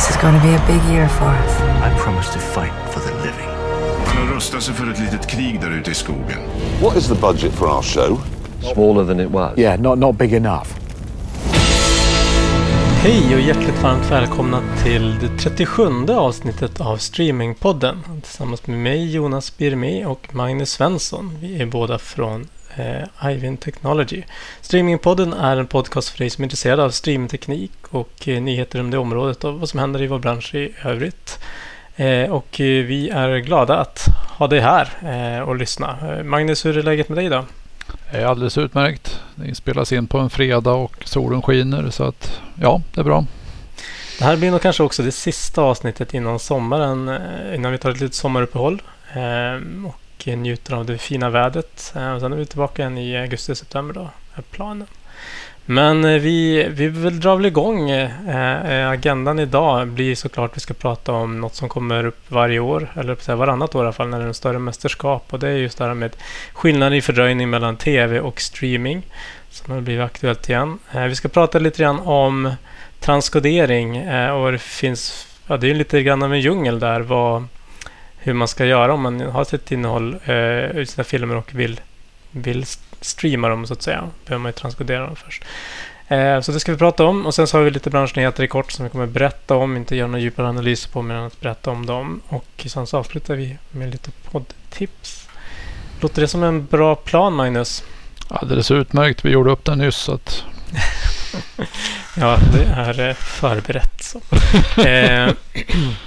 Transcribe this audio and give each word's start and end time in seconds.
This 0.00 0.10
is 0.10 0.22
going 0.22 0.34
to 0.34 0.40
be 0.40 0.54
a 0.54 0.66
big 0.66 0.82
year 0.92 1.08
for 1.08 1.24
us. 1.24 1.60
I 1.60 1.94
promise 1.98 2.32
to 2.32 2.38
fight 2.38 2.72
for 2.90 3.00
the 3.00 3.14
living. 3.14 3.48
Han 4.06 4.26
har 4.26 4.34
rustat 4.34 4.62
sig 4.62 4.74
för 4.74 4.90
ett 4.90 4.98
litet 4.98 5.26
krig 5.26 5.60
där 5.60 5.70
ute 5.70 5.90
i 5.90 5.94
skogen. 5.94 6.38
What 6.82 6.96
is 6.96 7.08
the 7.08 7.14
budget 7.14 7.52
for 7.52 7.66
our 7.66 7.82
show? 7.82 8.20
Smaller 8.74 9.04
than 9.04 9.20
it 9.20 9.30
was. 9.30 9.58
Yeah, 9.58 9.80
not, 9.80 9.98
not 9.98 10.16
big 10.16 10.32
enough. 10.32 10.66
Hej 13.02 13.34
och 13.34 13.40
hjärtligt 13.40 13.82
varmt 13.82 14.10
välkomna 14.10 14.62
till 14.84 15.18
det 15.20 15.38
37 15.38 15.82
avsnittet 16.08 16.80
av 16.80 16.96
Streamingpodden. 16.96 17.98
Tillsammans 18.22 18.66
med 18.66 18.78
mig 18.78 19.10
Jonas 19.10 19.56
Birmi 19.56 20.04
och 20.04 20.34
Magnus 20.34 20.70
Svensson. 20.70 21.38
Vi 21.40 21.62
är 21.62 21.66
båda 21.66 21.98
från 21.98 22.46
eh, 22.76 23.30
Ivin 23.32 23.56
Technology. 23.56 24.22
Streamingpodden 24.60 25.32
är 25.32 25.56
en 25.56 25.66
podcast 25.66 26.08
för 26.08 26.18
dig 26.18 26.30
som 26.30 26.42
är 26.42 26.46
intresserad 26.46 26.80
av 26.80 26.90
streamteknik 26.90 27.72
och 27.90 28.28
eh, 28.28 28.42
nyheter 28.42 28.80
om 28.80 28.90
det 28.90 28.98
området 28.98 29.44
och 29.44 29.60
vad 29.60 29.68
som 29.68 29.80
händer 29.80 30.02
i 30.02 30.06
vår 30.06 30.18
bransch 30.18 30.54
i 30.54 30.74
övrigt. 30.84 31.38
Eh, 31.96 32.30
och 32.30 32.60
eh, 32.60 32.84
vi 32.84 33.10
är 33.10 33.38
glada 33.38 33.76
att 33.76 34.06
ha 34.38 34.46
dig 34.46 34.60
här 34.60 34.88
eh, 35.02 35.48
och 35.48 35.56
lyssna. 35.56 35.98
Eh, 36.02 36.24
Magnus, 36.24 36.66
hur 36.66 36.78
är 36.78 36.82
läget 36.82 37.08
med 37.08 37.18
dig 37.18 37.26
idag? 37.26 37.44
Det 38.10 38.18
är 38.18 38.26
alldeles 38.26 38.58
utmärkt. 38.58 39.20
Det 39.34 39.54
spelas 39.54 39.92
in 39.92 40.06
på 40.06 40.18
en 40.18 40.30
fredag 40.30 40.72
och 40.72 40.96
solen 41.04 41.42
skiner 41.42 41.90
så 41.90 42.04
att 42.04 42.40
ja, 42.60 42.82
det 42.94 43.00
är 43.00 43.04
bra. 43.04 43.24
Det 44.18 44.24
här 44.24 44.36
blir 44.36 44.50
nog 44.50 44.62
kanske 44.62 44.82
också 44.82 45.02
det 45.02 45.12
sista 45.12 45.62
avsnittet 45.62 46.14
innan 46.14 46.38
sommaren, 46.38 47.08
eh, 47.08 47.54
innan 47.54 47.72
vi 47.72 47.78
tar 47.78 47.90
ett 47.90 48.00
litet 48.00 48.14
sommaruppehåll 48.14 48.82
eh, 49.12 49.60
och 50.26 50.38
njuter 50.38 50.74
av 50.74 50.86
det 50.86 50.98
fina 50.98 51.30
vädret. 51.30 51.92
Eh, 51.96 52.12
och 52.12 52.20
sen 52.20 52.32
är 52.32 52.36
vi 52.36 52.46
tillbaka 52.46 52.82
igen 52.82 52.98
i 52.98 53.16
augusti-september 53.16 53.94
då, 53.94 54.10
är 54.34 54.42
planen. 54.42 54.86
Men 55.64 56.04
eh, 56.04 56.20
vi, 56.20 56.66
vi 56.70 56.88
vill 56.88 57.20
dra 57.20 57.34
väl 57.34 57.46
igång. 57.46 57.90
Eh, 57.90 58.10
eh 58.28 58.90
agendan 58.90 59.38
idag 59.38 59.88
blir 59.88 60.14
såklart 60.14 60.50
att 60.50 60.56
vi 60.56 60.60
ska 60.60 60.74
prata 60.74 61.12
om 61.12 61.40
något 61.40 61.54
som 61.54 61.68
kommer 61.68 62.04
upp 62.04 62.24
varje 62.28 62.58
år, 62.58 62.92
eller 62.96 63.34
varannat 63.34 63.74
år 63.74 63.82
i 63.82 63.86
alla 63.86 63.92
fall, 63.92 64.08
när 64.08 64.18
det 64.18 64.24
är 64.24 64.28
en 64.28 64.34
större 64.34 64.58
mästerskap. 64.58 65.24
Och 65.30 65.38
det 65.38 65.48
är 65.48 65.56
just 65.56 65.78
det 65.78 65.84
här 65.84 65.94
med 65.94 66.16
skillnaden 66.52 66.98
i 66.98 67.02
fördröjning 67.02 67.50
mellan 67.50 67.76
tv 67.76 68.20
och 68.20 68.40
streaming, 68.40 69.06
som 69.50 69.74
har 69.74 69.80
blivit 69.80 70.04
aktuellt 70.04 70.48
igen. 70.48 70.78
Eh, 70.92 71.04
vi 71.04 71.14
ska 71.14 71.28
prata 71.28 71.58
lite 71.58 71.82
grann 71.82 72.00
om 72.00 72.52
transkodering 73.00 73.96
eh, 73.96 74.30
och 74.30 74.52
det 74.52 74.58
finns, 74.58 75.26
ja 75.46 75.56
det 75.56 75.70
är 75.70 75.74
lite 75.74 76.02
grann 76.02 76.22
av 76.22 76.32
en 76.32 76.40
djungel 76.40 76.80
där, 76.80 77.00
vad, 77.00 77.44
hur 78.22 78.32
man 78.32 78.48
ska 78.48 78.64
göra 78.64 78.94
om 78.94 79.00
man 79.00 79.20
har 79.20 79.44
sitt 79.44 79.72
innehåll 79.72 80.16
eh, 80.24 80.78
i 80.78 80.86
sina 80.88 81.04
filmer 81.04 81.36
och 81.36 81.54
vill, 81.54 81.80
vill 82.30 82.64
streama 83.00 83.48
dem 83.48 83.66
så 83.66 83.72
att 83.72 83.82
säga. 83.82 84.08
behöver 84.26 84.42
man 84.42 84.48
ju 84.48 84.52
transkodera 84.52 85.06
dem 85.06 85.16
först. 85.16 85.44
Eh, 86.08 86.40
så 86.40 86.52
det 86.52 86.60
ska 86.60 86.72
vi 86.72 86.78
prata 86.78 87.04
om 87.04 87.26
och 87.26 87.34
sen 87.34 87.46
så 87.46 87.56
har 87.56 87.64
vi 87.64 87.70
lite 87.70 87.90
branschnyheter 87.90 88.42
i 88.42 88.48
kort 88.48 88.72
som 88.72 88.84
vi 88.84 88.90
kommer 88.90 89.06
berätta 89.06 89.56
om, 89.56 89.76
inte 89.76 89.96
göra 89.96 90.06
några 90.06 90.20
djupare 90.20 90.48
analyser 90.48 90.90
på, 90.90 91.02
men 91.02 91.16
att 91.16 91.40
berätta 91.40 91.70
om 91.70 91.86
dem. 91.86 92.20
Och 92.28 92.66
sen 92.66 92.86
så 92.86 92.98
avslutar 92.98 93.34
vi 93.34 93.58
med 93.70 93.90
lite 93.90 94.10
poddtips. 94.10 95.28
Låter 96.00 96.22
det 96.22 96.28
som 96.28 96.42
en 96.42 96.66
bra 96.66 96.94
plan, 96.96 97.34
Magnus? 97.34 97.84
Alldeles 98.28 98.70
utmärkt. 98.70 99.24
Vi 99.24 99.30
gjorde 99.30 99.50
upp 99.50 99.64
den 99.64 99.78
nyss. 99.78 99.96
Så 99.96 100.12
att... 100.12 100.44
ja, 102.16 102.38
det 102.52 102.64
är 102.64 103.08
eh, 103.08 103.14
förberett. 103.14 104.02
Så. 104.02 104.18
eh, 104.80 105.32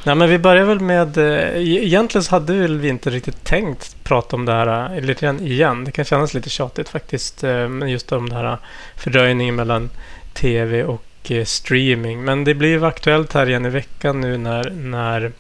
nej, 0.04 0.16
men 0.16 0.30
vi 0.30 0.40
börjar 0.40 0.66
väl 0.66 0.80
med... 0.80 1.18
Eh, 1.18 1.58
egentligen 1.58 2.23
så 2.23 2.32
hade 2.32 2.54
väl 2.54 2.80
vi 2.80 2.90
inte 2.90 3.09
riktigt 3.09 3.44
tänkt 3.44 3.96
prata 4.04 4.36
om 4.36 4.46
det 4.46 4.52
här 4.52 4.96
eh, 4.96 5.02
lite 5.02 5.26
grann 5.26 5.40
igen. 5.40 5.84
Det 5.84 5.92
kan 5.92 6.06
kännas 6.06 6.34
lite 6.34 6.50
tjatigt 6.50 6.90
faktiskt. 6.90 7.44
Eh, 7.44 7.70
just 7.88 8.12
om 8.12 8.30
det 8.30 8.36
här 8.36 8.58
fördröjningen 8.96 9.56
mellan 9.56 9.90
tv 10.34 10.84
och 10.84 11.31
eh, 11.31 11.46
streaming. 11.46 12.24
Men 12.24 12.44
det 12.44 12.54
blir 12.54 12.84
aktuellt 12.84 13.34
här 13.34 13.50
igen 13.50 13.66
i 13.66 13.70
veckan 13.70 14.22
nu 14.22 14.38
när, 14.38 14.70
när 14.70 15.31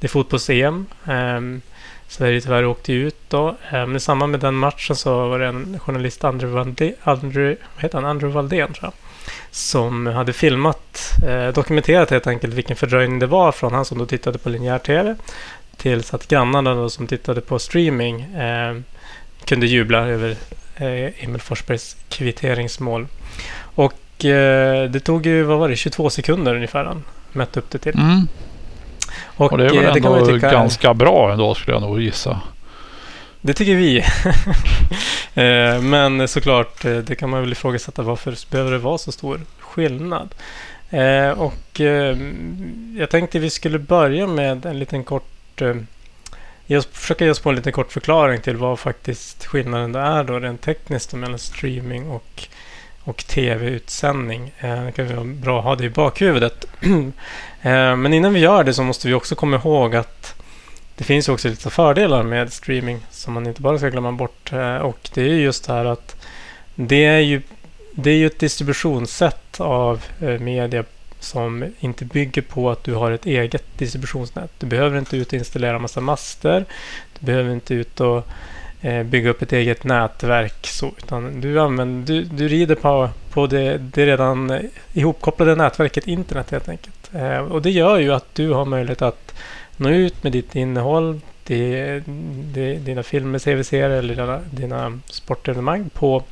det 0.00 0.06
är 0.06 0.08
fotbolls-EM. 0.08 0.86
Eh, 1.06 1.60
Sverige 2.08 2.40
tyvärr 2.40 2.64
åkte 2.64 2.92
ut 2.92 3.16
då. 3.28 3.56
Men 3.70 3.96
i 3.96 4.00
samband 4.00 4.30
med 4.30 4.40
den 4.40 4.54
matchen 4.54 4.96
så 4.96 5.28
var 5.28 5.38
det 5.38 5.46
en 5.46 5.78
journalist, 5.78 6.24
Andrew 6.24 6.56
Valdén, 6.56 6.94
Andrew, 7.02 7.56
vad 7.74 7.82
heter 7.82 7.98
han? 7.98 8.10
Andrew 8.10 8.34
Valdén 8.34 8.72
tror 8.72 8.84
jag, 8.84 8.92
som 9.52 10.06
hade 10.06 10.32
filmat, 10.32 11.12
eh, 11.28 11.48
dokumenterat 11.48 12.10
helt 12.10 12.26
enkelt 12.26 12.54
vilken 12.54 12.76
fördröjning 12.76 13.18
det 13.18 13.26
var 13.26 13.52
från 13.52 13.74
han 13.74 13.84
som 13.84 13.98
då 13.98 14.06
tittade 14.06 14.38
på 14.38 14.48
linjär 14.48 14.78
tv 14.78 15.16
tills 15.76 16.14
att 16.14 16.28
grannarna 16.28 16.74
då 16.74 16.90
som 16.90 17.06
tittade 17.06 17.40
på 17.40 17.58
streaming 17.58 18.20
eh, 18.20 18.76
kunde 19.44 19.66
jubla 19.66 19.98
över 19.98 20.30
eh, 20.76 21.24
Emil 21.24 21.40
Forsbergs 21.40 21.96
kvitteringsmål. 22.08 23.06
Och 23.54 24.24
eh, 24.24 24.90
det 24.90 25.00
tog 25.00 25.26
ju, 25.26 25.42
vad 25.42 25.58
var 25.58 25.68
det, 25.68 25.76
22 25.76 26.10
sekunder 26.10 26.54
ungefär 26.54 26.84
han 26.84 27.04
mätte 27.32 27.60
upp 27.60 27.70
det 27.70 27.78
till. 27.78 27.94
Mm. 27.94 28.28
Och, 29.24 29.52
och, 29.52 29.58
det 29.58 29.66
är 29.66 29.70
väl 29.70 29.84
eh, 29.84 29.96
ändå 29.96 30.26
tycka, 30.26 30.52
ganska 30.52 30.94
bra 30.94 31.32
ändå 31.32 31.54
skulle 31.54 31.74
jag 31.74 31.82
nog 31.82 32.00
gissa. 32.00 32.40
Det 33.44 33.54
tycker 33.54 33.74
vi. 33.74 34.04
Eh, 35.34 35.82
men 35.82 36.28
såklart, 36.28 36.84
eh, 36.84 36.96
det 36.96 37.14
kan 37.14 37.30
man 37.30 37.40
väl 37.40 37.52
ifrågasätta. 37.52 38.02
Varför 38.02 38.38
behöver 38.50 38.70
det 38.70 38.78
vara 38.78 38.98
så 38.98 39.12
stor 39.12 39.40
skillnad? 39.58 40.34
Eh, 40.90 41.30
och 41.30 41.80
jag 42.98 43.10
tänkte 43.10 43.38
vi 43.38 43.50
skulle 43.50 43.78
börja 43.78 44.26
med 44.26 44.66
en 44.66 44.78
liten 44.78 45.04
kort... 45.04 45.62
försöka 46.92 47.24
ge 47.24 47.30
oss 47.30 47.40
på 47.40 47.48
en 47.48 47.56
liten 47.56 47.72
kort 47.72 47.92
förklaring 47.92 48.40
till 48.40 48.56
vad 48.56 48.78
faktiskt 48.78 49.46
skillnaden 49.46 49.94
är 49.94 50.24
då 50.24 50.38
rent 50.38 50.60
tekniskt 50.60 51.12
mellan 51.12 51.38
streaming 51.38 52.08
och 52.08 52.48
och 53.04 53.26
tv-utsändning. 53.26 54.52
Det 54.60 54.92
kan 54.96 55.16
vara 55.16 55.24
bra 55.24 55.58
att 55.58 55.64
ha 55.64 55.76
det 55.76 55.84
i 55.84 55.90
bakhuvudet. 55.90 56.64
Men 57.96 58.14
innan 58.14 58.34
vi 58.34 58.40
gör 58.40 58.64
det 58.64 58.74
så 58.74 58.82
måste 58.82 59.08
vi 59.08 59.14
också 59.14 59.34
komma 59.34 59.56
ihåg 59.56 59.96
att 59.96 60.41
det 60.96 61.04
finns 61.04 61.28
också 61.28 61.48
lite 61.48 61.70
fördelar 61.70 62.22
med 62.22 62.52
streaming 62.52 63.06
som 63.10 63.32
man 63.34 63.46
inte 63.46 63.62
bara 63.62 63.78
ska 63.78 63.88
glömma 63.88 64.12
bort. 64.12 64.52
Eh, 64.52 64.76
och 64.76 65.10
det 65.14 65.22
är 65.22 65.34
just 65.34 65.66
det 65.66 65.72
här 65.72 65.84
att 65.84 66.16
det 66.74 67.04
är 67.04 67.18
ju, 67.18 67.42
det 67.92 68.10
är 68.10 68.16
ju 68.16 68.26
ett 68.26 68.38
distributionssätt 68.38 69.60
av 69.60 70.04
eh, 70.20 70.28
media 70.28 70.84
som 71.20 71.64
inte 71.80 72.04
bygger 72.04 72.42
på 72.42 72.70
att 72.70 72.84
du 72.84 72.94
har 72.94 73.10
ett 73.10 73.26
eget 73.26 73.78
distributionsnät. 73.78 74.50
Du 74.58 74.66
behöver 74.66 74.98
inte 74.98 75.16
ut 75.16 75.26
och 75.26 75.34
installera 75.34 75.78
massa 75.78 76.00
master. 76.00 76.64
Du 77.18 77.26
behöver 77.26 77.52
inte 77.52 77.74
ut 77.74 78.00
och 78.00 78.26
eh, 78.80 79.02
bygga 79.02 79.30
upp 79.30 79.42
ett 79.42 79.52
eget 79.52 79.84
nätverk. 79.84 80.66
Så, 80.66 80.92
utan 80.98 81.40
du, 81.40 81.60
använder, 81.60 82.12
du, 82.12 82.22
du 82.22 82.48
rider 82.48 82.74
på, 82.74 83.08
på 83.30 83.46
det, 83.46 83.78
det 83.78 84.06
redan 84.06 84.60
ihopkopplade 84.92 85.54
nätverket 85.54 86.06
internet 86.06 86.50
helt 86.50 86.68
enkelt. 86.68 87.10
Och 87.50 87.62
det 87.62 87.70
gör 87.70 87.98
ju 87.98 88.12
att 88.12 88.34
du 88.34 88.50
har 88.50 88.64
möjlighet 88.64 89.02
att 89.02 89.34
nå 89.82 89.88
ut 89.88 90.22
med 90.22 90.32
ditt 90.32 90.54
innehåll, 90.56 91.20
det, 91.44 92.02
det, 92.54 92.74
dina 92.74 93.02
filmer, 93.02 93.38
CV-serier 93.38 93.90
eller 93.90 94.14
dina, 94.14 94.40
dina 94.50 94.98
sportevenemang 95.06 95.90
på 95.94 96.22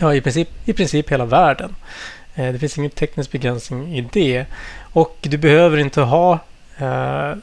ja, 0.00 0.14
i, 0.14 0.20
princip, 0.20 0.48
i 0.64 0.72
princip 0.72 1.12
hela 1.12 1.24
världen. 1.24 1.74
Eh, 2.34 2.52
det 2.52 2.58
finns 2.58 2.78
ingen 2.78 2.90
teknisk 2.90 3.32
begränsning 3.32 3.96
i 3.96 4.08
det. 4.12 4.46
Och 4.92 5.18
du 5.20 5.36
behöver 5.36 5.78
inte 5.78 6.00
ha 6.00 6.38
eh, 6.78 7.34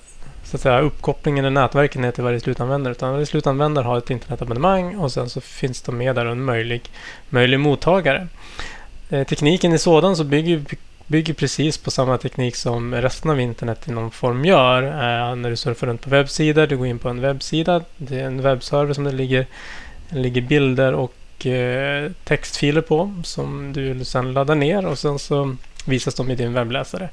så 0.43 0.57
att 0.57 0.61
säga, 0.61 0.79
uppkopplingen 0.79 1.45
eller 1.45 1.61
nätverken 1.61 2.01
ner 2.01 2.11
till 2.11 2.23
varje 2.23 2.39
slutanvändare. 2.39 2.91
Utan 2.91 3.11
varje 3.11 3.25
slutanvändare 3.25 3.85
har 3.85 3.97
ett 3.97 4.09
internetabonnemang 4.09 4.95
och 4.95 5.11
sen 5.11 5.29
så 5.29 5.41
finns 5.41 5.81
de 5.81 5.97
med 5.97 6.15
där 6.15 6.25
en 6.25 6.43
möjlig, 6.43 6.81
möjlig 7.29 7.59
mottagare. 7.59 8.27
Eh, 9.09 9.27
tekniken 9.27 9.73
är 9.73 9.77
sådan 9.77 10.15
så 10.15 10.23
bygger 10.23 10.61
bygger 11.11 11.33
precis 11.33 11.77
på 11.77 11.91
samma 11.91 12.17
teknik 12.17 12.55
som 12.55 12.95
resten 12.95 13.31
av 13.31 13.39
internet 13.39 13.87
i 13.87 13.91
någon 13.91 14.11
form 14.11 14.45
gör. 14.45 14.83
Eh, 14.83 15.35
när 15.35 15.49
du 15.49 15.55
surfar 15.55 15.87
runt 15.87 16.01
på 16.01 16.09
webbsidor, 16.09 16.67
du 16.67 16.77
går 16.77 16.87
in 16.87 16.99
på 16.99 17.09
en 17.09 17.21
webbsida, 17.21 17.81
det 17.97 18.19
är 18.19 18.25
en 18.25 18.41
webbserver 18.41 18.93
som 18.93 19.03
det 19.03 19.11
ligger, 19.11 19.45
ligger 20.09 20.41
bilder 20.41 20.93
och 20.93 21.45
eh, 21.45 22.11
textfiler 22.23 22.81
på 22.81 23.13
som 23.23 23.73
du 23.73 24.05
sedan 24.05 24.33
laddar 24.33 24.55
ner 24.55 24.85
och 24.85 24.99
sen 24.99 25.19
så 25.19 25.55
visas 25.85 26.15
de 26.15 26.31
i 26.31 26.35
din 26.35 26.53
webbläsare. 26.53 27.09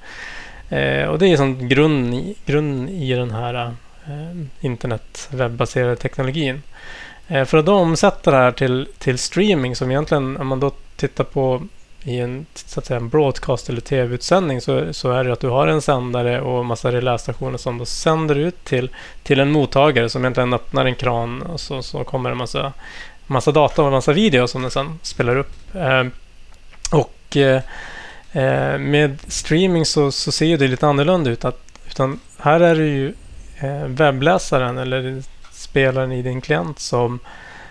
Eh, 0.68 1.04
och 1.04 1.18
det 1.18 1.26
är 1.26 1.36
som 1.36 1.68
grund, 1.68 2.14
i, 2.14 2.34
grund 2.46 2.90
i 2.90 3.12
den 3.12 3.30
här 3.30 3.74
eh, 4.06 4.36
internet 4.60 5.28
webbaserade 5.32 5.96
teknologin. 5.96 6.62
Eh, 7.28 7.44
för 7.44 7.58
att 7.58 7.66
då 7.66 7.74
omsätta 7.74 8.30
det 8.30 8.36
här 8.36 8.52
till, 8.52 8.88
till 8.98 9.18
streaming 9.18 9.76
som 9.76 9.90
egentligen, 9.90 10.36
om 10.36 10.46
man 10.46 10.60
då 10.60 10.70
tittar 10.96 11.24
på 11.24 11.62
i 12.08 12.20
en, 12.20 12.46
så 12.54 12.80
att 12.80 12.86
säga, 12.86 12.96
en 12.96 13.08
broadcast 13.08 13.68
eller 13.68 13.80
tv-utsändning 13.80 14.60
så, 14.60 14.92
så 14.92 15.10
är 15.10 15.24
det 15.24 15.32
att 15.32 15.40
du 15.40 15.48
har 15.48 15.66
en 15.66 15.82
sändare 15.82 16.40
och 16.40 16.66
massa 16.66 16.92
relästationer 16.92 17.58
som 17.58 17.78
då 17.78 17.84
sänder 17.84 18.34
ut 18.34 18.64
till, 18.64 18.90
till 19.22 19.40
en 19.40 19.50
mottagare 19.50 20.08
som 20.08 20.22
egentligen 20.22 20.52
öppnar 20.52 20.84
en 20.84 20.94
kran 20.94 21.42
och 21.42 21.60
så, 21.60 21.82
så 21.82 22.04
kommer 22.04 22.30
en 22.30 22.36
massa, 22.36 22.72
massa 23.26 23.52
data 23.52 23.82
och 23.82 23.88
en 23.88 23.92
massa 23.92 24.12
video 24.12 24.48
som 24.48 24.62
den 24.62 24.70
sen 24.70 24.98
spelar 25.02 25.36
upp. 25.36 25.74
Eh, 25.74 26.04
och 26.92 27.36
eh, 27.36 27.62
eh, 28.32 28.78
med 28.78 29.18
streaming 29.26 29.84
så, 29.84 30.12
så 30.12 30.32
ser 30.32 30.58
det 30.58 30.68
lite 30.68 30.86
annorlunda 30.86 31.30
ut. 31.30 31.44
Att, 31.44 31.62
utan 31.90 32.20
här 32.38 32.60
är 32.60 32.74
det 32.74 32.86
ju 32.86 33.14
eh, 33.58 33.84
webbläsaren 33.86 34.78
eller 34.78 35.22
spelaren 35.52 36.12
i 36.12 36.22
din 36.22 36.40
klient 36.40 36.78
som, 36.78 37.18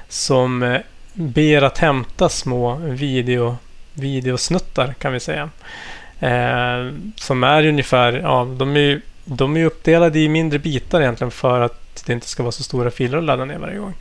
som 0.10 0.64
eh, 0.64 0.82
ber 1.14 1.62
att 1.62 1.78
hämta 1.78 2.30
små 2.30 2.76
video 2.76 3.58
videosnuttar 3.98 4.94
kan 4.94 5.14
vi 5.14 5.20
säga. 5.20 5.50
Eh, 6.20 6.94
som 7.16 7.44
är 7.44 7.66
ungefär, 7.66 8.14
ja, 8.14 8.48
de 8.58 8.76
är 8.76 8.80
ju 8.80 9.02
de 9.30 9.58
är 9.58 9.66
uppdelade 9.66 10.20
i 10.20 10.30
mindre 10.30 10.60
bitar 10.60 11.02
egentligen 11.02 11.32
för 11.32 11.62
att 11.62 12.04
det 12.06 12.14
inte 12.14 12.28
ska 12.28 12.44
vara 12.44 12.52
så 12.52 12.64
stora 12.64 12.92
filer 12.92 13.18
att 13.18 13.24
ladda 13.24 13.46
ner 13.46 13.58
varje 13.58 13.78
gång. 13.78 13.94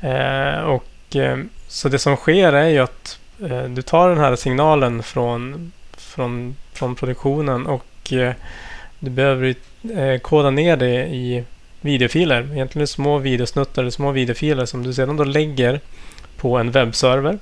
Eh, 0.00 0.60
och, 0.60 1.16
eh, 1.16 1.38
så 1.68 1.88
det 1.88 1.98
som 1.98 2.16
sker 2.16 2.52
är 2.52 2.68
ju 2.68 2.78
att 2.78 3.18
eh, 3.42 3.64
du 3.64 3.82
tar 3.82 4.08
den 4.08 4.18
här 4.18 4.36
signalen 4.36 5.02
från, 5.02 5.72
från, 5.96 6.56
från 6.72 6.94
produktionen 6.94 7.66
och 7.66 8.12
eh, 8.12 8.34
du 8.98 9.10
behöver 9.10 9.54
eh, 9.96 10.18
koda 10.18 10.50
ner 10.50 10.76
det 10.76 11.06
i 11.06 11.44
videofiler. 11.80 12.52
Egentligen 12.52 12.86
små 12.86 13.18
videosnuttar 13.18 13.82
eller 13.82 13.90
små 13.90 14.12
videofiler 14.12 14.66
som 14.66 14.82
du 14.82 14.94
sedan 14.94 15.16
då 15.16 15.24
lägger 15.24 15.80
på 16.36 16.58
en 16.58 16.70
webbserver. 16.70 17.38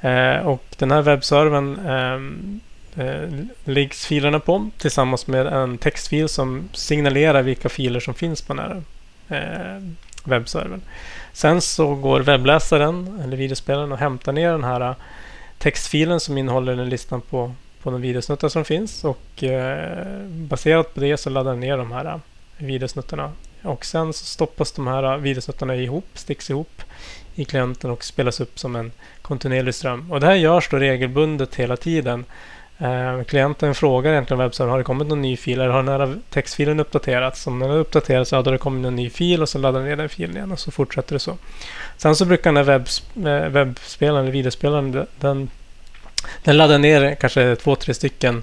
Eh, 0.00 0.46
och 0.46 0.64
den 0.76 0.90
här 0.90 1.02
webbservern 1.02 1.78
ehm, 1.86 2.60
eh, 2.96 3.44
läggs 3.64 4.06
filerna 4.06 4.40
på 4.40 4.70
tillsammans 4.78 5.26
med 5.26 5.46
en 5.46 5.78
textfil 5.78 6.28
som 6.28 6.68
signalerar 6.72 7.42
vilka 7.42 7.68
filer 7.68 8.00
som 8.00 8.14
finns 8.14 8.42
på 8.42 8.54
den 8.54 8.64
här 8.64 8.82
eh, 9.28 9.82
webbservern. 10.24 10.80
Sen 11.32 11.60
så 11.60 11.94
går 11.94 12.20
webbläsaren 12.20 13.20
eller 13.24 13.36
videospelaren 13.36 13.92
och 13.92 13.98
hämtar 13.98 14.32
ner 14.32 14.52
den 14.52 14.64
här 14.64 14.80
eh, 14.80 14.94
textfilen 15.58 16.20
som 16.20 16.38
innehåller 16.38 16.76
den 16.76 16.88
listan 16.88 17.20
på, 17.20 17.54
på 17.82 17.90
de 17.90 18.00
videosnuttar 18.00 18.48
som 18.48 18.64
finns 18.64 19.04
och 19.04 19.44
eh, 19.44 20.26
baserat 20.28 20.94
på 20.94 21.00
det 21.00 21.16
så 21.16 21.30
laddar 21.30 21.50
den 21.50 21.60
ner 21.60 21.76
de 21.76 21.92
här 21.92 22.04
eh, 22.04 22.16
videosnuttarna. 22.56 23.32
Och 23.62 23.84
sen 23.84 24.12
så 24.12 24.24
stoppas 24.24 24.72
de 24.72 24.86
här 24.86 25.02
eh, 25.02 25.16
videosnuttarna 25.16 25.76
ihop, 25.76 26.06
sticks 26.14 26.50
ihop 26.50 26.82
i 27.38 27.44
klienten 27.44 27.90
och 27.90 28.04
spelas 28.04 28.40
upp 28.40 28.58
som 28.58 28.76
en 28.76 28.92
kontinuerlig 29.22 29.74
ström. 29.74 30.12
Och 30.12 30.20
det 30.20 30.26
här 30.26 30.34
görs 30.34 30.68
då 30.70 30.76
regelbundet 30.76 31.54
hela 31.54 31.76
tiden. 31.76 32.24
Eh, 32.78 33.24
klienten 33.24 33.74
frågar 33.74 34.12
egentligen 34.12 34.38
webbservern, 34.38 34.70
har 34.70 34.78
det 34.78 34.84
kommit 34.84 35.08
någon 35.08 35.22
ny 35.22 35.36
fil 35.36 35.60
eller 35.60 35.70
har 35.70 35.82
den 35.82 36.00
här 36.00 36.16
textfilen 36.30 36.80
uppdaterats? 36.80 37.46
Om 37.46 37.58
den 37.58 37.70
har 37.70 37.76
uppdaterats, 37.76 38.32
ja 38.32 38.42
då 38.42 38.48
har 38.48 38.52
det 38.52 38.58
kommit 38.58 38.86
en 38.86 38.96
ny 38.96 39.10
fil 39.10 39.42
och 39.42 39.48
så 39.48 39.58
laddar 39.58 39.80
den 39.80 39.88
ner 39.88 39.96
den 39.96 40.08
filen 40.08 40.36
igen 40.36 40.52
och 40.52 40.58
så 40.58 40.70
fortsätter 40.70 41.14
det 41.14 41.18
så. 41.18 41.36
Sen 41.96 42.16
så 42.16 42.24
brukar 42.24 42.52
den 42.52 42.56
här 42.56 42.64
webbs 42.64 43.02
eh, 43.16 43.48
webbspelaren 43.48 44.22
eller 44.22 44.32
videospelaren, 44.32 45.06
den, 45.20 45.50
den 46.44 46.56
laddar 46.56 46.78
ner 46.78 47.14
kanske 47.14 47.56
två, 47.56 47.74
tre 47.74 47.94
stycken 47.94 48.42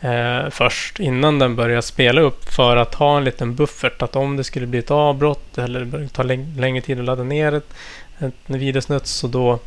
eh, 0.00 0.50
först 0.50 1.00
innan 1.00 1.38
den 1.38 1.56
börjar 1.56 1.80
spela 1.80 2.20
upp 2.20 2.44
för 2.44 2.76
att 2.76 2.94
ha 2.94 3.16
en 3.16 3.24
liten 3.24 3.54
buffert. 3.54 4.02
Att 4.02 4.16
om 4.16 4.36
det 4.36 4.44
skulle 4.44 4.66
bli 4.66 4.78
ett 4.78 4.90
avbrott 4.90 5.58
eller 5.58 6.08
ta 6.08 6.22
längre 6.22 6.80
tid 6.80 6.98
att 6.98 7.04
ladda 7.04 7.22
ner 7.22 7.54
ett, 7.54 7.74
en 8.18 8.32
videosnutt 8.46 9.06
så 9.06 9.26
då 9.26 9.58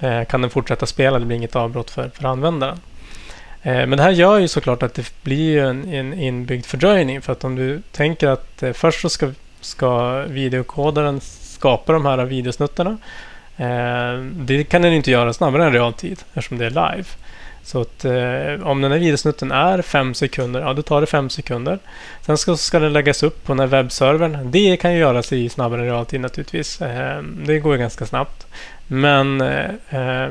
eh, 0.00 0.24
kan 0.24 0.40
den 0.40 0.50
fortsätta 0.50 0.86
spela. 0.86 1.18
Det 1.18 1.26
blir 1.26 1.36
inget 1.36 1.56
avbrott 1.56 1.90
för, 1.90 2.08
för 2.08 2.24
användaren. 2.24 2.78
Eh, 3.62 3.86
men 3.86 3.90
det 3.90 4.02
här 4.02 4.10
gör 4.10 4.38
ju 4.38 4.48
såklart 4.48 4.82
att 4.82 4.94
det 4.94 5.12
blir 5.22 5.62
en, 5.62 5.88
en 5.88 6.14
inbyggd 6.14 6.66
fördröjning. 6.66 7.22
För 7.22 7.32
att 7.32 7.44
om 7.44 7.54
du 7.54 7.82
tänker 7.92 8.28
att 8.28 8.62
eh, 8.62 8.72
först 8.72 9.00
så 9.00 9.08
ska, 9.08 9.32
ska 9.60 10.22
videokodaren 10.28 11.20
skapa 11.62 11.92
de 11.92 12.06
här 12.06 12.24
videosnuttarna. 12.24 12.98
Eh, 13.56 14.18
det 14.34 14.64
kan 14.64 14.82
den 14.82 14.92
inte 14.92 15.10
göra 15.10 15.32
snabbare 15.32 15.64
än 15.64 15.72
realtid 15.72 16.20
eftersom 16.34 16.58
det 16.58 16.66
är 16.66 16.70
live. 16.70 17.04
Så 17.64 17.80
att 17.80 18.04
eh, 18.04 18.66
om 18.66 18.80
den 18.80 18.92
här 18.92 18.98
videosnutten 18.98 19.50
är 19.52 19.82
fem 19.82 20.14
sekunder, 20.14 20.60
ja 20.60 20.72
då 20.72 20.82
tar 20.82 21.00
det 21.00 21.06
fem 21.06 21.30
sekunder. 21.30 21.78
Sen 22.20 22.38
ska, 22.38 22.56
ska 22.56 22.78
den 22.78 22.92
läggas 22.92 23.22
upp 23.22 23.44
på 23.44 23.52
den 23.52 23.60
här 23.60 23.66
webbservern. 23.66 24.50
Det 24.50 24.76
kan 24.76 24.92
ju 24.92 24.98
göras 24.98 25.32
i 25.32 25.48
snabbare 25.48 25.84
realtid 25.84 26.20
naturligtvis. 26.20 26.80
Eh, 26.80 27.22
det 27.22 27.58
går 27.58 27.76
ganska 27.76 28.06
snabbt. 28.06 28.46
Men 28.86 29.40
eh, 29.40 29.70
eh 29.90 30.30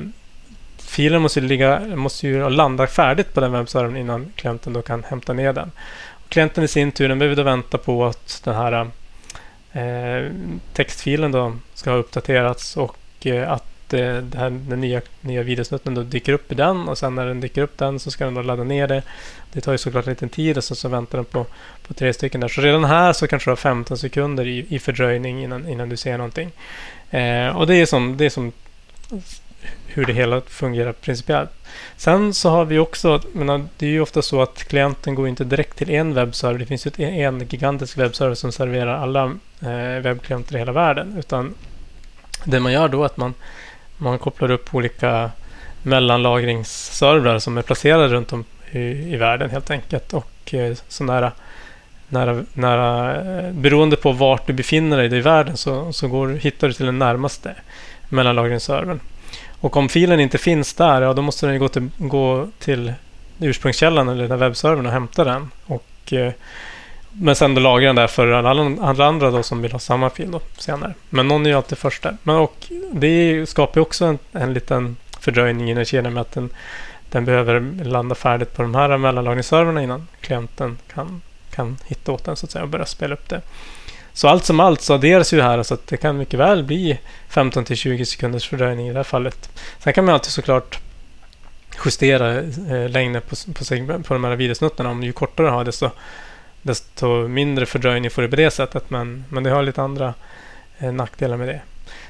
filen 0.92 1.22
måste, 1.22 1.42
ligga, 1.42 1.80
måste 1.80 2.28
ju 2.28 2.50
landa 2.50 2.88
färdigt 2.88 3.34
på 3.34 3.40
den 3.40 3.52
webbservern 3.52 3.98
innan 3.98 4.32
klienten 4.36 4.74
då 4.74 4.82
kan 4.82 5.04
hämta 5.04 5.34
ner 5.34 5.54
den. 5.54 5.72
Och 6.12 6.30
klienten 6.30 6.64
i 6.64 6.68
sin 6.68 6.92
tur 6.92 7.10
den 7.10 7.20
behöver 7.20 7.36
då 7.36 7.44
vänta 7.44 7.78
på 7.78 8.06
att 8.06 8.42
den 8.44 8.56
här 8.56 8.88
eh, 9.72 10.32
textfilen 10.74 11.32
då 11.32 11.56
ska 11.74 11.90
ha 11.90 11.98
uppdaterats 11.98 12.78
och 12.78 12.98
eh, 13.28 13.52
att 13.52 13.71
det, 13.92 14.22
det 14.22 14.38
här, 14.38 14.50
den 14.50 14.82
nya, 14.82 15.02
nya 15.22 15.44
videosnutten 15.44 15.96
då 15.96 16.04
dyker 16.04 16.34
upp 16.34 16.52
i 16.52 16.56
den 16.56 16.90
och 16.90 16.98
sen 16.98 17.16
när 17.16 17.26
den 17.26 17.40
dyker 17.40 17.62
upp 17.62 17.78
den 17.78 18.00
så 18.00 18.12
ska 18.12 18.26
den 18.26 18.34
då 18.34 18.42
ladda 18.42 18.64
ner 18.64 18.88
det. 18.88 19.04
Det 19.54 19.62
tar 19.62 19.72
ju 19.72 19.78
såklart 19.78 20.06
en 20.06 20.12
liten 20.12 20.30
tid 20.30 20.58
och 20.58 20.64
sen 20.64 20.78
så 20.78 20.90
väntar 20.90 21.18
den 21.18 21.26
på, 21.26 21.46
på 21.88 21.94
tre 21.94 22.14
stycken 22.14 22.42
där. 22.42 22.48
Så 22.48 22.62
redan 22.62 22.84
här 22.84 23.14
så 23.14 23.28
kanske 23.28 23.50
du 23.50 23.52
har 23.52 23.56
15 23.56 23.98
sekunder 23.98 24.48
i, 24.48 24.66
i 24.70 24.80
fördröjning 24.80 25.44
innan, 25.44 25.68
innan 25.70 25.90
du 25.90 25.98
ser 25.98 26.18
någonting. 26.18 26.52
Eh, 27.10 27.58
och 27.58 27.68
det 27.68 27.76
är 27.76 27.86
som, 27.86 28.18
det 28.18 28.26
är 28.26 28.30
som 28.30 28.52
hur 29.88 30.06
det 30.06 30.14
hela 30.14 30.42
fungerar 30.42 30.94
principiellt. 30.94 31.50
Sen 31.98 32.34
så 32.34 32.50
har 32.50 32.66
vi 32.66 32.80
också, 32.80 33.22
menar, 33.34 33.66
det 33.78 33.86
är 33.86 33.90
ju 33.90 34.02
ofta 34.02 34.22
så 34.22 34.42
att 34.42 34.64
klienten 34.64 35.16
går 35.16 35.28
inte 35.28 35.44
direkt 35.44 35.78
till 35.78 35.90
en 35.90 36.14
webbserver. 36.14 36.60
Det 36.60 36.66
finns 36.66 36.86
ju 36.86 37.06
en 37.06 37.40
gigantisk 37.40 37.98
webbserver 37.98 38.36
som 38.36 38.52
serverar 38.52 38.98
alla 38.98 39.24
eh, 39.62 40.02
webbklienter 40.02 40.56
i 40.56 40.60
hela 40.60 40.72
världen. 40.72 41.18
Utan 41.20 41.54
det 42.46 42.60
man 42.60 42.72
gör 42.72 42.88
då 42.88 43.02
är 43.02 43.06
att 43.06 43.18
man, 43.18 43.34
man 44.02 44.20
kopplar 44.20 44.52
upp 44.52 44.76
olika 44.76 45.32
mellanlagringsservrar 45.84 47.40
som 47.40 47.58
är 47.58 47.62
placerade 47.62 48.14
runt 48.14 48.34
om 48.34 48.46
i, 48.72 48.80
i 49.14 49.18
världen 49.18 49.50
helt 49.50 49.72
enkelt. 49.72 50.14
Och 50.14 50.54
eh, 50.54 50.76
så 50.88 51.04
nära, 51.04 51.32
nära, 52.10 52.44
nära, 52.54 53.16
eh, 53.16 53.52
beroende 53.52 53.96
på 53.96 54.12
vart 54.12 54.48
du 54.48 54.54
befinner 54.54 54.98
dig 54.98 55.18
i 55.18 55.22
världen 55.22 55.58
så, 55.58 55.94
så 55.94 56.08
går, 56.08 56.28
hittar 56.30 56.68
du 56.68 56.74
till 56.74 56.86
den 56.86 57.00
närmaste 57.00 57.56
mellanlagringsservern. 58.10 59.00
Och 59.60 59.78
om 59.78 59.90
filen 59.90 60.20
inte 60.20 60.38
finns 60.38 60.74
där, 60.74 61.02
ja, 61.02 61.14
då 61.14 61.22
måste 61.22 61.48
den 61.48 61.60
gå 61.60 61.68
till, 61.68 61.90
gå 61.98 62.48
till 62.60 62.94
ursprungskällan 63.40 64.10
eller 64.10 64.22
den 64.22 64.32
här 64.32 64.38
webbservern 64.38 64.86
och 64.86 64.92
hämta 64.92 65.24
den. 65.24 65.52
Och, 65.66 66.14
eh, 66.14 66.34
men 67.14 67.36
sen 67.36 67.56
då 67.56 67.62
lagrar 67.62 67.88
den 67.88 67.96
där 67.96 68.08
för 68.08 68.28
alla, 68.28 68.78
alla 68.82 69.06
andra 69.06 69.32
då 69.32 69.44
som 69.44 69.62
vill 69.62 69.72
ha 69.72 69.80
samma 69.80 70.10
fil 70.10 70.32
då, 70.32 70.42
senare. 70.58 70.94
Men 71.10 71.28
någon 71.28 71.46
är 71.46 71.50
ju 71.50 71.56
alltid 71.56 71.78
först 71.78 72.04
där. 72.04 72.18
Men 72.24 72.36
och 72.36 72.68
det 72.92 73.50
skapar 73.50 73.80
ju 73.80 73.82
också 73.82 74.06
en, 74.06 74.20
en 74.32 74.54
liten 74.54 74.96
fördröjning 75.20 75.72
i 75.72 75.74
den 75.74 75.86
kedjan 75.86 76.14
med 76.14 76.22
att 76.22 76.32
den, 76.32 76.50
den 77.10 77.26
behöver 77.26 77.84
landa 77.84 78.16
färdigt 78.16 78.56
på 78.56 78.62
de 78.62 78.76
här 78.76 78.98
mellanlagringsservrarna 78.98 79.84
innan 79.84 80.08
klienten 80.22 80.78
kan, 80.94 81.22
kan 81.52 81.78
hitta 81.88 82.12
åt 82.12 82.24
den 82.24 82.36
så 82.36 82.46
att 82.46 82.52
säga 82.52 82.64
och 82.64 82.70
börja 82.70 82.86
spela 82.86 83.14
upp 83.14 83.30
det. 83.30 83.42
Så 84.14 84.28
allt 84.28 84.46
som 84.46 84.60
allt 84.60 84.82
så 84.82 84.94
adderas 84.94 85.34
ju 85.34 85.42
här 85.42 85.64
så 85.64 85.74
att 85.74 85.88
det 85.88 85.98
kan 85.98 86.18
mycket 86.18 86.40
väl 86.40 86.64
bli 86.64 87.00
15 87.30 87.66
till 87.66 87.78
20 87.78 88.06
sekunders 88.06 88.50
fördröjning 88.50 88.88
i 88.88 88.92
det 88.92 89.00
här 89.00 89.04
fallet. 89.04 89.50
Sen 89.80 89.94
kan 89.94 90.06
man 90.06 90.14
alltid 90.14 90.32
såklart 90.32 90.80
justera 91.86 92.38
eh, 92.38 92.90
längden 92.90 93.22
på, 93.22 93.36
på, 93.54 94.04
på 94.04 94.14
de 94.14 94.24
här 94.24 94.36
videosnuttarna. 94.36 94.90
Om 94.90 95.04
ju 95.04 95.12
kortare 95.12 95.48
du 95.48 95.52
har 95.52 95.64
desto, 95.64 95.90
desto 96.62 97.28
mindre 97.28 97.66
fördröjning 97.66 98.12
får 98.12 98.22
du 98.22 98.30
på 98.30 98.36
det 98.36 98.52
sättet. 98.52 98.90
Men, 98.90 99.26
men 99.30 99.44
det 99.44 99.50
har 99.50 99.64
lite 99.64 99.82
andra 99.82 100.14
eh, 100.80 100.94
nackdelar 100.94 101.38
med 101.38 101.48
det. 101.48 101.62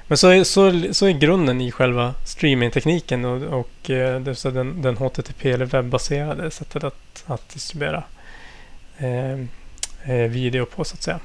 Men 0.07 0.17
så 0.17 0.27
är, 0.27 0.43
så, 0.43 0.93
så 0.93 1.05
är 1.05 1.11
grunden 1.11 1.61
i 1.61 1.71
själva 1.71 2.13
streamingtekniken 2.25 3.25
och, 3.25 3.59
och 3.59 3.89
eh, 3.89 4.19
det 4.19 4.45
är 4.45 4.51
den, 4.51 4.81
den 4.81 4.97
HTTP 4.97 5.51
eller 5.51 5.65
webbaserade 5.65 6.51
sättet 6.51 6.83
att, 6.83 7.23
att 7.25 7.49
distribuera 7.49 8.03
eh, 8.97 9.31
eh 10.03 10.29
video 10.29 10.65
på 10.65 10.83
så 10.83 10.93
att 10.93 11.01
säga. 11.01 11.19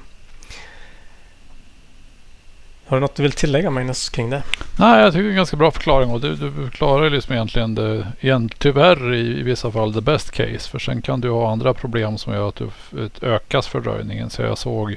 Har 2.88 2.96
du 2.96 3.00
något 3.00 3.14
du 3.14 3.22
vill 3.22 3.32
tillägga 3.32 3.70
Magnus 3.70 4.08
kring 4.08 4.30
det? 4.30 4.42
Nej, 4.78 5.02
jag 5.02 5.12
tycker 5.12 5.22
det 5.22 5.28
är 5.28 5.30
en 5.30 5.36
ganska 5.36 5.56
bra 5.56 5.70
förklaring 5.70 6.10
och 6.10 6.20
du, 6.20 6.34
du 6.34 6.52
förklarar 6.52 7.10
liksom 7.10 7.34
egentligen 7.34 7.74
det, 7.74 8.06
igen, 8.20 8.50
tyvärr 8.58 9.14
i, 9.14 9.40
i 9.40 9.42
vissa 9.42 9.70
fall 9.70 9.94
the 9.94 10.00
best 10.00 10.30
case. 10.30 10.70
För 10.70 10.78
sen 10.78 11.02
kan 11.02 11.20
du 11.20 11.30
ha 11.30 11.52
andra 11.52 11.74
problem 11.74 12.18
som 12.18 12.32
gör 12.32 12.48
att 12.48 12.56
du 12.56 12.68
ökas 13.22 13.66
fördröjningen. 13.66 14.30
Så 14.30 14.42
jag 14.42 14.58
såg, 14.58 14.96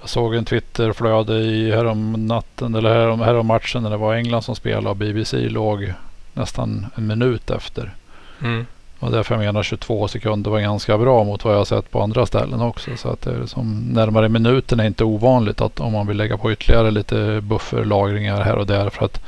jag 0.00 0.08
såg 0.08 0.34
en 0.34 0.44
Twitterflöde 0.44 1.34
i 1.34 1.70
härom 1.70 2.26
natten 2.26 2.74
eller 2.74 2.94
härom, 2.94 3.20
härom 3.20 3.46
matchen 3.46 3.82
när 3.82 3.90
det 3.90 3.96
var 3.96 4.14
England 4.14 4.42
som 4.42 4.56
spelade 4.56 4.88
och 4.88 4.96
BBC 4.96 5.36
låg 5.36 5.92
nästan 6.32 6.86
en 6.94 7.06
minut 7.06 7.50
efter. 7.50 7.94
Mm. 8.42 8.66
Och 9.02 9.10
därför 9.10 9.34
jag 9.34 9.44
menar 9.44 9.62
22 9.62 10.08
sekunder 10.08 10.50
var 10.50 10.60
ganska 10.60 10.98
bra 10.98 11.24
mot 11.24 11.44
vad 11.44 11.54
jag 11.54 11.66
sett 11.66 11.90
på 11.90 12.02
andra 12.02 12.26
ställen 12.26 12.60
också. 12.60 12.96
Så 12.96 13.08
att 13.08 13.20
det 13.20 13.30
är 13.30 13.46
som 13.46 13.80
närmare 13.92 14.28
minuten 14.28 14.80
är 14.80 14.84
inte 14.84 15.04
ovanligt 15.04 15.60
att 15.60 15.80
om 15.80 15.92
man 15.92 16.06
vill 16.06 16.16
lägga 16.16 16.38
på 16.38 16.52
ytterligare 16.52 16.90
lite 16.90 17.40
bufferlagringar 17.42 18.40
här 18.40 18.56
och 18.56 18.66
där. 18.66 18.90
För 18.90 19.04
att 19.04 19.20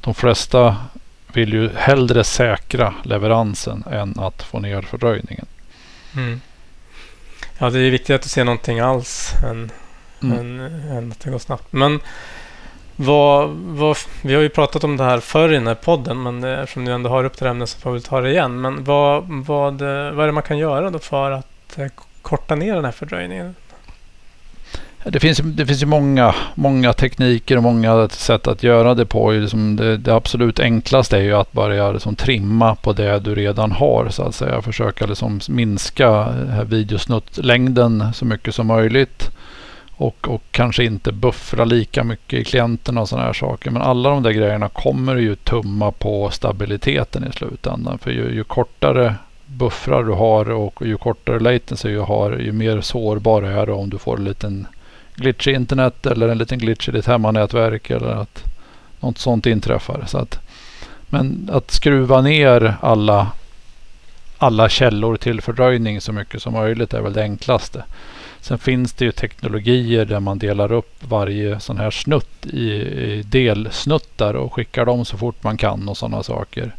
de 0.00 0.14
flesta 0.14 0.76
vill 1.32 1.52
ju 1.52 1.70
hellre 1.76 2.24
säkra 2.24 2.94
leveransen 3.02 3.84
än 3.90 4.18
att 4.18 4.42
få 4.42 4.60
ner 4.60 4.82
fördröjningen. 4.82 5.46
Mm. 6.16 6.40
Ja, 7.58 7.70
det 7.70 7.78
är 7.78 7.90
viktigt 7.90 8.14
att 8.14 8.22
du 8.22 8.28
ser 8.28 8.44
någonting 8.44 8.80
alls 8.80 9.32
än, 9.44 9.70
mm. 10.22 10.38
än, 10.38 10.60
än 10.90 11.12
att 11.12 11.20
det 11.20 11.30
går 11.30 11.38
snabbt. 11.38 11.72
Men 11.72 12.00
vad, 12.96 13.48
vad, 13.50 13.96
vi 14.22 14.34
har 14.34 14.42
ju 14.42 14.48
pratat 14.48 14.84
om 14.84 14.96
det 14.96 15.04
här 15.04 15.20
förr 15.20 15.48
i 15.52 15.54
den 15.54 15.66
här 15.66 15.74
podden, 15.74 16.22
men 16.22 16.44
eftersom 16.44 16.84
du 16.84 16.92
ändå 16.92 17.10
har 17.10 17.24
upp 17.24 17.38
det 17.38 17.48
ämnet 17.48 17.68
så 17.68 17.78
får 17.78 17.92
vi 17.92 18.00
ta 18.00 18.20
det 18.20 18.30
igen. 18.30 18.60
Men 18.60 18.84
vad, 18.84 19.24
vad, 19.28 19.80
vad 19.82 20.22
är 20.22 20.26
det 20.26 20.32
man 20.32 20.42
kan 20.42 20.58
göra 20.58 20.90
då 20.90 20.98
för 20.98 21.30
att 21.30 21.78
eh, 21.78 21.86
korta 22.22 22.54
ner 22.54 22.74
den 22.74 22.84
här 22.84 22.92
fördröjningen? 22.92 23.54
Det 25.04 25.20
finns, 25.20 25.38
det 25.38 25.66
finns 25.66 25.82
ju 25.82 25.86
många, 25.86 26.34
många 26.54 26.92
tekniker 26.92 27.56
och 27.56 27.62
många 27.62 28.08
sätt 28.08 28.46
att 28.46 28.62
göra 28.62 28.94
det 28.94 29.06
på. 29.06 29.30
Liksom 29.30 29.76
det, 29.76 29.96
det 29.96 30.14
absolut 30.14 30.60
enklaste 30.60 31.16
är 31.16 31.20
ju 31.20 31.32
att 31.32 31.52
börja 31.52 31.92
liksom 31.92 32.16
trimma 32.16 32.74
på 32.74 32.92
det 32.92 33.18
du 33.18 33.34
redan 33.34 33.72
har 33.72 34.08
så 34.10 34.22
att 34.22 34.34
säga. 34.34 34.62
Försöka 34.62 35.06
liksom 35.06 35.40
minska 35.48 36.34
eh, 36.50 36.64
videosnuttlängden 36.64 38.12
så 38.14 38.24
mycket 38.24 38.54
som 38.54 38.66
möjligt. 38.66 39.30
Och, 40.02 40.28
och 40.28 40.42
kanske 40.50 40.84
inte 40.84 41.12
buffra 41.12 41.64
lika 41.64 42.04
mycket 42.04 42.40
i 42.40 42.44
klienterna 42.44 43.00
och 43.00 43.08
sådana 43.08 43.26
här 43.26 43.32
saker. 43.32 43.70
Men 43.70 43.82
alla 43.82 44.10
de 44.10 44.22
där 44.22 44.30
grejerna 44.30 44.68
kommer 44.68 45.16
ju 45.16 45.34
tumma 45.34 45.92
på 45.92 46.30
stabiliteten 46.30 47.28
i 47.28 47.32
slutändan. 47.32 47.98
För 47.98 48.10
ju, 48.10 48.34
ju 48.34 48.44
kortare 48.44 49.14
buffrar 49.46 50.04
du 50.04 50.12
har 50.12 50.50
och 50.50 50.86
ju 50.86 50.96
kortare 50.96 51.40
latency 51.40 51.88
du 51.88 52.00
har 52.00 52.32
ju 52.32 52.52
mer 52.52 52.80
sårbar 52.80 53.42
är 53.42 53.66
du 53.66 53.72
om 53.72 53.90
du 53.90 53.98
får 53.98 54.16
en 54.16 54.24
liten 54.24 54.66
glitch 55.14 55.48
i 55.48 55.52
internet 55.52 56.06
eller 56.06 56.28
en 56.28 56.38
liten 56.38 56.58
glitch 56.58 56.88
i 56.88 56.92
ditt 56.92 57.06
hemmanätverk 57.06 57.90
eller 57.90 58.08
att 58.08 58.44
något 59.00 59.18
sånt 59.18 59.46
inträffar. 59.46 60.04
Så 60.06 60.18
att, 60.18 60.38
men 61.08 61.50
att 61.52 61.70
skruva 61.70 62.20
ner 62.20 62.74
alla, 62.80 63.32
alla 64.38 64.68
källor 64.68 65.16
till 65.16 65.40
fördröjning 65.40 66.00
så 66.00 66.12
mycket 66.12 66.42
som 66.42 66.52
möjligt 66.52 66.94
är 66.94 67.00
väl 67.00 67.12
det 67.12 67.22
enklaste. 67.22 67.84
Sen 68.42 68.58
finns 68.58 68.92
det 68.92 69.04
ju 69.04 69.12
teknologier 69.12 70.04
där 70.04 70.20
man 70.20 70.38
delar 70.38 70.72
upp 70.72 70.94
varje 71.00 71.60
sån 71.60 71.78
här 71.78 71.90
snutt 71.90 72.46
i, 72.46 72.70
i 72.70 73.22
delsnuttar 73.22 74.34
och 74.34 74.52
skickar 74.52 74.86
dem 74.86 75.04
så 75.04 75.16
fort 75.16 75.42
man 75.42 75.56
kan 75.56 75.88
och 75.88 75.96
sådana 75.96 76.22
saker. 76.22 76.74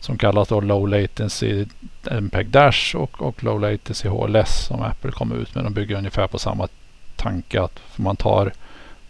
Som 0.00 0.18
kallas 0.18 0.48
då 0.48 0.60
Low 0.60 0.88
Latency 0.88 1.64
MPEG 2.10 2.48
Dash 2.48 2.96
och, 2.96 3.22
och 3.22 3.44
Low 3.44 3.60
Latency 3.60 4.08
HLS 4.08 4.66
som 4.66 4.82
Apple 4.82 5.10
kom 5.10 5.32
ut 5.32 5.54
med. 5.54 5.64
De 5.64 5.74
bygger 5.74 5.96
ungefär 5.96 6.26
på 6.26 6.38
samma 6.38 6.68
tanke 7.16 7.62
att 7.62 7.80
man 7.96 8.16
tar 8.16 8.52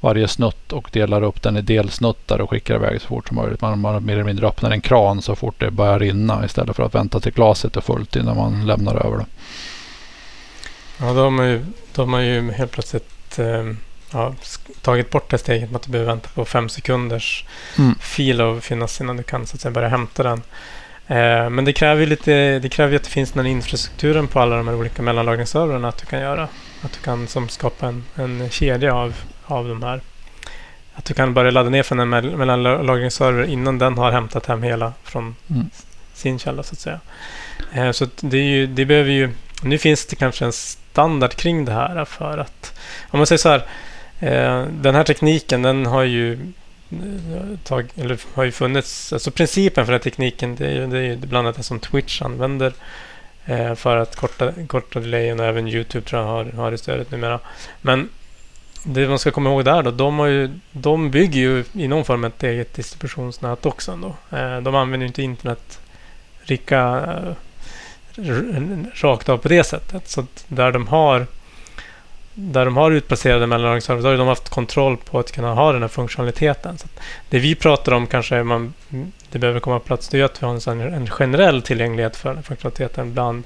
varje 0.00 0.28
snutt 0.28 0.72
och 0.72 0.88
delar 0.92 1.22
upp 1.22 1.42
den 1.42 1.56
i 1.56 1.62
delsnuttar 1.62 2.40
och 2.40 2.50
skickar 2.50 2.74
iväg 2.74 3.00
så 3.00 3.06
fort 3.06 3.28
som 3.28 3.36
möjligt. 3.36 3.60
Man, 3.60 3.80
man 3.80 4.04
mer 4.04 4.12
eller 4.12 4.24
mindre 4.24 4.46
öppnar 4.46 4.70
en 4.70 4.80
kran 4.80 5.22
så 5.22 5.34
fort 5.34 5.60
det 5.60 5.70
börjar 5.70 5.98
rinna 5.98 6.44
istället 6.44 6.76
för 6.76 6.82
att 6.82 6.94
vänta 6.94 7.20
till 7.20 7.32
glaset 7.32 7.76
är 7.76 7.80
fullt 7.80 8.16
innan 8.16 8.36
man 8.36 8.66
lämnar 8.66 9.06
över 9.06 9.18
det. 9.18 9.26
Ja, 11.00 11.12
då 11.12 11.22
har 11.22 11.30
man 11.30 11.48
ju, 11.48 11.64
då 11.94 12.04
har 12.04 12.20
ju 12.20 12.52
helt 12.52 12.72
plötsligt 12.72 13.38
eh, 13.38 13.72
ja, 14.12 14.34
tagit 14.82 15.10
bort 15.10 15.30
det 15.30 15.38
steget 15.38 15.70
med 15.70 15.76
att 15.76 15.82
du 15.82 15.90
behöver 15.90 16.12
vänta 16.12 16.28
på 16.34 16.44
fem 16.44 16.68
sekunders 16.68 17.44
mm. 17.78 17.94
fil 18.00 18.40
att 18.40 18.64
finnas 18.64 19.00
innan 19.00 19.16
du 19.16 19.22
kan 19.22 19.46
så 19.46 19.54
att 19.54 19.60
säga, 19.60 19.72
börja 19.72 19.88
hämta 19.88 20.22
den. 20.22 20.42
Eh, 21.06 21.50
men 21.50 21.64
det 21.64 21.72
kräver 21.72 22.00
ju 22.00 22.06
lite, 22.06 22.58
det 22.58 22.68
kräver 22.68 22.96
att 22.96 23.04
det 23.04 23.10
finns 23.10 23.32
den 23.32 23.46
infrastrukturen 23.46 24.28
på 24.28 24.40
alla 24.40 24.56
de 24.56 24.68
här 24.68 24.74
olika 24.74 25.02
mellanlagringsservrarna 25.02 25.88
att 25.88 25.98
du 25.98 26.06
kan 26.06 26.20
göra. 26.20 26.48
Att 26.82 26.92
du 26.92 27.00
kan 27.00 27.26
som 27.26 27.48
skapa 27.48 27.86
en, 27.86 28.04
en 28.14 28.50
kedja 28.50 28.94
av, 28.94 29.14
av 29.46 29.68
de 29.68 29.82
här. 29.82 30.00
Att 30.94 31.04
du 31.04 31.14
kan 31.14 31.34
börja 31.34 31.50
ladda 31.50 31.70
ner 31.70 31.82
från 31.82 32.00
en 32.00 32.08
mellanlagringsserver 32.38 33.44
innan 33.44 33.78
den 33.78 33.98
har 33.98 34.12
hämtat 34.12 34.46
hem 34.46 34.62
hela 34.62 34.92
från 35.04 35.36
mm. 35.50 35.70
sin 36.14 36.38
källa 36.38 36.62
så 36.62 36.72
att 36.72 36.78
säga. 36.78 37.00
Eh, 37.72 37.90
så 37.90 38.06
det, 38.20 38.38
ju, 38.38 38.66
det 38.66 38.84
behöver 38.84 39.10
ju... 39.10 39.30
Nu 39.62 39.78
finns 39.78 40.06
det 40.06 40.16
kanske 40.16 40.44
en 40.44 40.52
standard 40.96 41.34
kring 41.34 41.64
det 41.64 41.72
här 41.72 42.04
för 42.04 42.38
att... 42.38 42.78
Om 43.10 43.18
man 43.18 43.26
säger 43.26 43.38
så 43.38 43.48
här. 43.48 43.66
Eh, 44.20 44.66
den 44.70 44.94
här 44.94 45.04
tekniken 45.04 45.62
den 45.62 45.86
har 45.86 46.02
ju 46.02 46.32
eh, 46.90 47.58
tag, 47.64 47.88
eller 47.96 48.18
har 48.34 48.44
ju 48.44 48.52
funnits. 48.52 49.12
Alltså 49.12 49.30
principen 49.30 49.84
för 49.86 49.92
den 49.92 50.00
här 50.00 50.04
tekniken 50.10 50.56
det 50.56 50.66
är 50.66 50.72
ju, 50.72 50.86
det 50.86 50.98
är 50.98 51.02
ju 51.02 51.16
bland 51.16 51.46
annat 51.46 51.56
det 51.56 51.62
som 51.62 51.80
Twitch 51.80 52.22
använder 52.22 52.72
eh, 53.44 53.74
för 53.74 53.96
att 53.96 54.16
korta, 54.16 54.52
korta 54.66 55.00
delayen 55.00 55.40
och 55.40 55.46
även 55.46 55.68
Youtube 55.68 56.06
tror 56.06 56.22
jag 56.22 56.28
har, 56.28 56.44
har 56.44 56.70
det 56.70 56.78
stödet 56.78 57.10
numera. 57.10 57.40
Men 57.80 58.08
det 58.84 59.08
man 59.08 59.18
ska 59.18 59.30
komma 59.30 59.50
ihåg 59.50 59.64
där 59.64 59.82
då, 59.82 59.90
de, 59.90 60.18
har 60.18 60.26
ju, 60.26 60.50
de 60.72 61.10
bygger 61.10 61.40
ju 61.40 61.64
i 61.72 61.88
någon 61.88 62.04
form 62.04 62.24
ett 62.24 62.42
eget 62.42 62.74
distributionsnät 62.74 63.66
också. 63.66 63.92
Ändå. 63.92 64.14
Eh, 64.30 64.60
de 64.60 64.74
använder 64.74 65.04
ju 65.04 65.06
inte 65.06 65.22
internet 65.22 65.80
rika 66.42 66.80
eh, 67.06 67.32
rakt 68.94 69.28
av 69.28 69.38
på 69.38 69.48
det 69.48 69.64
sättet. 69.64 70.08
Så 70.08 70.26
där 70.48 70.72
de 70.72 70.86
har 70.86 71.26
där 72.38 72.64
de 72.64 72.76
har 72.76 72.90
utplacerade 72.90 73.46
mellanlagringsservrar, 73.46 74.02
då 74.02 74.08
har 74.08 74.16
de 74.16 74.28
haft 74.28 74.48
kontroll 74.48 74.96
på 74.96 75.18
att 75.18 75.32
kunna 75.32 75.54
ha 75.54 75.72
den 75.72 75.82
här 75.82 75.88
funktionaliteten. 75.88 76.78
Så 76.78 76.88
det 77.28 77.38
vi 77.38 77.54
pratar 77.54 77.92
om 77.92 78.06
kanske 78.06 78.42
man, 78.42 78.74
det 79.30 79.38
behöver 79.38 79.60
komma 79.60 79.78
på 79.78 79.84
plats, 79.84 80.08
det 80.08 80.20
är 80.20 80.24
att 80.24 80.42
vi 80.42 80.46
har 80.46 80.70
en, 80.70 80.80
en 80.80 81.06
generell 81.06 81.62
tillgänglighet 81.62 82.16
för 82.16 82.34
den 82.34 82.42
funktionaliteten 82.42 83.12
bland 83.12 83.44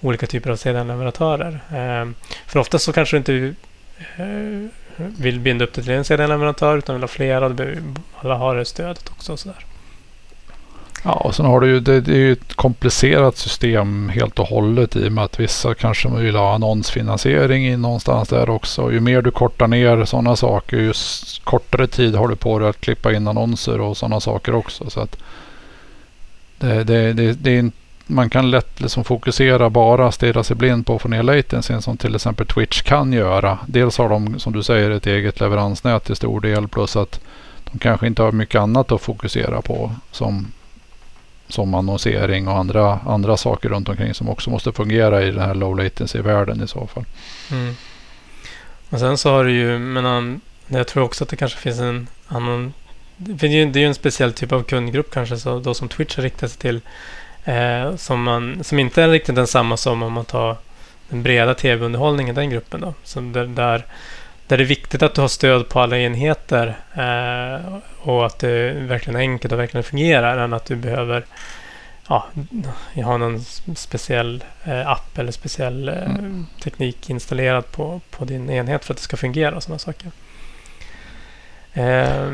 olika 0.00 0.26
typer 0.26 0.50
av 0.50 0.56
CDN-leverantörer. 0.56 1.60
Eh, 1.70 2.10
för 2.46 2.60
ofta 2.60 2.78
så 2.78 2.92
kanske 2.92 3.16
du 3.16 3.18
inte 3.18 3.54
eh, 4.16 4.70
vill 4.96 5.40
binda 5.40 5.64
upp 5.64 5.72
det 5.72 5.82
till 5.82 5.92
en 5.92 6.04
CDN-leverantör 6.04 6.78
utan 6.78 6.94
vill 6.94 7.02
ha 7.02 7.08
flera. 7.08 7.46
och 7.46 7.60
Alla 8.16 8.34
har 8.34 8.56
det 8.56 8.64
stödet 8.64 9.08
också. 9.08 9.32
Och 9.32 9.38
så 9.38 9.48
där. 9.48 9.69
Ja, 11.02 11.12
och 11.12 11.34
sen 11.34 11.46
har 11.46 11.60
du 11.60 11.66
ju, 11.66 11.80
det, 11.80 12.00
det 12.00 12.12
är 12.12 12.16
ju 12.16 12.32
ett 12.32 12.54
komplicerat 12.54 13.36
system 13.36 14.08
helt 14.08 14.38
och 14.38 14.46
hållet 14.46 14.96
i 14.96 15.08
och 15.08 15.12
med 15.12 15.24
att 15.24 15.40
vissa 15.40 15.74
kanske 15.74 16.08
vill 16.08 16.36
ha 16.36 16.54
annonsfinansiering 16.54 17.66
i 17.66 17.76
någonstans 17.76 18.28
där 18.28 18.50
också. 18.50 18.92
Ju 18.92 19.00
mer 19.00 19.22
du 19.22 19.30
kortar 19.30 19.66
ner 19.66 20.04
sådana 20.04 20.36
saker, 20.36 20.76
ju 20.76 20.92
kortare 21.44 21.86
tid 21.86 22.14
har 22.14 22.28
du 22.28 22.36
på 22.36 22.58
dig 22.58 22.68
att 22.68 22.80
klippa 22.80 23.12
in 23.12 23.28
annonser 23.28 23.80
och 23.80 23.96
sådana 23.96 24.20
saker 24.20 24.54
också. 24.54 24.90
Så 24.90 25.00
att 25.00 25.16
det, 26.58 26.84
det, 26.84 27.12
det, 27.12 27.32
det 27.32 27.58
är 27.58 27.70
man 28.06 28.30
kan 28.30 28.50
lätt 28.50 28.80
liksom 28.80 29.04
fokusera 29.04 29.70
bara, 29.70 30.12
stirra 30.12 30.44
sig 30.44 30.56
blind 30.56 30.86
på 30.86 30.94
att 30.94 31.02
få 31.02 31.08
ner 31.08 31.22
latencyn 31.22 31.82
som 31.82 31.96
till 31.96 32.14
exempel 32.14 32.46
Twitch 32.46 32.82
kan 32.82 33.12
göra. 33.12 33.58
Dels 33.66 33.98
har 33.98 34.08
de 34.08 34.38
som 34.38 34.52
du 34.52 34.62
säger 34.62 34.90
ett 34.90 35.06
eget 35.06 35.40
leveransnät 35.40 36.04
till 36.04 36.16
stor 36.16 36.40
del 36.40 36.68
plus 36.68 36.96
att 36.96 37.20
de 37.72 37.78
kanske 37.78 38.06
inte 38.06 38.22
har 38.22 38.32
mycket 38.32 38.60
annat 38.60 38.92
att 38.92 39.00
fokusera 39.00 39.62
på 39.62 39.90
som 40.10 40.46
som 41.50 41.74
annonsering 41.74 42.48
och 42.48 42.58
andra, 42.58 43.00
andra 43.06 43.36
saker 43.36 43.68
runt 43.68 43.88
omkring 43.88 44.14
som 44.14 44.28
också 44.28 44.50
måste 44.50 44.72
fungera 44.72 45.22
i 45.22 45.30
den 45.30 45.40
här 45.40 45.54
low 45.54 45.76
latency-världen 45.76 46.62
i 46.62 46.68
så 46.68 46.86
fall. 46.86 47.04
Mm. 47.50 47.74
Och 48.90 48.98
sen 48.98 49.18
så 49.18 49.30
har 49.30 49.44
du 49.44 49.52
ju, 49.52 49.78
men 49.78 50.40
jag 50.66 50.86
tror 50.86 51.04
också 51.04 51.24
att 51.24 51.30
det 51.30 51.36
kanske 51.36 51.58
finns 51.58 51.80
en 51.80 52.06
annan 52.28 52.72
det 53.22 53.46
är 53.46 53.76
ju 53.76 53.86
en 53.86 53.94
speciell 53.94 54.32
typ 54.32 54.52
av 54.52 54.62
kundgrupp 54.62 55.10
kanske 55.10 55.36
så 55.36 55.58
då 55.58 55.74
som 55.74 55.88
Twitch 55.88 56.18
riktar 56.18 56.48
sig 56.48 56.58
till. 56.58 56.80
Eh, 57.44 57.96
som, 57.96 58.22
man, 58.22 58.64
som 58.64 58.78
inte 58.78 59.02
är 59.02 59.08
riktigt 59.08 59.34
densamma 59.34 59.76
som 59.76 60.02
om 60.02 60.12
man 60.12 60.24
tar 60.24 60.56
den 61.08 61.22
breda 61.22 61.54
tv-underhållningen, 61.54 62.34
den 62.34 62.50
gruppen. 62.50 62.80
Då. 62.80 62.94
Som 63.04 63.32
där, 63.32 63.46
där, 63.46 63.86
där 64.50 64.56
det 64.56 64.64
är 64.64 64.66
viktigt 64.66 65.02
att 65.02 65.14
du 65.14 65.20
har 65.20 65.28
stöd 65.28 65.68
på 65.68 65.80
alla 65.80 65.98
enheter 65.98 66.76
eh, 66.94 67.74
och 68.02 68.26
att 68.26 68.38
det 68.38 68.72
verkligen 68.72 69.16
är 69.16 69.20
enkelt 69.20 69.52
och 69.52 69.58
verkligen 69.58 69.84
fungerar 69.84 70.38
än 70.38 70.52
att 70.52 70.64
du 70.64 70.76
behöver 70.76 71.24
ja, 72.08 72.26
ha 72.94 73.16
någon 73.16 73.40
speciell 73.76 74.44
eh, 74.64 74.88
app 74.88 75.18
eller 75.18 75.32
speciell 75.32 75.88
eh, 75.88 76.04
mm. 76.04 76.46
teknik 76.62 77.10
installerad 77.10 77.72
på, 77.72 78.00
på 78.10 78.24
din 78.24 78.50
enhet 78.50 78.84
för 78.84 78.94
att 78.94 78.98
det 78.98 79.04
ska 79.04 79.16
fungera 79.16 79.56
och 79.56 79.62
sådana 79.62 79.78
saker. 79.78 80.10
Eh, 81.72 82.32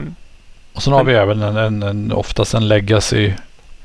och 0.72 0.82
sen 0.82 0.92
har 0.92 1.04
vi 1.04 1.14
även 1.14 1.42
en, 1.42 1.56
en, 1.56 1.82
en, 1.82 2.12
oftast 2.12 2.54
en 2.54 2.68
legacy 2.68 3.32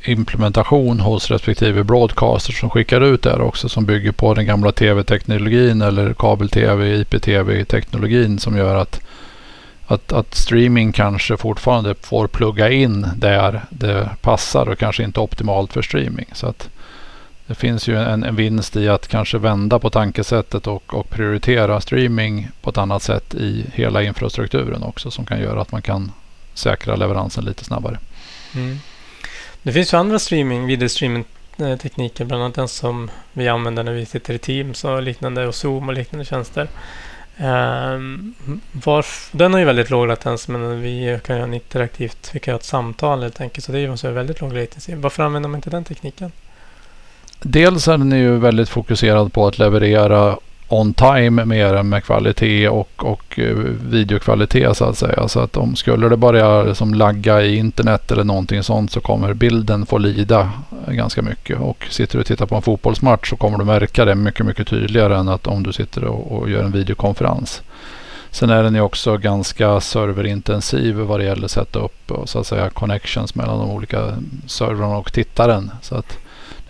implementation 0.03 0.99
hos 0.99 1.31
respektive 1.31 1.83
broadcaster 1.83 2.53
som 2.53 2.69
skickar 2.69 3.01
ut 3.01 3.21
det 3.21 3.33
också 3.33 3.69
som 3.69 3.85
bygger 3.85 4.11
på 4.11 4.33
den 4.33 4.45
gamla 4.45 4.71
tv-teknologin 4.71 5.81
eller 5.81 6.13
kabel-tv, 6.13 6.95
IP-tv-teknologin 7.01 8.39
som 8.39 8.57
gör 8.57 8.75
att, 8.75 9.01
att, 9.85 10.13
att 10.13 10.35
streaming 10.35 10.91
kanske 10.91 11.37
fortfarande 11.37 11.95
får 12.01 12.27
plugga 12.27 12.69
in 12.69 13.07
där 13.15 13.61
det 13.69 14.09
passar 14.21 14.69
och 14.69 14.79
kanske 14.79 15.03
inte 15.03 15.19
optimalt 15.19 15.73
för 15.73 15.81
streaming. 15.81 16.27
Så 16.33 16.47
att 16.47 16.69
det 17.47 17.55
finns 17.55 17.87
ju 17.87 17.97
en, 17.97 18.23
en 18.23 18.35
vinst 18.35 18.75
i 18.75 18.89
att 18.89 19.07
kanske 19.07 19.37
vända 19.37 19.79
på 19.79 19.89
tankesättet 19.89 20.67
och, 20.67 20.93
och 20.93 21.09
prioritera 21.09 21.81
streaming 21.81 22.49
på 22.61 22.69
ett 22.69 22.77
annat 22.77 23.03
sätt 23.03 23.35
i 23.35 23.65
hela 23.73 24.03
infrastrukturen 24.03 24.83
också 24.83 25.11
som 25.11 25.25
kan 25.25 25.39
göra 25.39 25.61
att 25.61 25.71
man 25.71 25.81
kan 25.81 26.11
säkra 26.53 26.95
leveransen 26.95 27.45
lite 27.45 27.63
snabbare. 27.63 27.97
Mm. 28.55 28.79
Det 29.63 29.73
finns 29.73 29.93
ju 29.93 29.97
andra 29.97 30.19
streaming, 30.19 30.65
videostreamingtekniker, 30.65 32.25
bland 32.25 32.43
annat 32.43 32.55
den 32.55 32.67
som 32.67 33.11
vi 33.33 33.47
använder 33.47 33.83
när 33.83 33.93
vi 33.93 34.05
sitter 34.05 34.33
i 34.33 34.37
Teams 34.37 34.83
och 34.83 35.01
liknande 35.01 35.47
och 35.47 35.55
Zoom 35.55 35.89
och 35.89 35.93
liknande 35.93 36.25
tjänster. 36.25 36.67
Ehm, 37.37 38.35
um, 38.47 38.61
varf, 38.71 39.29
den 39.31 39.53
har 39.53 39.59
ju 39.59 39.65
väldigt 39.65 39.89
låg 39.89 40.07
latens 40.07 40.47
men 40.47 40.81
vi 40.81 41.19
kan 41.25 41.35
göra 41.35 41.45
en 41.45 41.53
interaktivt, 41.53 42.29
vi 42.33 42.39
kan 42.39 42.51
göra 42.51 42.59
ett 42.59 42.65
samtal 42.65 43.21
helt 43.21 43.41
enkelt. 43.41 43.65
Så 43.65 43.71
det 43.71 43.79
är 43.79 44.05
ju 44.05 44.11
väldigt 44.11 44.41
låg 44.41 44.53
latency. 44.53 44.95
Varför 44.95 45.23
använder 45.23 45.49
man 45.49 45.57
inte 45.57 45.69
den 45.69 45.83
tekniken? 45.83 46.31
Dels 47.39 47.87
är 47.87 47.97
den 47.97 48.11
ju 48.11 48.37
väldigt 48.37 48.69
fokuserad 48.69 49.33
på 49.33 49.47
att 49.47 49.59
leverera 49.59 50.37
on 50.71 50.93
time 50.93 51.45
mer 51.45 51.73
än 51.73 51.89
med 51.89 52.03
kvalitet 52.03 52.69
och, 52.69 52.89
och 52.97 53.39
eh, 53.39 53.55
videokvalitet 53.89 54.77
så 54.77 54.85
att 54.85 54.97
säga. 54.97 55.27
Så 55.27 55.39
att 55.39 55.57
om 55.57 55.75
skulle 55.75 56.09
det 56.09 56.17
börja 56.17 56.63
liksom 56.63 56.93
lagga 56.93 57.41
i 57.41 57.55
internet 57.55 58.11
eller 58.11 58.23
någonting 58.23 58.63
sånt 58.63 58.91
så 58.91 59.01
kommer 59.01 59.33
bilden 59.33 59.85
få 59.85 59.97
lida 59.97 60.51
ganska 60.87 61.21
mycket. 61.21 61.59
Och 61.59 61.85
sitter 61.89 62.13
du 62.13 62.19
och 62.19 62.25
tittar 62.25 62.45
på 62.45 62.55
en 62.55 62.61
fotbollsmatch 62.61 63.29
så 63.29 63.35
kommer 63.35 63.57
du 63.57 63.65
märka 63.65 64.05
det 64.05 64.15
mycket, 64.15 64.45
mycket 64.45 64.67
tydligare 64.67 65.17
än 65.17 65.29
att 65.29 65.47
om 65.47 65.63
du 65.63 65.73
sitter 65.73 66.03
och, 66.03 66.31
och 66.31 66.49
gör 66.49 66.63
en 66.63 66.71
videokonferens. 66.71 67.61
Sen 68.31 68.49
är 68.49 68.63
den 68.63 68.75
ju 68.75 68.81
också 68.81 69.17
ganska 69.17 69.81
serverintensiv 69.81 70.95
vad 70.95 71.19
det 71.19 71.23
gäller 71.23 71.45
att 71.45 71.51
sätta 71.51 71.79
upp 71.79 72.11
och 72.11 72.29
så 72.29 72.39
att 72.39 72.47
säga 72.47 72.69
connections 72.69 73.35
mellan 73.35 73.59
de 73.59 73.71
olika 73.71 74.17
servrarna 74.47 74.97
och 74.97 75.13
tittaren. 75.13 75.71
Så 75.81 75.95
att 75.95 76.17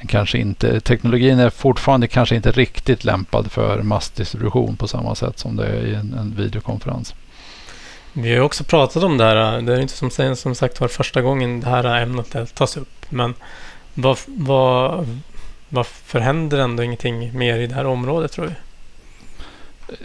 den 0.01 0.07
kanske 0.07 0.37
inte, 0.37 0.79
teknologin 0.79 1.39
är 1.39 1.49
fortfarande 1.49 2.07
kanske 2.07 2.35
inte 2.35 2.51
riktigt 2.51 3.03
lämpad 3.03 3.51
för 3.51 3.81
massdistribution 3.81 4.75
på 4.75 4.87
samma 4.87 5.15
sätt 5.15 5.39
som 5.39 5.55
det 5.55 5.65
är 5.67 5.85
i 5.85 5.95
en, 5.95 6.13
en 6.13 6.35
videokonferens. 6.37 7.15
Vi 8.13 8.35
har 8.35 8.43
också 8.43 8.63
pratat 8.63 9.03
om 9.03 9.17
det 9.17 9.23
här. 9.23 9.61
Det 9.61 9.73
är 9.73 9.79
inte 9.79 9.93
som, 9.93 10.35
som 10.35 10.55
sagt 10.55 10.81
var 10.81 10.87
första 10.87 11.21
gången 11.21 11.59
det 11.59 11.69
här 11.69 12.01
ämnet 12.01 12.55
tas 12.55 12.77
upp. 12.77 13.05
Men 13.09 13.33
vad, 13.93 14.17
vad, 14.25 15.07
varför 15.69 16.19
händer 16.19 16.57
ändå 16.57 16.83
ingenting 16.83 17.37
mer 17.37 17.57
i 17.57 17.67
det 17.67 17.75
här 17.75 17.85
området 17.85 18.31
tror 18.31 18.45
vi? 18.45 18.53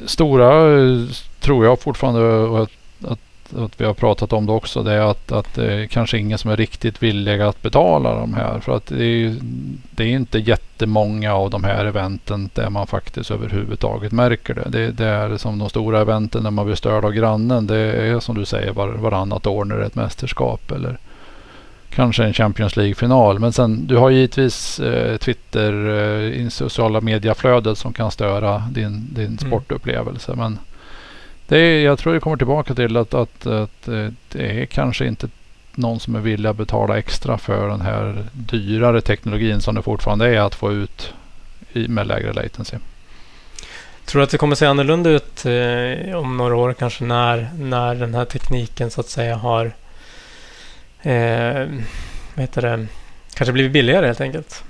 Stora 0.07 0.49
tror 1.41 1.65
jag 1.65 1.81
fortfarande 1.81 2.63
att, 2.63 2.71
att, 3.13 3.21
att 3.55 3.81
vi 3.81 3.85
har 3.85 3.95
pratat 3.95 4.33
om 4.33 4.47
det 4.47 4.53
också. 4.53 4.83
Det 4.83 4.93
är 4.93 5.01
att, 5.01 5.33
att 5.33 5.55
det 5.55 5.75
är 5.75 5.87
kanske 5.87 6.19
ingen 6.19 6.39
som 6.39 6.51
är 6.51 6.57
riktigt 6.57 7.03
villiga 7.03 7.49
att 7.49 7.63
betala 7.63 8.15
de 8.15 8.35
här. 8.35 8.61
För 8.61 8.77
att 8.77 8.87
det 8.87 9.05
är, 9.05 9.37
det 9.91 10.05
är 10.05 10.09
inte 10.09 10.39
jättemånga 10.39 11.35
av 11.35 11.51
de 11.51 11.65
här 11.65 11.85
eventen 11.85 12.51
där 12.55 12.71
man 12.71 12.87
faktiskt 12.87 13.31
överhuvudtaget 13.31 14.13
märker 14.13 14.55
det. 14.55 14.69
Det, 14.69 14.91
det 14.91 15.07
är 15.07 15.37
som 15.37 15.59
de 15.59 15.69
stora 15.69 16.01
eventen 16.01 16.43
när 16.43 16.51
man 16.51 16.67
blir 16.67 16.77
störd 16.77 17.05
av 17.05 17.13
grannen. 17.13 17.67
Det 17.67 17.79
är 17.79 18.21
som 18.21 18.35
du 18.35 18.45
säger 18.45 18.73
var, 18.73 18.89
varannat 18.89 19.47
år 19.47 19.65
när 19.65 19.77
det 19.77 19.83
är 19.83 19.87
ett 19.87 19.95
mästerskap. 19.95 20.71
Eller 20.71 20.99
kanske 21.91 22.25
en 22.25 22.33
Champions 22.33 22.77
League-final. 22.77 23.39
Men 23.39 23.53
sen 23.53 23.87
du 23.87 23.97
har 23.97 24.11
givetvis 24.11 24.81
eh, 24.81 25.17
Twitter, 25.17 25.89
eh, 26.41 26.49
sociala 26.49 27.01
mediaflödet 27.01 27.79
som 27.79 27.93
kan 27.93 28.11
störa 28.11 28.59
din, 28.71 29.07
din 29.11 29.27
mm. 29.27 29.39
sportupplevelse. 29.39 30.35
Men 30.35 30.59
det 31.49 31.59
är, 31.59 31.85
jag 31.85 31.99
tror 31.99 32.15
det 32.15 32.21
kommer 32.21 32.37
tillbaka 32.37 32.75
till 32.75 32.97
att, 32.97 33.15
att, 33.15 33.47
att 33.47 33.89
eh, 33.89 34.09
det 34.29 34.63
är 34.63 34.67
kanske 34.67 35.07
inte 35.07 35.29
någon 35.75 36.01
som 36.01 36.15
är 36.15 36.21
villig 36.21 36.49
att 36.49 36.57
betala 36.57 36.99
extra 36.99 37.39
för 37.39 37.69
den 37.69 37.81
här 37.81 38.25
dyrare 38.33 39.01
teknologin 39.01 39.61
som 39.61 39.75
det 39.75 39.83
fortfarande 39.83 40.37
är 40.37 40.41
att 40.41 40.55
få 40.55 40.73
ut 40.73 41.15
i, 41.73 41.89
med 41.89 42.07
lägre 42.07 42.33
latency. 42.33 42.77
Tror 44.05 44.21
du 44.21 44.25
att 44.25 44.31
det 44.31 44.39
kommer 44.39 44.57
se 44.57 44.67
annorlunda 44.67 45.11
ut 45.11 45.47
eh, 45.47 46.17
om 46.17 46.37
några 46.37 46.57
år 46.57 46.73
kanske 46.73 47.05
när, 47.05 47.51
när 47.59 47.95
den 47.95 48.15
här 48.15 48.25
tekniken 48.25 48.91
så 48.91 49.01
att 49.01 49.09
säga 49.09 49.37
har 49.37 49.67
eh, 51.03 51.67
vad 52.35 52.41
heter 52.41 52.63
det, 52.63 52.87
kanske 53.35 53.53
blivit 53.53 53.73
billigare 53.73 54.07
helt 54.07 54.21
enkelt? 54.21 54.65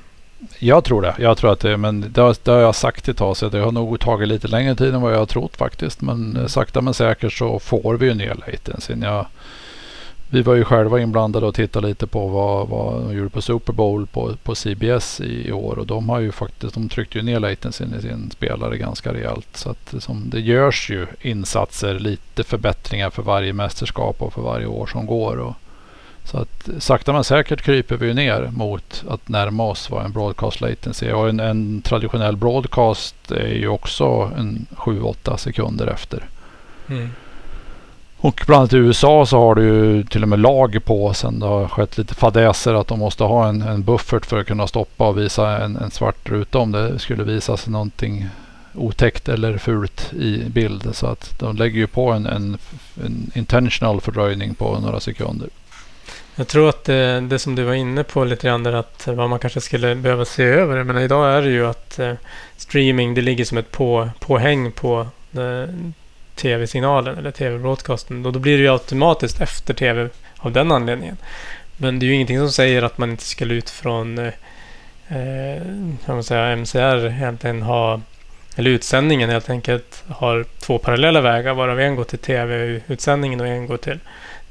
Jag 0.58 0.84
tror 0.84 1.02
det. 1.02 1.14
Jag 1.18 1.38
tror 1.38 1.52
att 1.52 1.60
det, 1.60 1.76
men 1.76 2.12
det 2.12 2.20
har, 2.20 2.36
det 2.42 2.50
har 2.50 2.58
jag 2.58 2.74
sagt 2.74 3.08
ett 3.08 3.16
tag 3.16 3.36
så 3.36 3.48
det 3.48 3.58
har 3.58 3.72
nog 3.72 4.00
tagit 4.00 4.28
lite 4.28 4.48
längre 4.48 4.74
tid 4.74 4.94
än 4.94 5.00
vad 5.00 5.12
jag 5.12 5.18
har 5.18 5.26
trott 5.26 5.56
faktiskt. 5.56 6.00
Men 6.00 6.36
mm. 6.36 6.48
sakta 6.48 6.80
men 6.80 6.94
säkert 6.94 7.32
så 7.32 7.58
får 7.58 7.94
vi 7.94 8.06
ju 8.06 8.14
ner 8.14 8.34
latencyn. 8.46 9.02
Jag, 9.02 9.26
vi 10.30 10.42
var 10.42 10.54
ju 10.54 10.64
själva 10.64 11.00
inblandade 11.00 11.46
och 11.46 11.54
tittade 11.54 11.88
lite 11.88 12.06
på 12.06 12.26
vad, 12.26 12.68
vad 12.68 13.02
de 13.02 13.16
gjorde 13.16 13.30
på 13.30 13.42
Super 13.42 13.72
Bowl 13.72 14.06
på, 14.06 14.34
på 14.42 14.54
CBS 14.54 15.20
i, 15.20 15.48
i 15.48 15.52
år 15.52 15.78
och 15.78 15.86
de 15.86 16.08
har 16.08 16.20
ju 16.20 16.32
faktiskt, 16.32 16.74
de 16.74 16.88
tryckte 16.88 17.18
ju 17.18 17.24
ner 17.24 17.40
latencyn 17.40 17.94
i 17.98 18.02
sin 18.02 18.30
spelare 18.30 18.78
ganska 18.78 19.14
rejält. 19.14 19.48
Så 19.56 19.70
att 19.70 19.94
som, 19.98 20.30
det 20.30 20.40
görs 20.40 20.90
ju 20.90 21.06
insatser, 21.20 21.98
lite 21.98 22.44
förbättringar 22.44 23.10
för 23.10 23.22
varje 23.22 23.52
mästerskap 23.52 24.22
och 24.22 24.32
för 24.32 24.42
varje 24.42 24.66
år 24.66 24.86
som 24.86 25.06
går. 25.06 25.36
Och, 25.36 25.54
så 26.26 26.38
att 26.38 26.68
sakta 26.78 27.12
men 27.12 27.24
säkert 27.24 27.62
kryper 27.62 27.96
vi 27.96 28.14
ner 28.14 28.50
mot 28.56 29.04
att 29.08 29.28
närma 29.28 29.64
oss 29.64 29.90
vad 29.90 30.04
en 30.04 30.12
broadcast 30.12 30.60
latency 30.60 31.12
och 31.12 31.28
en, 31.28 31.40
en 31.40 31.82
traditionell 31.82 32.36
broadcast 32.36 33.30
är 33.30 33.54
ju 33.54 33.68
också 33.68 34.30
en 34.36 34.66
7-8 34.76 35.36
sekunder 35.36 35.86
efter. 35.86 36.28
Mm. 36.88 37.10
Och 38.18 38.44
bland 38.46 38.60
annat 38.60 38.72
i 38.72 38.76
USA 38.76 39.26
så 39.26 39.38
har 39.38 39.54
du 39.54 39.62
ju 39.62 40.04
till 40.04 40.22
och 40.22 40.28
med 40.28 40.38
lag 40.38 40.78
på 40.84 41.14
sen 41.14 41.40
det 41.40 41.46
har 41.46 41.68
skett 41.68 41.98
lite 41.98 42.14
fadäser 42.14 42.74
att 42.74 42.88
de 42.88 42.98
måste 42.98 43.24
ha 43.24 43.48
en, 43.48 43.62
en 43.62 43.82
buffert 43.82 44.26
för 44.26 44.40
att 44.40 44.46
kunna 44.46 44.66
stoppa 44.66 45.08
och 45.08 45.18
visa 45.18 45.64
en, 45.64 45.76
en 45.76 45.90
svart 45.90 46.28
ruta 46.28 46.58
om 46.58 46.72
det 46.72 46.98
skulle 46.98 47.22
visas 47.22 47.66
någonting 47.66 48.28
otäckt 48.74 49.28
eller 49.28 49.58
fult 49.58 50.12
i 50.12 50.44
bild. 50.48 50.88
Så 50.92 51.06
att 51.06 51.38
de 51.38 51.56
lägger 51.56 51.78
ju 51.78 51.86
på 51.86 52.12
en, 52.12 52.26
en, 52.26 52.58
en 53.04 53.30
intentional 53.34 54.00
fördröjning 54.00 54.54
på 54.54 54.78
några 54.80 55.00
sekunder. 55.00 55.48
Jag 56.38 56.48
tror 56.48 56.68
att 56.68 56.84
det, 56.84 57.20
det, 57.20 57.38
som 57.38 57.54
du 57.54 57.62
var 57.62 57.74
inne 57.74 58.04
på 58.04 58.24
lite 58.24 58.46
grann 58.46 58.62
där 58.62 58.72
att 58.72 59.06
vad 59.06 59.30
man 59.30 59.38
kanske 59.38 59.60
skulle 59.60 59.94
behöva 59.94 60.24
se 60.24 60.42
över. 60.44 60.84
Men 60.84 60.98
idag 60.98 61.32
är 61.32 61.42
det 61.42 61.50
ju 61.50 61.66
att 61.66 61.98
eh, 61.98 62.12
streaming 62.56 63.14
det 63.14 63.22
ligger 63.22 63.44
som 63.44 63.58
ett 63.58 63.70
på, 63.70 64.10
påhäng 64.18 64.72
på 64.72 65.06
eh, 65.32 65.74
tv-signalen 66.34 67.18
eller 67.18 67.30
tv-broadcasten. 67.30 68.26
Och 68.26 68.32
då 68.32 68.38
blir 68.38 68.56
det 68.56 68.62
ju 68.62 68.72
automatiskt 68.72 69.40
efter 69.40 69.74
tv 69.74 70.08
av 70.36 70.52
den 70.52 70.72
anledningen. 70.72 71.16
Men 71.76 71.98
det 71.98 72.06
är 72.06 72.08
ju 72.08 72.14
ingenting 72.14 72.38
som 72.38 72.52
säger 72.52 72.82
att 72.82 72.98
man 72.98 73.10
inte 73.10 73.24
skulle 73.24 73.54
ut 73.54 73.70
från 73.70 74.18
eh, 74.18 74.32
eh 75.08 75.62
man 76.06 76.24
säga, 76.24 76.56
MCR 76.56 77.06
egentligen 77.06 77.62
ha 77.62 78.00
eller 78.56 78.70
utsändningen 78.70 79.30
helt 79.30 79.50
enkelt 79.50 80.04
har 80.08 80.44
två 80.58 80.78
parallella 80.78 81.20
vägar 81.20 81.54
varav 81.54 81.80
en 81.80 81.96
går 81.96 82.04
till 82.04 82.18
tv-utsändningen 82.18 83.40
och 83.40 83.46
en 83.46 83.66
går 83.66 83.76
till 83.76 83.98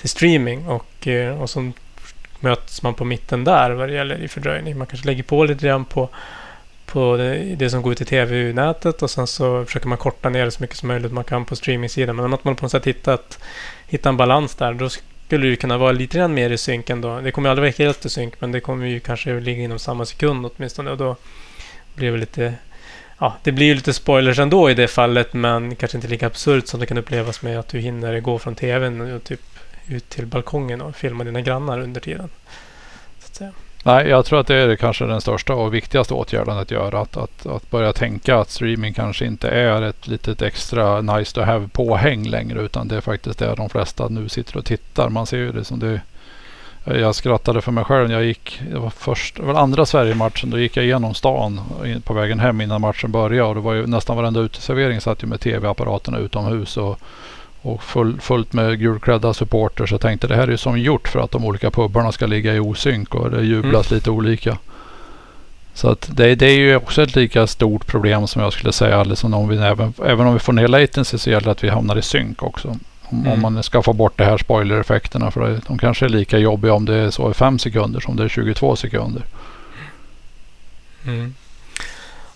till 0.06 0.10
streaming 0.10 0.68
och, 0.68 1.08
eh, 1.08 1.42
och 1.42 1.50
så 1.50 1.72
möts 2.40 2.84
man 2.84 2.94
på 2.94 3.06
mitten 3.06 3.44
där 3.44 3.72
vad 3.72 3.90
det 3.90 3.94
gäller 3.94 4.24
i 4.24 4.28
fördröjning. 4.28 4.78
Man 4.78 4.88
kanske 4.88 5.08
lägger 5.08 5.24
på 5.24 5.44
lite 5.44 5.66
grann 5.66 5.86
på, 5.86 6.10
på 6.86 7.18
det, 7.18 7.56
det 7.56 7.70
som 7.70 7.82
går 7.82 7.92
ut 7.92 8.02
i 8.02 8.06
tv-nätet 8.06 9.02
och 9.02 9.10
sen 9.10 9.28
så 9.28 9.66
försöker 9.66 9.88
man 9.88 9.98
korta 9.98 10.30
ner 10.30 10.46
det 10.46 10.52
så 10.52 10.64
mycket 10.64 10.78
som 10.78 10.88
möjligt 10.88 11.12
man 11.12 11.24
kan 11.24 11.46
på 11.46 11.56
streamingsidan. 11.56 12.16
Men 12.16 12.26
om 12.26 12.38
man 12.44 12.56
på 12.56 12.66
något 12.66 12.72
sätt 12.72 12.88
hittat, 12.88 13.40
hitta 13.88 14.10
en 14.10 14.18
balans 14.18 14.56
där, 14.56 14.74
då 14.74 14.90
skulle 14.90 15.48
det 15.48 15.56
kunna 15.56 15.78
vara 15.78 15.92
lite 15.92 16.18
grann 16.18 16.34
mer 16.34 16.50
i 16.50 16.58
synk 16.58 16.90
ändå. 16.90 17.20
Det 17.20 17.32
kommer 17.32 17.50
aldrig 17.50 17.74
vara 17.74 17.86
helt 17.86 18.06
i 18.06 18.10
synk, 18.10 18.42
men 18.42 18.52
det 18.52 18.60
kommer 18.60 18.86
ju 18.86 19.00
kanske 19.00 19.40
ligga 19.40 19.64
inom 19.64 19.80
samma 19.80 20.06
sekund 20.06 20.46
åtminstone 20.46 20.92
och 20.92 20.98
då 20.98 21.16
blir 21.96 22.12
det 22.12 22.18
lite 22.18 22.54
Ja, 23.20 23.38
det 23.44 23.52
blir 23.52 23.66
ju 23.66 23.76
lite 23.76 23.94
spoilers 23.94 24.40
ändå 24.40 24.70
i 24.70 24.74
det 24.74 24.88
fallet, 24.88 25.34
men 25.34 25.76
kanske 25.76 25.98
inte 25.98 26.08
lika 26.08 26.28
absurt 26.28 26.68
som 26.68 26.80
det 26.80 26.86
kan 26.86 26.98
upplevas 26.98 27.42
med 27.42 27.60
att 27.60 27.68
du 27.68 27.80
hinner 27.80 28.20
gå 28.20 28.40
från 28.40 28.56
tvn 28.56 29.16
och 29.16 29.24
typ 29.24 29.55
ut 29.88 30.10
till 30.10 30.26
balkongen 30.26 30.82
och 30.82 30.96
filma 30.96 31.24
dina 31.24 31.42
grannar 31.42 31.80
under 31.80 32.02
tiden. 32.02 32.30
Nej, 33.84 34.08
jag 34.08 34.26
tror 34.26 34.40
att 34.40 34.48
det 34.48 34.56
är 34.56 34.76
kanske 34.76 35.06
den 35.06 35.22
största 35.22 35.54
och 35.54 35.74
viktigaste 35.74 36.14
åtgärden 36.14 36.58
att 36.58 36.72
göra. 36.72 37.02
Att, 37.02 37.18
att, 37.18 37.46
att 37.46 37.72
börja 37.72 37.94
tänka 37.94 38.38
att 38.38 38.50
streaming 38.50 38.94
kanske 38.94 39.26
inte 39.26 39.50
är 39.50 39.82
ett 39.82 40.08
litet 40.08 40.42
extra 40.42 41.02
nice 41.02 41.36
to 41.36 41.42
have 41.42 41.68
påhäng 41.68 42.28
längre 42.28 42.62
utan 42.62 42.88
det 42.88 42.96
är 42.96 43.02
faktiskt 43.02 43.40
det 43.40 43.56
de 43.56 43.70
flesta 43.70 44.08
nu 44.08 44.30
sitter 44.30 44.58
och 44.58 44.66
tittar. 44.66 45.10
Man 45.10 45.26
ser 45.26 45.38
ju 45.38 45.52
det 45.52 45.64
som 45.64 45.80
det 45.80 46.02
jag 46.86 47.16
skrattade 47.16 47.62
för 47.62 47.72
mig 47.72 47.84
själv. 47.84 48.12
Jag 48.12 48.24
gick, 48.24 48.62
det 48.72 48.80
var 48.80 48.90
först, 48.90 49.36
det 49.36 49.42
var 49.42 49.54
andra 49.54 49.86
Sverige-matchen. 49.86 50.50
Då 50.50 50.60
gick 50.60 50.78
jag 50.78 50.86
igenom 50.86 51.14
stan 51.14 51.62
på 52.04 52.14
vägen 52.14 52.40
hem 52.40 52.62
innan 52.62 52.82
matchen 52.82 53.12
började. 53.12 53.50
Och 53.50 53.56
det 53.56 53.62
var 53.62 53.74
ju 53.74 53.88
nästan 53.88 54.18
varenda 54.18 54.40
uteservering 54.40 55.02
satt 55.02 55.24
ju 55.24 55.28
med 55.28 55.40
tv-apparaterna 55.40 56.18
utomhus. 56.18 56.78
Och 56.78 57.00
och 57.66 57.84
full, 57.84 58.22
fullt 58.22 58.54
med 58.54 58.80
gulklädda 58.80 59.34
supporters. 59.34 59.92
Jag 59.92 60.02
tänkte 60.02 60.28
det 60.28 60.36
här 60.36 60.48
är 60.48 60.58
som 60.58 60.80
gjort 60.80 61.08
för 61.08 61.20
att 61.20 61.32
de 61.32 61.46
olika 61.46 61.72
pubarna 61.72 62.12
ska 62.12 62.26
ligga 62.26 62.56
i 62.56 62.60
osynk 62.60 63.16
och 63.16 63.32
det 63.32 63.44
jublas 63.44 63.92
mm. 63.92 63.98
lite 63.98 64.10
olika. 64.10 64.58
Så 65.74 65.90
att 65.90 66.10
det, 66.14 66.36
det, 66.36 66.46
är 66.46 66.58
ju 66.58 66.76
också 66.76 67.02
ett 67.02 67.16
lika 67.16 67.48
stort 67.48 67.88
problem 67.88 68.28
som 68.28 68.42
jag 68.42 68.54
skulle 68.54 68.72
säga. 68.72 69.04
Liksom 69.04 69.34
om 69.34 69.48
vi, 69.48 69.58
även, 69.58 69.94
även 70.06 70.28
om 70.28 70.34
vi 70.34 70.40
får 70.40 70.54
ner 70.54 70.68
latency 70.68 71.18
så 71.18 71.30
gäller 71.30 71.46
det 71.46 71.52
att 71.52 71.64
vi 71.64 71.70
hamnar 71.70 71.98
i 71.98 72.02
synk 72.02 72.44
också. 72.44 72.68
Om, 73.04 73.20
mm. 73.20 73.32
om 73.32 73.42
man 73.42 73.64
ska 73.64 73.82
få 73.82 73.94
bort 73.94 74.18
de 74.18 74.24
här 74.24 74.38
spoiler-effekterna. 74.38 75.32
För 75.32 75.60
de 75.68 75.78
kanske 75.78 76.06
är 76.06 76.10
lika 76.10 76.38
jobbiga 76.38 76.74
om 76.74 76.86
det 76.86 76.96
är 76.96 77.10
så 77.10 77.32
i 77.32 77.34
5 77.34 77.60
sekunder 77.60 78.00
som 78.00 78.16
det 78.16 78.24
är 78.24 78.28
22 78.28 78.76
sekunder. 78.76 79.24
Mm. 81.06 81.34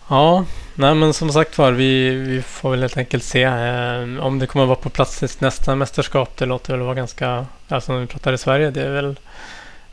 Ja, 0.10 0.46
nej 0.76 0.96
men 0.96 1.14
som 1.14 1.30
sagt 1.30 1.58
var, 1.58 1.72
vi, 1.72 2.10
vi 2.10 2.42
får 2.42 2.72
väl 2.72 2.82
helt 2.82 2.98
enkelt 2.98 3.24
se 3.24 3.44
eh, 3.44 4.26
om 4.26 4.40
det 4.40 4.48
kommer 4.48 4.64
att 4.64 4.70
vara 4.70 4.80
på 4.80 4.90
plats 4.90 5.24
i 5.24 5.28
nästa 5.40 5.76
mästerskap. 5.76 6.38
Det 6.38 6.46
låter 6.46 6.74
väl 6.74 6.82
vara 6.82 6.96
ganska, 6.96 7.46
alltså 7.68 7.94
när 7.94 8.00
vi 8.00 8.08
pratar 8.08 8.34
i 8.34 8.38
Sverige, 8.38 8.72
det 8.72 8.82
är 8.82 8.90
väl, 8.90 9.20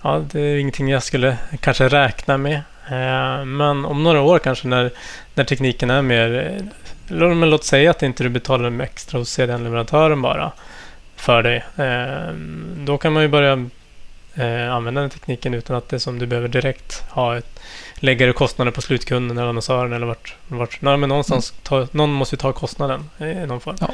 ja 0.03 0.25
det 0.33 0.41
är 0.41 0.57
ingenting 0.57 0.89
jag 0.89 1.03
skulle 1.03 1.39
kanske 1.61 1.89
räkna 1.89 2.37
med. 2.37 2.57
Eh, 2.89 3.45
men 3.45 3.85
om 3.85 4.03
några 4.03 4.21
år 4.21 4.39
kanske 4.39 4.69
när, 4.69 4.91
när 5.35 5.45
tekniken 5.45 5.91
är 5.91 6.03
mer, 6.03 6.61
men 7.09 7.51
låt 7.51 7.65
säga 7.65 7.91
att 7.91 8.03
inte 8.03 8.23
du 8.23 8.29
betalar 8.29 8.81
extra 8.81 9.19
hos 9.19 9.31
CDN-leverantören 9.31 10.23
bara 10.23 10.53
för 11.17 11.43
dig. 11.43 11.65
Eh, 11.77 12.33
då 12.77 12.99
kan 12.99 13.13
man 13.13 13.23
ju 13.23 13.29
börja 13.29 13.69
eh, 14.35 14.75
använda 14.75 15.01
den 15.01 15.11
tekniken 15.11 15.55
utan 15.55 15.77
att 15.77 15.89
det 15.89 16.01
som 16.01 16.19
du 16.19 16.27
behöver 16.27 16.49
direkt 16.49 17.05
ha 17.11 17.37
ett 17.37 17.61
lägga 17.99 18.33
kostnader 18.33 18.73
på 18.73 18.83
slutkunden 18.83 19.39
eller 19.39 19.49
annonsören 19.49 19.93
eller 19.93 20.07
vart... 20.07 20.37
vart 20.49 20.83
nej, 20.83 20.97
men 20.97 21.09
någonstans 21.09 21.55
ta, 21.63 21.87
någon 21.91 22.13
måste 22.13 22.35
ju 22.35 22.39
ta 22.39 22.53
kostnaden 22.53 23.11
i 23.21 23.47
någon 23.47 23.61
form. 23.61 23.77
Ja. 23.81 23.89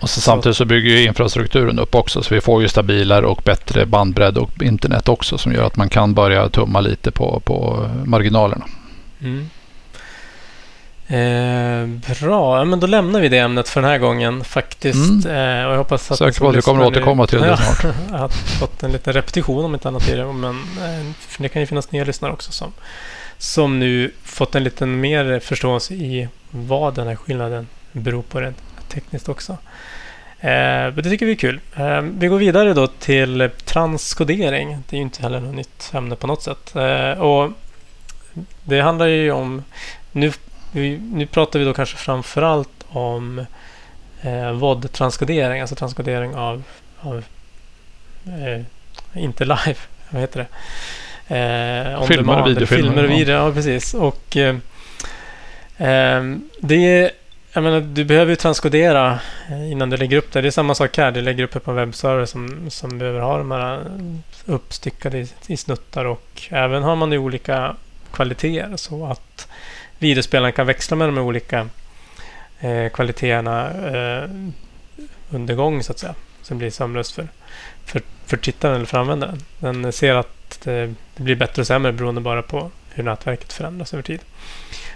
Och 0.00 0.10
så 0.10 0.20
samtidigt 0.20 0.56
så 0.56 0.64
bygger 0.64 0.90
ju 0.90 1.04
infrastrukturen 1.04 1.78
upp 1.78 1.94
också 1.94 2.22
så 2.22 2.34
vi 2.34 2.40
får 2.40 2.62
ju 2.62 2.68
stabilare 2.68 3.26
och 3.26 3.42
bättre 3.44 3.86
bandbredd 3.86 4.38
och 4.38 4.62
internet 4.62 5.08
också 5.08 5.38
som 5.38 5.52
gör 5.52 5.66
att 5.66 5.76
man 5.76 5.88
kan 5.88 6.14
börja 6.14 6.48
tumma 6.48 6.80
lite 6.80 7.10
på, 7.10 7.40
på 7.44 7.88
marginalerna. 8.04 8.64
Mm. 9.20 9.50
Eh, 11.10 11.86
bra, 12.20 12.58
ja, 12.58 12.64
men 12.64 12.80
då 12.80 12.86
lämnar 12.86 13.20
vi 13.20 13.28
det 13.28 13.38
ämnet 13.38 13.68
för 13.68 13.80
den 13.80 13.90
här 13.90 13.98
gången 13.98 14.44
faktiskt. 14.44 15.24
Mm. 15.24 15.60
Eh, 15.60 15.66
och 15.66 15.72
jag 15.72 15.78
hoppas 15.78 16.10
att 16.10 16.18
Säker 16.18 16.40
på 16.40 16.48
att 16.48 16.56
vi 16.56 16.62
kommer 16.62 16.82
att 16.82 16.88
återkomma 16.88 17.26
till 17.26 17.40
det 17.40 17.56
snart. 17.56 17.94
Jag 18.10 18.18
har 18.18 18.28
fått 18.28 18.82
en 18.82 18.92
liten 18.92 19.12
repetition 19.12 19.64
om 19.64 19.74
inte 19.74 19.88
annat 19.88 20.02
tidigare. 20.02 20.32
Men 20.32 20.54
eh, 20.54 21.06
det 21.38 21.48
kan 21.48 21.62
ju 21.62 21.66
finnas 21.66 21.92
nya 21.92 22.04
lyssnare 22.04 22.32
också 22.32 22.52
som, 22.52 22.72
som 23.38 23.78
nu 23.78 24.10
fått 24.22 24.54
en 24.54 24.64
liten 24.64 25.00
mer 25.00 25.40
förståelse 25.40 25.94
i 25.94 26.28
vad 26.50 26.94
den 26.94 27.06
här 27.06 27.16
skillnaden 27.16 27.68
beror 27.92 28.22
på 28.22 28.40
rent 28.40 28.62
tekniskt 28.88 29.28
också. 29.28 29.52
Eh, 30.40 30.48
men 30.94 30.94
det 30.96 31.10
tycker 31.10 31.26
vi 31.26 31.32
är 31.32 31.36
kul. 31.36 31.60
Eh, 31.76 32.00
vi 32.00 32.26
går 32.26 32.38
vidare 32.38 32.74
då 32.74 32.86
till 32.86 33.50
transkodering. 33.64 34.78
Det 34.88 34.96
är 34.96 34.98
ju 34.98 35.02
inte 35.02 35.22
heller 35.22 35.40
något 35.40 35.54
nytt 35.54 35.90
ämne 35.94 36.16
på 36.16 36.26
något 36.26 36.42
sätt. 36.42 36.76
Eh, 36.76 37.10
och 37.10 37.52
det 38.64 38.80
handlar 38.80 39.06
ju 39.06 39.32
om... 39.32 39.64
Nu, 40.12 40.32
vi, 40.72 40.98
nu 40.98 41.26
pratar 41.26 41.58
vi 41.58 41.64
då 41.64 41.74
kanske 41.74 41.96
framförallt 41.96 42.84
om 42.88 43.38
eh, 44.22 44.52
VOD-transkodering, 44.52 45.60
alltså 45.60 45.74
transkodering 45.74 46.34
av, 46.34 46.62
av 47.00 47.24
eh, 48.26 48.62
inte 49.22 49.44
live, 49.44 49.76
vad 50.10 50.20
heter 50.20 50.40
det? 50.40 50.46
Eh, 51.28 52.04
Filmer 52.06 52.40
och 52.40 52.48
videofilmer, 52.48 52.66
Filmer 52.66 53.04
och 53.04 53.10
ja. 53.10 53.16
video, 53.16 53.34
ja 53.34 53.52
precis. 53.52 53.94
Och 53.94 54.36
eh, 54.36 54.56
eh, 55.76 56.22
det 56.60 56.74
är, 56.74 57.10
jag 57.52 57.62
menar, 57.62 57.80
du 57.80 58.04
behöver 58.04 58.30
ju 58.30 58.36
transkodera 58.36 59.18
eh, 59.50 59.72
innan 59.72 59.90
du 59.90 59.96
lägger 59.96 60.16
upp 60.16 60.32
det. 60.32 60.40
Det 60.40 60.48
är 60.48 60.50
samma 60.50 60.74
sak 60.74 60.96
här. 60.98 61.10
Du 61.10 61.20
lägger 61.22 61.44
upp 61.44 61.52
det 61.52 61.60
på 61.60 61.70
en 61.70 61.76
webbserver 61.76 62.26
som, 62.26 62.70
som 62.70 62.98
behöver 62.98 63.20
ha 63.20 63.38
de 63.38 63.50
här 63.50 63.80
uppstyckade 64.46 65.18
i, 65.18 65.28
i 65.46 65.56
snuttar 65.56 66.04
och 66.04 66.42
även 66.50 66.82
har 66.82 66.96
man 66.96 67.12
i 67.12 67.18
olika 67.18 67.76
kvaliteter 68.12 68.76
så 68.76 69.06
att 69.06 69.48
videospelaren 69.98 70.52
kan 70.52 70.66
växla 70.66 70.96
med 70.96 71.08
de 71.08 71.18
olika 71.18 71.68
eh, 72.60 72.88
kvaliteterna 72.88 73.70
eh, 73.70 74.30
under 75.30 75.54
gång 75.54 75.82
så 75.82 75.92
att 75.92 75.98
säga. 75.98 76.14
Så 76.42 76.54
det 76.54 76.58
blir 76.58 76.70
sömlöst 76.70 77.12
för, 77.12 77.28
för, 77.84 78.02
för 78.26 78.36
tittaren 78.36 78.74
eller 78.76 78.86
för 78.86 78.98
användaren. 78.98 79.38
Den 79.58 79.92
ser 79.92 80.14
att 80.14 80.37
det, 80.64 80.82
eh, 80.82 80.90
det 81.16 81.22
blir 81.22 81.36
bättre 81.36 81.62
och 81.62 81.66
sämre 81.66 81.92
beroende 81.92 82.20
bara 82.20 82.42
på 82.42 82.70
hur 82.90 83.04
nätverket 83.04 83.52
förändras 83.52 83.94
över 83.94 84.02
tid. 84.02 84.20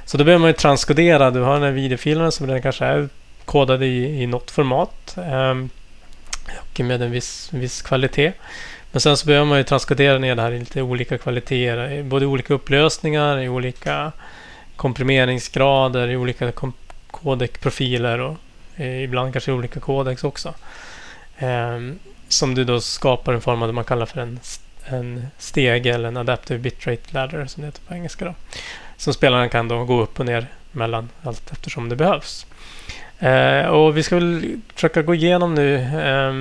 Så 0.05 0.16
då 0.18 0.25
behöver 0.25 0.40
man 0.40 0.51
ju 0.51 0.55
transkodera. 0.55 1.31
Du 1.31 1.40
har 1.40 1.55
den 1.55 1.62
här 1.62 1.70
videofilen 1.70 2.33
som 2.33 2.46
redan 2.46 2.62
kanske 2.62 2.85
är 2.85 3.09
kodad 3.44 3.83
i, 3.83 4.22
i 4.22 4.27
något 4.27 4.51
format 4.51 5.16
ehm, 5.16 5.70
och 6.61 6.81
med 6.81 7.03
en 7.03 7.11
viss, 7.11 7.48
viss 7.53 7.83
kvalitet. 7.83 8.33
Men 8.92 9.01
sen 9.01 9.16
så 9.16 9.27
behöver 9.27 9.46
man 9.46 9.59
ju 9.59 9.64
transkodera 9.64 10.18
ner 10.18 10.35
det 10.35 10.42
här 10.42 10.53
i 10.53 10.59
lite 10.59 10.83
olika 10.83 11.18
kvaliteter. 11.18 12.03
både 12.03 12.25
i 12.25 12.29
olika 12.29 12.55
upplösningar, 12.55 13.38
i 13.38 13.48
olika 13.48 14.12
komprimeringsgrader, 14.77 16.09
i 16.09 16.16
olika 16.16 16.53
kom- 16.53 16.72
och 17.11 17.42
eh, 18.77 19.03
ibland 19.03 19.33
kanske 19.33 19.51
i 19.51 19.55
olika 19.55 19.81
kodex 19.81 20.25
också. 20.25 20.55
Ehm, 21.38 21.98
som 22.29 22.55
du 22.55 22.64
då 22.64 22.81
skapar 22.81 23.33
en 23.33 23.40
form 23.40 23.62
av 23.62 23.68
det 23.68 23.75
man 23.75 23.85
kallar 23.85 24.07
för 24.07 24.20
en, 24.20 24.40
en 24.87 25.27
stege 25.38 25.95
eller 25.95 26.09
en 26.09 26.16
adaptive 26.16 26.59
bitrate 26.59 27.03
ladder 27.11 27.47
som 27.47 27.61
det 27.61 27.66
heter 27.66 27.83
på 27.83 27.95
engelska. 27.95 28.25
Då. 28.25 28.35
Som 28.97 29.14
spelaren 29.14 29.51
kan 29.51 29.68
då 29.68 29.85
gå 29.85 30.01
upp 30.01 30.21
och 30.21 30.27
ner 30.27 30.47
mellan 30.73 31.09
allt 31.23 31.53
eftersom 31.53 31.88
det 31.88 31.97
behövs. 31.97 32.47
Eh, 33.18 33.66
och 33.66 33.97
vi 33.97 34.03
ska 34.03 34.14
väl 34.14 34.61
försöka 34.75 35.03
gå 35.03 35.14
igenom 35.14 35.55
nu 35.55 35.75
eh, 35.75 36.33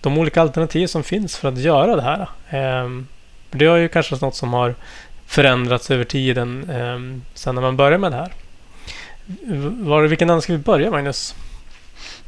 de 0.00 0.18
olika 0.18 0.40
alternativ 0.40 0.86
som 0.86 1.02
finns 1.02 1.36
för 1.36 1.48
att 1.48 1.58
göra 1.58 1.96
det 1.96 2.02
här. 2.02 2.20
Eh, 2.48 2.90
det 3.50 3.64
är 3.64 3.76
ju 3.76 3.88
kanske 3.88 4.16
något 4.20 4.34
som 4.34 4.52
har 4.52 4.74
förändrats 5.26 5.90
över 5.90 6.04
tiden 6.04 6.70
eh, 6.70 7.24
sen 7.34 7.54
när 7.54 7.62
man 7.62 7.76
började 7.76 7.98
med 7.98 8.12
det 8.12 8.16
här. 8.16 8.32
Var, 9.84 10.02
vilken 10.02 10.30
ände 10.30 10.42
ska 10.42 10.52
vi 10.52 10.58
börja 10.58 10.90
Magnus? 10.90 11.34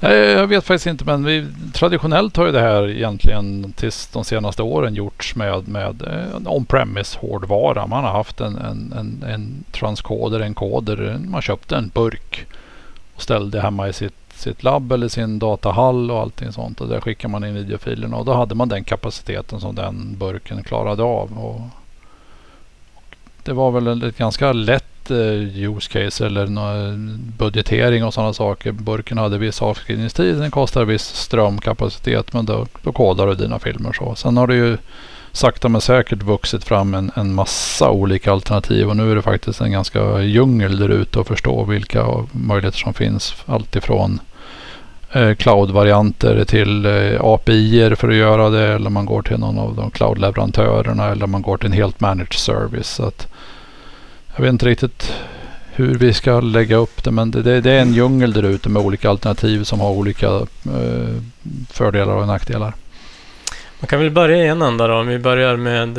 Nej, 0.00 0.18
jag 0.18 0.46
vet 0.46 0.64
faktiskt 0.64 0.86
inte 0.86 1.04
men 1.04 1.24
vi, 1.24 1.46
traditionellt 1.72 2.36
har 2.36 2.46
ju 2.46 2.52
det 2.52 2.60
här 2.60 2.90
egentligen 2.90 3.72
tills 3.72 4.06
de 4.06 4.24
senaste 4.24 4.62
åren 4.62 4.94
gjorts 4.94 5.36
med, 5.36 5.68
med 5.68 6.02
eh, 6.02 6.52
on-premise 6.52 7.18
hårdvara. 7.18 7.86
Man 7.86 8.04
har 8.04 8.12
haft 8.12 8.40
en, 8.40 8.56
en, 8.56 8.92
en, 8.96 9.24
en 9.30 9.64
transkoder, 9.72 10.40
en 10.40 10.54
koder. 10.54 11.18
Man 11.24 11.42
köpte 11.42 11.76
en 11.76 11.90
burk 11.94 12.46
och 13.14 13.22
ställde 13.22 13.60
hemma 13.60 13.88
i 13.88 13.92
sitt, 13.92 14.32
sitt 14.34 14.62
labb 14.62 14.92
eller 14.92 15.08
sin 15.08 15.38
datahall 15.38 16.10
och 16.10 16.20
allting 16.20 16.52
sånt. 16.52 16.80
Och 16.80 16.88
där 16.88 17.00
skickar 17.00 17.28
man 17.28 17.44
in 17.44 17.54
videofilerna 17.54 18.16
och 18.16 18.24
då 18.24 18.34
hade 18.34 18.54
man 18.54 18.68
den 18.68 18.84
kapaciteten 18.84 19.60
som 19.60 19.74
den 19.74 20.16
burken 20.18 20.62
klarade 20.62 21.02
av. 21.02 21.38
Och 21.38 21.60
det 23.42 23.52
var 23.52 23.70
väl 23.70 24.02
ett 24.02 24.18
ganska 24.18 24.52
lätt 24.52 24.84
eh, 25.10 25.70
use 25.76 25.90
case 25.90 26.26
eller 26.26 26.46
någon 26.46 27.32
budgetering 27.38 28.04
och 28.04 28.14
sådana 28.14 28.32
saker. 28.32 28.72
Burken 28.72 29.18
hade 29.18 29.38
viss 29.38 29.62
avskrivningstid, 29.62 30.36
den 30.36 30.50
kostade 30.50 30.86
viss 30.86 31.04
strömkapacitet 31.04 32.32
men 32.32 32.46
då, 32.46 32.66
då 32.82 32.92
kodar 32.92 33.26
du 33.26 33.34
dina 33.34 33.58
filmer 33.58 33.92
så. 33.92 34.14
Sen 34.14 34.36
har 34.36 34.46
det 34.46 34.54
ju 34.54 34.76
sakta 35.32 35.68
men 35.68 35.80
säkert 35.80 36.22
vuxit 36.22 36.64
fram 36.64 36.94
en, 36.94 37.10
en 37.14 37.34
massa 37.34 37.90
olika 37.90 38.32
alternativ 38.32 38.88
och 38.88 38.96
nu 38.96 39.10
är 39.10 39.14
det 39.14 39.22
faktiskt 39.22 39.60
en 39.60 39.72
ganska 39.72 40.20
djungel 40.20 40.78
där 40.78 40.88
ute 40.88 41.20
att 41.20 41.28
förstå 41.28 41.64
vilka 41.64 42.06
möjligheter 42.32 42.78
som 42.78 42.94
finns. 42.94 43.34
Alltifrån 43.46 44.20
eh, 45.12 45.34
cloud-varianter 45.34 46.44
till 46.44 46.86
eh, 46.86 47.24
API 47.24 47.96
för 47.96 48.08
att 48.08 48.14
göra 48.14 48.50
det 48.50 48.66
eller 48.68 48.90
man 48.90 49.06
går 49.06 49.22
till 49.22 49.38
någon 49.38 49.58
av 49.58 49.76
de 49.76 49.90
cloud-leverantörerna 49.90 51.12
eller 51.12 51.26
man 51.26 51.42
går 51.42 51.56
till 51.56 51.66
en 51.66 51.72
helt 51.72 52.00
managed 52.00 52.32
service. 52.32 52.88
Så 52.88 53.06
att 53.06 53.28
jag 54.36 54.42
vet 54.42 54.52
inte 54.52 54.66
riktigt 54.66 55.12
hur 55.72 55.94
vi 55.94 56.12
ska 56.12 56.40
lägga 56.40 56.76
upp 56.76 57.04
det 57.04 57.10
men 57.10 57.30
det, 57.30 57.42
det, 57.42 57.60
det 57.60 57.70
är 57.70 57.80
en 57.80 57.92
djungel 57.92 58.32
där 58.32 58.42
ute 58.42 58.68
med 58.68 58.82
olika 58.82 59.10
alternativ 59.10 59.64
som 59.64 59.80
har 59.80 59.90
olika 59.90 60.26
eh, 60.26 61.22
fördelar 61.70 62.14
och 62.14 62.26
nackdelar. 62.26 62.74
Man 63.80 63.88
kan 63.88 63.98
väl 63.98 64.10
börja 64.10 64.44
i 64.44 64.48
en 64.48 64.62
ända 64.62 64.86
då. 64.86 64.94
Om 64.94 65.06
vi 65.06 65.18
börjar 65.18 65.56
med 65.56 65.98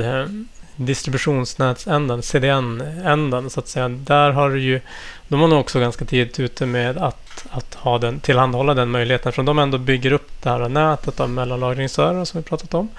distributionsnätsänden, 0.75 2.21
CDN-änden. 2.21 3.49
så 3.49 3.59
att 3.59 3.67
säga. 3.67 3.89
Där 3.89 4.31
har 4.31 4.49
du 4.49 4.59
ju, 4.59 4.81
de 5.27 5.39
var 5.39 5.47
nog 5.47 5.59
också 5.59 5.79
ganska 5.79 6.05
tidigt 6.05 6.39
ute 6.39 6.65
med 6.65 6.97
att, 6.97 7.45
att 7.49 7.73
ha 7.75 7.97
den, 7.97 8.19
tillhandahålla 8.19 8.73
den 8.73 8.91
möjligheten. 8.91 9.29
Eftersom 9.29 9.45
de 9.45 9.59
ändå 9.59 9.77
bygger 9.77 10.11
upp 10.11 10.31
det 10.41 10.49
här 10.49 10.69
nätet 10.69 11.19
av 11.19 11.29
mellanlagringsserver 11.29 12.25
som 12.25 12.41
vi 12.41 12.47
pratat 12.47 12.73
om. 12.73 12.89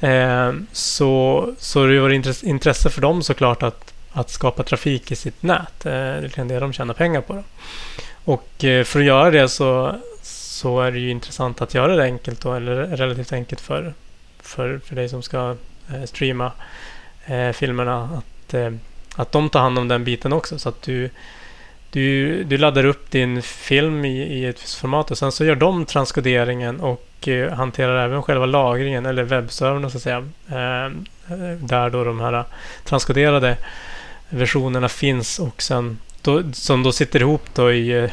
Eh, 0.00 0.52
så, 0.72 1.48
så 1.58 1.86
det 1.86 2.00
var 2.00 2.10
intresse 2.44 2.90
för 2.90 3.00
dem 3.00 3.22
såklart 3.22 3.62
att, 3.62 3.93
att 4.14 4.30
skapa 4.30 4.62
trafik 4.62 5.12
i 5.12 5.16
sitt 5.16 5.42
nät. 5.42 5.86
Eh, 5.86 5.92
det 5.92 6.38
är 6.38 6.44
det 6.44 6.60
de 6.60 6.72
tjänar 6.72 6.94
pengar 6.94 7.20
på. 7.20 7.32
Då. 7.32 7.42
Och 8.24 8.64
eh, 8.64 8.84
för 8.84 9.00
att 9.00 9.06
göra 9.06 9.30
det 9.30 9.48
så, 9.48 9.94
så 10.22 10.80
är 10.80 10.92
det 10.92 10.98
ju 10.98 11.10
intressant 11.10 11.62
att 11.62 11.74
göra 11.74 11.96
det 11.96 12.02
enkelt 12.02 12.40
då, 12.40 12.54
eller 12.54 12.74
relativt 12.74 13.32
enkelt 13.32 13.60
för, 13.60 13.94
för, 14.42 14.78
för 14.78 14.96
dig 14.96 15.08
som 15.08 15.22
ska 15.22 15.56
eh, 15.88 16.02
streama 16.04 16.52
eh, 17.26 17.50
filmerna. 17.50 18.02
Att, 18.18 18.54
eh, 18.54 18.70
att 19.16 19.32
de 19.32 19.48
tar 19.48 19.60
hand 19.60 19.78
om 19.78 19.88
den 19.88 20.04
biten 20.04 20.32
också. 20.32 20.58
Så 20.58 20.68
att 20.68 20.82
du, 20.82 21.10
du, 21.90 22.44
du 22.44 22.58
laddar 22.58 22.84
upp 22.84 23.10
din 23.10 23.42
film 23.42 24.04
i, 24.04 24.22
i 24.22 24.46
ett 24.46 24.62
visst 24.62 24.78
format 24.78 25.10
och 25.10 25.18
sen 25.18 25.32
så 25.32 25.44
gör 25.44 25.56
de 25.56 25.84
transkoderingen 25.86 26.80
och 26.80 27.28
eh, 27.28 27.52
hanterar 27.52 28.04
även 28.04 28.22
själva 28.22 28.46
lagringen 28.46 29.06
eller 29.06 29.22
webbservern 29.22 29.90
så 29.90 29.96
att 29.96 30.02
säga. 30.02 30.28
Eh, 30.48 30.90
där 31.58 31.90
då 31.90 32.04
de 32.04 32.20
här 32.20 32.44
transkoderade 32.84 33.56
versionerna 34.28 34.88
finns 34.88 35.38
och 35.38 35.62
sen 35.62 35.98
då, 36.22 36.42
som 36.52 36.82
då 36.82 36.92
sitter 36.92 37.20
ihop 37.20 37.42
då 37.54 37.72
i, 37.72 38.04
eh, 38.04 38.10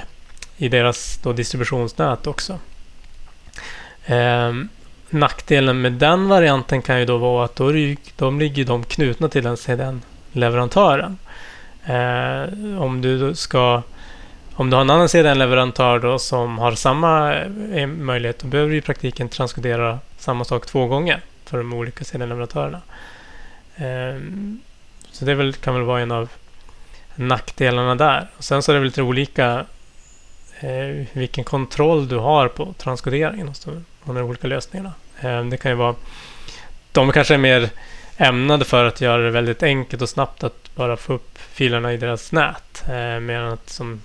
i 0.58 0.70
deras 0.70 1.20
då 1.24 1.34
distributionsnät 1.34 2.28
också. 2.28 2.60
Eh, 4.06 4.54
nackdelen 5.10 5.82
med 5.82 5.94
den 5.94 6.28
varianten 6.28 6.82
kan 6.82 7.00
ju 7.00 7.06
då 7.06 7.18
vara 7.18 7.46
att 7.46 7.56
då 7.56 7.68
är 7.68 7.74
ju, 7.74 7.98
de 8.16 8.40
ligger 8.40 8.66
de 8.66 8.84
knutna 8.84 9.30
till 9.30 9.44
den 9.44 9.58
CDN-leverantören. 9.58 11.18
Eh, 11.86 12.82
om 12.82 13.02
du 13.02 13.36
ska 13.36 13.84
om 14.54 14.70
du 14.70 14.76
har 14.76 14.82
en 14.82 14.90
annan 14.90 15.10
CDN-leverantör 15.10 16.00
då 16.00 16.20
som 16.20 16.58
har 16.58 16.72
samma 16.72 17.36
eh, 17.74 17.88
möjlighet, 17.88 18.40
då 18.40 18.48
behöver 18.48 18.72
du 18.72 18.78
i 18.78 18.82
praktiken 18.82 19.30
transkodera 19.30 20.00
samma 20.18 20.46
sak 20.46 20.66
två 20.66 20.88
gånger 20.88 21.22
för 21.46 21.58
de 21.58 21.74
olika 21.74 22.04
CDN-leverantörerna. 22.04 22.82
Eh, 23.76 24.22
så 25.12 25.26
det 25.26 25.36
väl, 25.36 25.54
kan 25.54 25.74
väl 25.74 25.84
vara 25.84 26.02
en 26.02 26.12
av 26.12 26.30
nackdelarna 27.16 27.96
där. 27.96 28.28
Och 28.38 28.44
sen 28.44 28.64
så 28.64 28.72
är 28.72 28.74
det 28.74 28.80
väl 28.80 28.88
lite 28.88 29.02
olika 29.02 29.66
eh, 30.60 31.06
vilken 31.14 31.44
kontroll 31.44 32.08
du 32.08 32.18
har 32.18 32.48
på 32.48 32.74
transkoderingen 32.78 33.48
hos 33.48 33.60
de, 33.60 33.86
de 34.04 34.18
olika 34.18 34.48
lösningarna. 34.48 34.94
Eh, 35.22 35.46
det 35.46 35.58
kan 35.58 35.72
ju 35.72 35.78
vara... 35.78 35.96
De 36.92 37.12
kanske 37.12 37.34
är 37.34 37.38
mer 37.38 37.70
ämnade 38.18 38.66
för 38.66 38.86
att 38.86 39.02
göra 39.02 39.22
det 39.22 39.32
väldigt 39.32 39.64
enkelt 39.64 40.02
och 40.02 40.10
snabbt 40.10 40.44
att 40.44 40.76
bara 40.76 40.98
få 40.98 41.14
upp 41.14 41.38
filerna 41.38 41.94
i 41.94 41.98
deras 41.98 42.32
nät. 42.32 42.84
Eh, 42.90 43.20
medan 43.20 43.54
att 43.54 43.70
som 43.70 44.02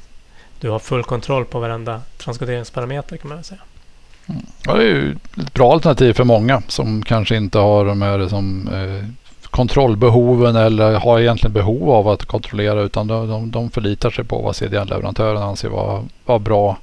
du 0.61 0.71
har 0.71 0.79
full 0.79 1.05
kontroll 1.05 1.45
på 1.45 1.61
varenda 1.61 2.01
transkoderingsparameter 2.19 3.16
kan 3.16 3.29
man 3.29 3.38
väl 3.38 3.45
säga. 3.45 3.61
Mm. 4.27 4.47
Ja, 4.64 4.75
det 4.75 4.83
är 4.83 4.87
ju 4.87 5.16
ett 5.40 5.55
bra 5.55 5.73
alternativ 5.73 6.12
för 6.12 6.25
många 6.25 6.62
som 6.69 7.03
kanske 7.03 7.37
inte 7.37 7.59
har 7.59 7.85
de 7.85 8.03
här 8.03 8.29
som 8.29 8.69
eh, 8.69 9.26
kontrollbehoven 9.57 10.57
eller 10.57 10.95
har 10.95 11.21
egentligen 11.21 11.53
behov 11.53 11.90
av 11.90 12.09
att 12.09 12.25
kontrollera 12.25 12.81
utan 12.81 13.07
de, 13.07 13.29
de, 13.29 13.51
de 13.51 13.71
förlitar 13.71 14.11
sig 14.11 14.25
på 14.25 14.38
vad 14.38 14.57
CDN-leverantören 14.57 15.42
anser 15.42 15.69
vara, 15.69 16.05
vara 16.25 16.38
bra 16.38 16.77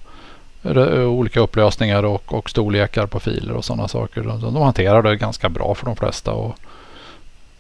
olika 1.08 1.40
upplösningar 1.40 2.04
och, 2.04 2.34
och 2.34 2.50
storlekar 2.50 3.08
på 3.08 3.20
filer 3.20 3.54
och 3.54 3.66
sådana 3.66 3.88
saker. 3.88 4.22
De, 4.22 4.42
de 4.42 4.56
hanterar 4.56 5.02
det 5.02 5.16
ganska 5.16 5.50
bra 5.50 5.76
för 5.76 5.86
de 5.86 5.96
flesta. 5.96 6.32
Och, 6.32 6.56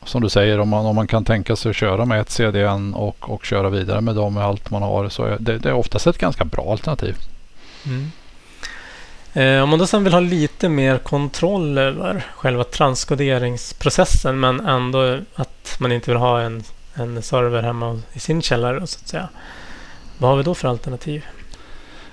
som 0.06 0.22
du 0.22 0.30
säger, 0.30 0.60
om 0.60 0.70
man, 0.70 0.86
om 0.86 0.96
man 0.96 1.08
kan 1.08 1.26
tänka 1.26 1.56
sig 1.56 1.70
att 1.70 1.76
köra 1.76 2.06
med 2.06 2.22
ett 2.22 2.30
CDN 2.30 2.94
och, 2.94 3.30
och 3.30 3.46
köra 3.46 3.70
vidare 3.70 4.02
med 4.02 4.16
dem 4.16 4.34
med 4.34 4.44
allt 4.44 4.72
man 4.72 4.82
har 4.82 5.10
så 5.10 5.24
är 5.24 5.38
det, 5.40 5.58
det 5.58 5.70
är 5.70 5.74
oftast 5.74 6.08
ett 6.08 6.18
ganska 6.18 6.46
bra 6.46 6.72
alternativ. 6.72 7.16
Mm. 7.86 8.12
Eh, 9.34 9.64
Om 9.64 9.70
man 9.70 9.80
då 9.80 9.88
sen 9.88 10.04
vill 10.04 10.14
ha 10.14 10.20
lite 10.20 10.70
mer 10.70 10.98
kontroll 10.98 11.78
över 11.78 12.26
själva 12.36 12.64
transkoderingsprocessen 12.64 14.40
men 14.40 14.60
ändå 14.60 15.18
att 15.36 15.76
man 15.80 15.92
inte 15.92 16.12
vill 16.12 16.18
ha 16.20 16.42
en, 16.42 16.64
en 16.94 17.22
server 17.22 17.64
hemma 17.64 18.00
i 18.14 18.20
sin 18.20 18.42
källare 18.42 18.88
så 18.88 19.00
att 19.02 19.08
säga. 19.08 19.30
Vad 20.18 20.30
har 20.30 20.38
vi 20.38 20.44
då 20.44 20.56
för 20.56 20.68
alternativ? 20.68 21.26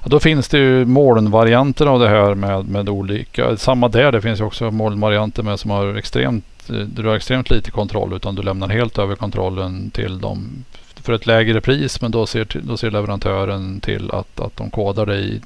Ja, 0.03 0.09
då 0.09 0.21
finns 0.21 0.49
det 0.49 0.59
ju 0.59 0.85
molnvarianter 0.85 1.87
av 1.87 2.01
det 2.01 2.09
här 2.09 2.35
med, 2.35 2.69
med 2.69 2.89
olika. 2.89 3.57
Samma 3.57 3.89
där, 3.89 4.13
det 4.13 4.21
finns 4.21 4.41
ju 4.41 4.45
också 4.45 4.71
molnvarianter 4.71 5.43
med 5.43 5.61
som 5.61 5.71
har 5.71 5.95
extremt, 5.95 6.71
eh, 6.71 6.77
du 6.77 7.09
har 7.09 7.17
extremt 7.17 7.51
lite 7.51 7.71
kontroll 7.71 8.13
utan 8.13 8.35
du 8.35 8.43
lämnar 8.43 8.69
helt 8.69 8.99
över 8.99 9.17
kontrollen 9.17 9.91
till 9.91 10.21
dem 10.21 10.65
för 11.03 11.13
ett 11.13 11.27
lägre 11.27 11.61
pris. 11.61 12.01
Men 12.01 12.11
då 12.11 12.27
ser, 12.27 12.47
då 12.63 12.77
ser 12.77 12.91
leverantören 12.91 13.81
till 13.81 14.11
att, 14.11 14.41
att 14.41 14.57
de 14.57 14.71
kodar 14.71 15.07
det 15.07 15.19
i 15.19 15.41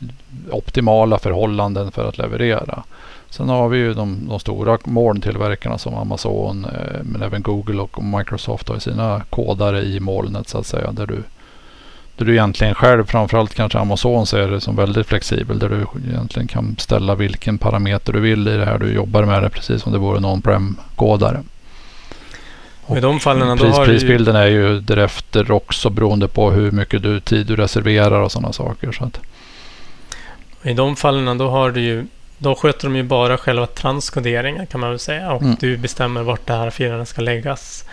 optimala 0.50 1.18
förhållanden 1.18 1.92
för 1.92 2.08
att 2.08 2.18
leverera. 2.18 2.82
Sen 3.30 3.48
har 3.48 3.68
vi 3.68 3.78
ju 3.78 3.94
de, 3.94 4.28
de 4.28 4.40
stora 4.40 4.78
molntillverkarna 4.84 5.78
som 5.78 5.94
Amazon 5.94 6.64
eh, 6.64 7.02
men 7.02 7.22
även 7.22 7.42
Google 7.42 7.80
och 7.80 8.04
Microsoft 8.04 8.68
har 8.68 8.78
sina 8.78 9.22
kodare 9.30 9.82
i 9.82 10.00
molnet 10.00 10.48
så 10.48 10.58
att 10.58 10.66
säga. 10.66 10.92
Där 10.92 11.06
du 11.06 11.22
där 12.16 12.24
du 12.24 12.32
egentligen 12.32 12.74
själv, 12.74 13.06
framförallt 13.06 13.54
kanske 13.54 13.78
Amazon 13.78 14.26
ser 14.26 14.48
det 14.48 14.60
som 14.60 14.76
väldigt 14.76 15.06
flexibel. 15.06 15.58
Där 15.58 15.68
du 15.68 15.86
egentligen 16.10 16.48
kan 16.48 16.76
ställa 16.78 17.14
vilken 17.14 17.58
parameter 17.58 18.12
du 18.12 18.20
vill 18.20 18.48
i 18.48 18.56
det 18.56 18.64
här. 18.64 18.78
Du 18.78 18.92
jobbar 18.92 19.24
med 19.24 19.42
det 19.42 19.50
precis 19.50 19.82
som 19.82 19.92
det 19.92 19.98
vore 19.98 20.18
en 20.18 20.24
on-prem-kodare. 20.24 21.42
Och 22.86 22.96
I 22.96 23.00
de 23.00 23.20
fallen 23.20 23.58
pris, 23.58 23.76
prisbilden 23.78 24.34
ju... 24.34 24.40
är 24.40 24.46
ju 24.46 24.80
därefter 24.80 25.50
också 25.50 25.90
beroende 25.90 26.28
på 26.28 26.50
hur 26.50 26.70
mycket 26.70 27.02
du, 27.02 27.20
tid 27.20 27.46
du 27.46 27.56
reserverar 27.56 28.20
och 28.20 28.32
sådana 28.32 28.52
saker. 28.52 28.92
Så 28.92 29.04
att. 29.04 29.20
I 30.62 30.72
de 30.72 30.96
fallen 30.96 31.38
då 31.38 31.48
har 31.48 31.70
du 31.70 31.80
ju 31.80 32.06
då 32.38 32.54
sköter 32.54 32.84
de 32.84 32.96
ju 32.96 33.02
bara 33.02 33.36
själva 33.36 33.66
transkoderingen 33.66 34.66
kan 34.66 34.80
man 34.80 34.90
väl 34.90 34.98
säga 34.98 35.32
och 35.32 35.42
mm. 35.42 35.56
du 35.60 35.76
bestämmer 35.76 36.22
vart 36.22 36.46
de 36.46 36.52
här 36.52 36.70
filerna 36.70 37.06
ska 37.06 37.22
läggas. 37.22 37.84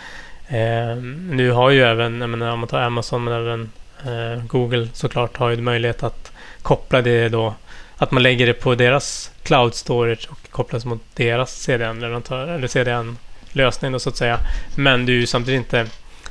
Eh, 0.48 0.96
nu 1.30 1.50
har 1.50 1.70
ju 1.70 1.82
även, 1.82 2.20
jag 2.20 2.30
menar, 2.30 2.50
om 2.50 2.58
man 2.58 2.68
tar 2.68 2.80
Amazon 2.80 3.24
men 3.24 3.34
även 3.34 3.70
Eh, 4.06 4.44
Google 4.46 4.88
såklart 4.92 5.36
har 5.36 5.50
ju 5.50 5.56
möjlighet 5.56 6.02
att 6.02 6.32
koppla 6.62 7.02
det 7.02 7.28
då, 7.28 7.54
att 7.96 8.10
man 8.10 8.22
lägger 8.22 8.46
det 8.46 8.54
på 8.54 8.74
deras 8.74 9.30
cloud 9.42 9.74
storage 9.74 10.28
och 10.30 10.50
kopplas 10.50 10.84
mot 10.84 11.00
deras 11.14 11.62
CDN-leverantör 11.62 12.48
eller 12.48 12.68
CDN-lösning 13.52 14.00
så 14.00 14.08
att 14.08 14.16
säga. 14.16 14.38
Men 14.76 15.06
du 15.06 15.12
är 15.16 15.20
ju 15.20 15.26
samtidigt 15.26 15.58
inte 15.58 15.86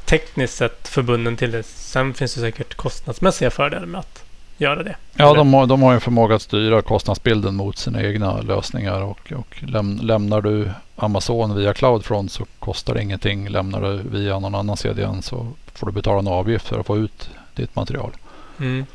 tekniskt 0.05 0.57
sett 0.57 0.87
förbunden 0.87 1.37
till 1.37 1.51
det. 1.51 1.63
Sen 1.63 2.13
finns 2.13 2.35
det 2.35 2.41
säkert 2.41 2.75
kostnadsmässiga 2.75 3.49
fördelar 3.49 3.85
med 3.85 3.99
att 3.99 4.23
göra 4.57 4.83
det. 4.83 4.95
Ja, 5.15 5.33
de 5.33 5.53
har, 5.53 5.67
de 5.67 5.81
har 5.81 5.93
en 5.93 6.01
förmåga 6.01 6.35
att 6.35 6.41
styra 6.41 6.81
kostnadsbilden 6.81 7.55
mot 7.55 7.77
sina 7.77 8.03
egna 8.03 8.41
lösningar 8.41 9.01
och, 9.01 9.31
och 9.35 9.63
läm, 9.63 9.99
lämnar 10.01 10.41
du 10.41 10.69
Amazon 10.95 11.55
via 11.55 11.73
Cloudfront 11.73 12.31
så 12.31 12.45
kostar 12.59 12.93
det 12.93 13.01
ingenting. 13.01 13.49
Lämnar 13.49 13.81
du 13.81 14.01
via 14.09 14.39
någon 14.39 14.55
annan 14.55 14.77
CDN 14.77 15.21
så 15.21 15.47
får 15.73 15.87
du 15.87 15.93
betala 15.93 16.19
en 16.19 16.27
avgift 16.27 16.67
för 16.67 16.79
att 16.79 16.85
få 16.85 16.97
ut 16.97 17.29
ditt 17.55 17.75
material. 17.75 18.11
Mm. 18.59 18.85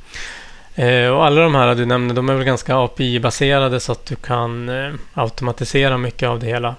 Eh, 0.75 1.09
och 1.11 1.27
alla 1.27 1.43
de 1.43 1.55
här 1.55 1.75
du 1.75 1.87
nämnde, 1.87 2.15
de 2.15 2.29
är 2.29 2.35
väl 2.35 2.45
ganska 2.45 2.77
API-baserade 2.77 3.81
så 3.81 3.93
att 3.93 4.07
du 4.07 4.17
kan 4.17 4.69
eh, 4.69 4.93
automatisera 5.15 5.99
mycket 5.99 6.29
av 6.29 6.41
det 6.41 6.47
hela. 6.47 6.75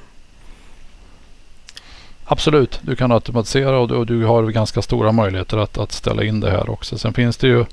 Absolut, 2.30 2.80
du 2.82 2.96
kan 2.96 3.12
automatisera 3.12 3.80
och 3.80 3.88
du, 3.88 3.96
och 3.96 4.06
du 4.06 4.26
har 4.26 4.44
ganska 4.44 4.82
stora 4.82 5.12
möjligheter 5.12 5.58
att, 5.58 5.78
att, 5.78 5.92
ställa 5.92 6.24
in 6.24 6.40
det 6.40 6.52
här 6.52 6.70
också. 6.70 6.98
Sen 6.98 7.14
finns 7.14 7.38
det 7.38 7.48
ju 7.48 7.66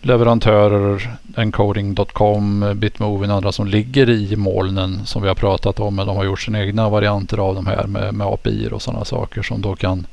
leverantörer, 0.00 1.16
encoding.com, 1.36 2.72
Bitmovin 2.76 3.30
och 3.30 3.36
andra 3.36 3.52
som 3.52 3.66
ligger 3.66 4.10
i 4.10 4.36
molnen 4.36 5.06
som 5.06 5.22
vi 5.22 5.28
har 5.28 5.34
pratat 5.34 5.80
om. 5.80 5.94
Men 5.94 6.06
de 6.06 6.16
har 6.16 6.24
gjort 6.24 6.40
sina 6.40 6.60
egna 6.60 6.88
varianter 6.88 7.38
av 7.38 7.54
de 7.54 7.66
här 7.66 7.86
med, 7.86 8.14
med 8.14 8.26
API 8.26 8.68
och 8.72 8.82
sådana 8.82 9.04
saker 9.04 9.42
som 9.42 9.62
då 9.62 9.76
kan 9.76 10.06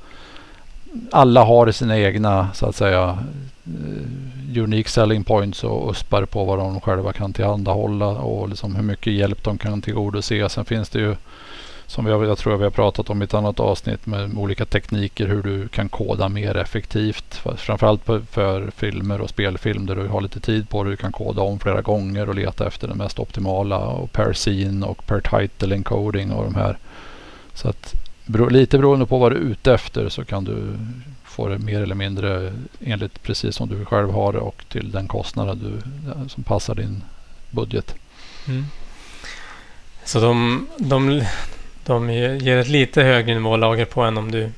alla 1.12 1.44
har 1.44 1.72
sina 1.72 2.00
egna 2.00 2.48
så 2.54 2.66
att 2.66 2.76
säga 2.76 3.18
eh, 3.66 4.62
unique 4.64 4.90
selling 4.90 5.24
points 5.24 5.64
och 5.64 5.92
uspar 5.92 6.26
på 6.26 6.44
vad 6.44 6.60
de 6.60 6.82
själva 6.82 7.14
kan 7.14 7.34
tillhandahålla 7.34 8.08
och 8.08 8.50
liksom 8.50 8.76
hur 8.76 8.84
mycket 8.84 9.14
hjälp 9.14 9.44
de 9.44 9.58
kan 9.58 9.82
tillgodose. 9.82 10.50
Sen 10.50 10.66
finns 10.66 10.90
det 10.90 11.00
ju 11.00 11.16
som 11.88 12.06
jag, 12.06 12.26
jag 12.26 12.38
tror 12.38 12.58
vi 12.58 12.64
har 12.64 12.72
pratat 12.72 13.10
om 13.10 13.22
i 13.22 13.26
ett 13.26 13.34
annat 13.34 13.60
avsnitt 13.60 14.06
med 14.06 14.38
olika 14.38 14.66
tekniker 14.66 15.28
hur 15.28 15.44
du 15.44 15.68
kan 15.68 15.90
koda 15.90 16.30
mer 16.30 16.58
effektivt. 16.58 17.42
Framförallt 17.58 18.06
för, 18.06 18.20
för 18.20 18.72
filmer 18.76 19.22
och 19.22 19.30
spelfilm 19.30 19.86
där 19.86 19.96
du 19.96 20.08
har 20.08 20.22
lite 20.22 20.40
tid 20.40 20.70
på 20.70 20.84
dig. 20.84 20.92
Du 20.92 20.98
kan 20.98 21.12
koda 21.12 21.42
om 21.42 21.60
flera 21.60 21.82
gånger 21.82 22.30
och 22.30 22.36
leta 22.36 22.68
efter 22.68 22.88
det 22.88 22.96
mest 22.96 23.20
optimala 23.20 23.78
och 23.78 24.12
per 24.12 24.34
scene 24.34 24.86
och 24.86 25.06
per 25.06 25.20
title 25.20 25.76
encoding 25.76 26.32
och 26.32 26.44
de 26.44 26.56
här. 26.56 26.78
Så 27.54 27.70
att 27.70 27.94
lite 28.50 28.78
beroende 28.78 29.06
på 29.06 29.18
vad 29.18 29.32
du 29.32 29.36
är 29.36 29.42
ute 29.42 29.74
efter 29.74 30.10
så 30.10 30.26
kan 30.26 30.44
du 30.44 30.78
få 31.24 31.48
det 31.48 31.58
mer 31.58 31.82
eller 31.82 31.96
mindre 31.96 32.54
enligt 32.80 33.24
precis 33.24 33.56
som 33.56 33.70
du 33.70 33.86
själv 33.86 34.12
har 34.12 34.34
det 34.34 34.40
och 34.40 34.66
till 34.70 34.92
den 34.92 35.08
kostnaden 35.08 35.60
du, 35.60 35.80
som 36.30 36.44
passar 36.44 36.76
din 36.76 37.04
budget. 37.52 37.96
Mm. 38.48 38.66
Så 40.06 40.20
de, 40.20 40.68
de, 40.78 41.24
de 41.86 42.10
ger 42.10 42.58
ett 42.58 42.68
lite 42.68 43.04
högre 43.04 43.34
nivålager 43.34 43.86
på 43.86 44.02
än 44.02 44.18
om 44.18 44.32
du 44.32 44.50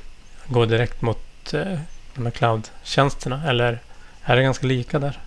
går 0.47 0.65
direkt 0.65 1.01
mot 1.01 1.53
eh, 1.53 1.79
de 2.15 2.25
här 2.25 2.31
cloud-tjänsterna 2.31 3.49
eller 3.49 3.79
är 4.23 4.35
det 4.35 4.43
ganska 4.43 4.67
lika 4.67 4.99
där? 4.99 5.19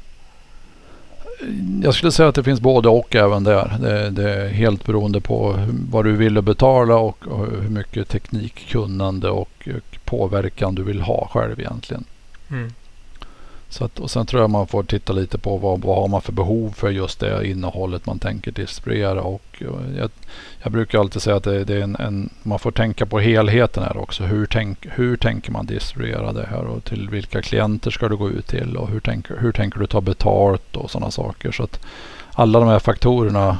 jag 1.83 1.95
skulle 1.95 2.13
säga 2.13 2.29
att 2.29 2.35
det 2.35 2.45
finns 2.45 2.61
både 2.61 2.89
och 2.89 3.17
även 3.17 3.45
där. 3.45 3.77
Det, 3.81 4.11
det 4.11 4.35
är 4.35 4.49
helt 4.49 4.85
beroende 4.85 5.21
på 5.21 5.67
vad 5.91 6.05
du 6.05 6.13
vill 6.17 6.43
betala 6.43 6.97
och, 6.97 7.27
och 7.27 7.47
hur 7.47 7.69
mycket 7.69 8.09
teknikkunnande 8.09 9.31
och, 9.31 9.69
och, 9.77 9.99
påverkan 10.05 10.75
du 10.75 10.83
vill 10.83 11.01
ha 11.01 11.29
själv 11.33 11.61
egentligen. 11.61 12.05
Mm. 12.51 12.73
Så 13.71 13.85
att, 13.85 13.99
och 13.99 14.11
sen 14.11 14.27
tror 14.27 14.43
jag 14.43 14.51
man 14.51 14.67
får 14.67 14.83
titta 14.83 15.13
lite 15.13 15.39
på 15.39 15.57
vad, 15.57 15.81
vad 15.81 15.97
har 15.97 16.09
man 16.09 16.23
för 16.23 16.33
behov 16.33 16.75
för 16.77 16.91
just 16.91 17.21
det 17.21 17.49
innehållet 17.49 18.07
man 18.07 18.19
tänker 18.19 18.53
distribuera. 18.53 19.23
Och, 19.23 19.43
eh, 19.61 19.99
jag, 19.99 20.11
jag, 20.63 20.73
brukar 20.73 20.99
alltid 20.99 21.23
säga 21.23 21.37
att 21.37 21.45
det, 21.45 21.65
det 21.65 21.75
är 21.75 21.81
en, 21.81 21.97
en, 21.97 22.31
man 22.43 22.59
får 22.59 22.71
tänka 22.71 23.07
på 23.07 23.19
helheten 23.19 23.83
här 23.83 23.97
också. 23.97 24.25
Hur, 24.25 24.47
tänk, 24.47 24.87
hur 24.91 25.17
tänker 25.17 25.53
man 25.53 25.67
distribuera 25.67 26.33
det 26.33 26.47
här 26.51 26.65
och 26.65 26.85
till 26.85 27.09
vilka 27.09 27.43
klienter 27.43 27.91
ska 27.91 28.09
du 28.09 28.17
gå 28.17 28.31
ut 28.31 28.47
till 28.47 28.77
och 28.77 28.89
hur 28.89 29.01
tänker, 29.01 29.37
hur 29.37 29.53
tänker 29.53 29.81
du 29.81 29.87
ta 29.87 30.01
betalt 30.01 30.77
och 30.77 30.91
sådana 30.91 31.11
saker. 31.11 31.53
Så 31.53 31.63
att 31.63 31.81
alla 32.33 32.61
de 32.61 32.69
här 32.69 32.79
faktorerna 32.79 33.59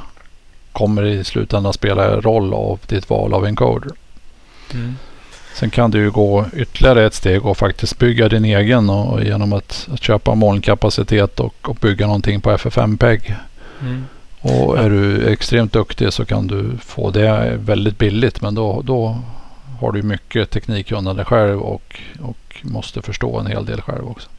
kommer 0.71 1.05
i 1.05 1.23
slutändan 1.23 1.73
spela 1.73 2.21
roll 2.21 2.53
av 2.53 2.79
ditt 2.87 3.09
val 3.09 3.33
av 3.33 3.45
encoder. 3.45 3.91
Mm. 4.73 4.95
Sen 5.53 5.69
kan 5.69 5.91
du 5.91 5.99
ju 5.99 6.11
gå 6.11 6.45
ytterligare 6.53 7.05
ett 7.05 7.13
steg 7.13 7.45
och 7.45 7.57
faktiskt 7.57 7.97
bygga 7.99 8.29
din 8.29 8.45
egen 8.45 8.89
och, 8.89 9.23
genom 9.23 9.53
att, 9.53 9.87
att 9.93 10.03
köpa 10.03 10.35
molnkapacitet 10.35 11.39
och, 11.39 11.69
och 11.69 11.75
bygga 11.75 12.05
någonting 12.05 12.41
på 12.41 12.51
FFmpeg. 12.51 13.35
Mm. 13.81 14.05
Och 14.41 14.77
är 14.77 14.89
du 14.89 15.27
extremt 15.27 15.73
duktig 15.73 16.13
så 16.13 16.25
kan 16.25 16.47
du 16.47 16.77
få 16.85 17.11
det 17.11 17.57
väldigt 17.59 17.97
billigt 17.97 18.41
men 18.41 18.55
då, 18.55 18.81
då 18.81 19.21
har 19.79 19.91
du 19.91 20.03
mycket 20.03 20.49
teknikkunnande 20.49 21.25
själv 21.25 21.61
och, 21.61 21.99
och 22.21 22.61
måste 22.61 23.01
förstå 23.01 23.39
en 23.39 23.47
hel 23.47 23.65
del 23.65 23.81
själv 23.81 24.09
också. 24.09 24.29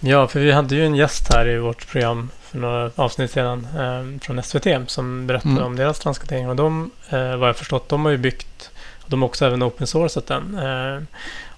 Ja, 0.00 0.28
för 0.28 0.40
vi 0.40 0.52
hade 0.52 0.74
ju 0.74 0.86
en 0.86 0.94
gäst 0.94 1.32
här 1.34 1.48
i 1.48 1.58
vårt 1.58 1.88
program 1.88 2.30
för 2.42 2.58
några 2.58 2.90
avsnitt 2.96 3.30
sedan 3.30 3.68
eh, 3.78 4.20
från 4.20 4.42
SVT 4.42 4.66
som 4.86 5.26
berättade 5.26 5.52
mm. 5.52 5.64
om 5.64 5.76
deras 5.76 5.98
transkatering 5.98 6.48
och 6.48 6.56
de, 6.56 6.90
eh, 7.10 7.36
vad 7.36 7.48
jag 7.48 7.56
förstått, 7.56 7.88
de 7.88 8.04
har 8.04 8.12
ju 8.12 8.18
byggt 8.18 8.70
de 9.08 9.22
har 9.22 9.28
också 9.28 9.46
även 9.46 9.62
open 9.62 9.86
sourcat 9.86 10.26
den. 10.26 10.58
Eh, 10.58 11.02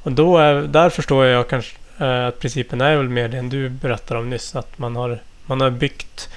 och 0.03 0.13
då 0.13 0.39
är, 0.39 0.63
där 0.63 0.91
förstår 0.91 1.27
jag 1.27 1.49
kanske 1.49 1.77
eh, 1.99 2.27
att 2.27 2.39
principen 2.39 2.81
är 2.81 2.97
väl 2.97 3.09
mer 3.09 3.29
det 3.29 3.41
du 3.41 3.69
berättade 3.69 4.21
om 4.21 4.31
nyss. 4.31 4.57
Att 4.57 4.79
man 4.79 4.97
har, 4.97 5.19
man 5.47 5.61
har 5.61 5.71
byggt 5.71 6.29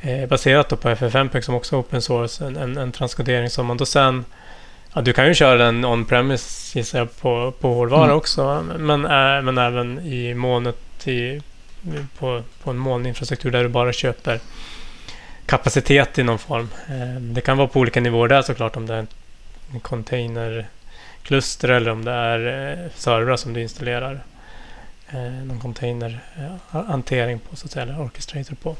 eh, 0.00 0.28
baserat 0.28 0.80
på 0.80 0.88
FFmpeg 0.88 1.44
som 1.44 1.54
också 1.54 1.76
är 1.76 1.80
open 1.80 2.02
source 2.02 2.46
en, 2.46 2.76
en, 2.76 2.92
transkodering 2.92 3.50
som 3.50 3.66
man 3.66 3.76
då 3.76 3.86
sen 3.86 4.24
Ja, 4.94 5.02
du 5.02 5.12
kan 5.12 5.26
ju 5.26 5.34
köra 5.34 5.64
den 5.64 5.84
on-premise 5.84 6.78
gissar 6.78 6.98
jag 6.98 7.16
på, 7.20 7.52
på 7.60 7.74
hårdvara 7.74 8.04
mm. 8.04 8.16
också. 8.16 8.64
Men, 8.78 9.04
äh, 9.04 9.42
men 9.42 9.58
även 9.58 9.98
i 9.98 10.34
molnet 10.34 11.08
i, 11.08 11.42
på, 12.18 12.42
på 12.62 12.70
en 12.70 12.76
molninfrastruktur 12.76 13.50
där 13.50 13.62
du 13.62 13.68
bara 13.68 13.92
köper 13.92 14.40
kapacitet 15.46 16.18
i 16.18 16.22
någon 16.22 16.38
form. 16.38 16.68
Eh, 16.88 17.20
det 17.20 17.40
kan 17.40 17.56
vara 17.56 17.68
på 17.68 17.80
olika 17.80 18.00
nivåer 18.00 18.28
där 18.28 18.42
såklart 18.42 18.76
om 18.76 18.86
det 18.86 18.94
är 18.94 19.06
container 19.82 20.66
kluster 21.22 21.68
eller 21.68 21.90
om 21.90 22.04
det 22.04 22.12
är 22.12 22.72
eh, 22.72 22.90
servrar 22.94 23.36
som 23.36 23.52
du 23.52 23.62
installerar 23.62 24.20
eh, 25.08 25.44
någon 25.44 25.60
container-hantering 25.60 27.38
på 27.38 27.56
så 27.56 27.66
att 27.66 27.72
säga, 27.72 27.82
eller 27.82 28.00
orchestrator 28.00 28.54
på. 28.54 28.76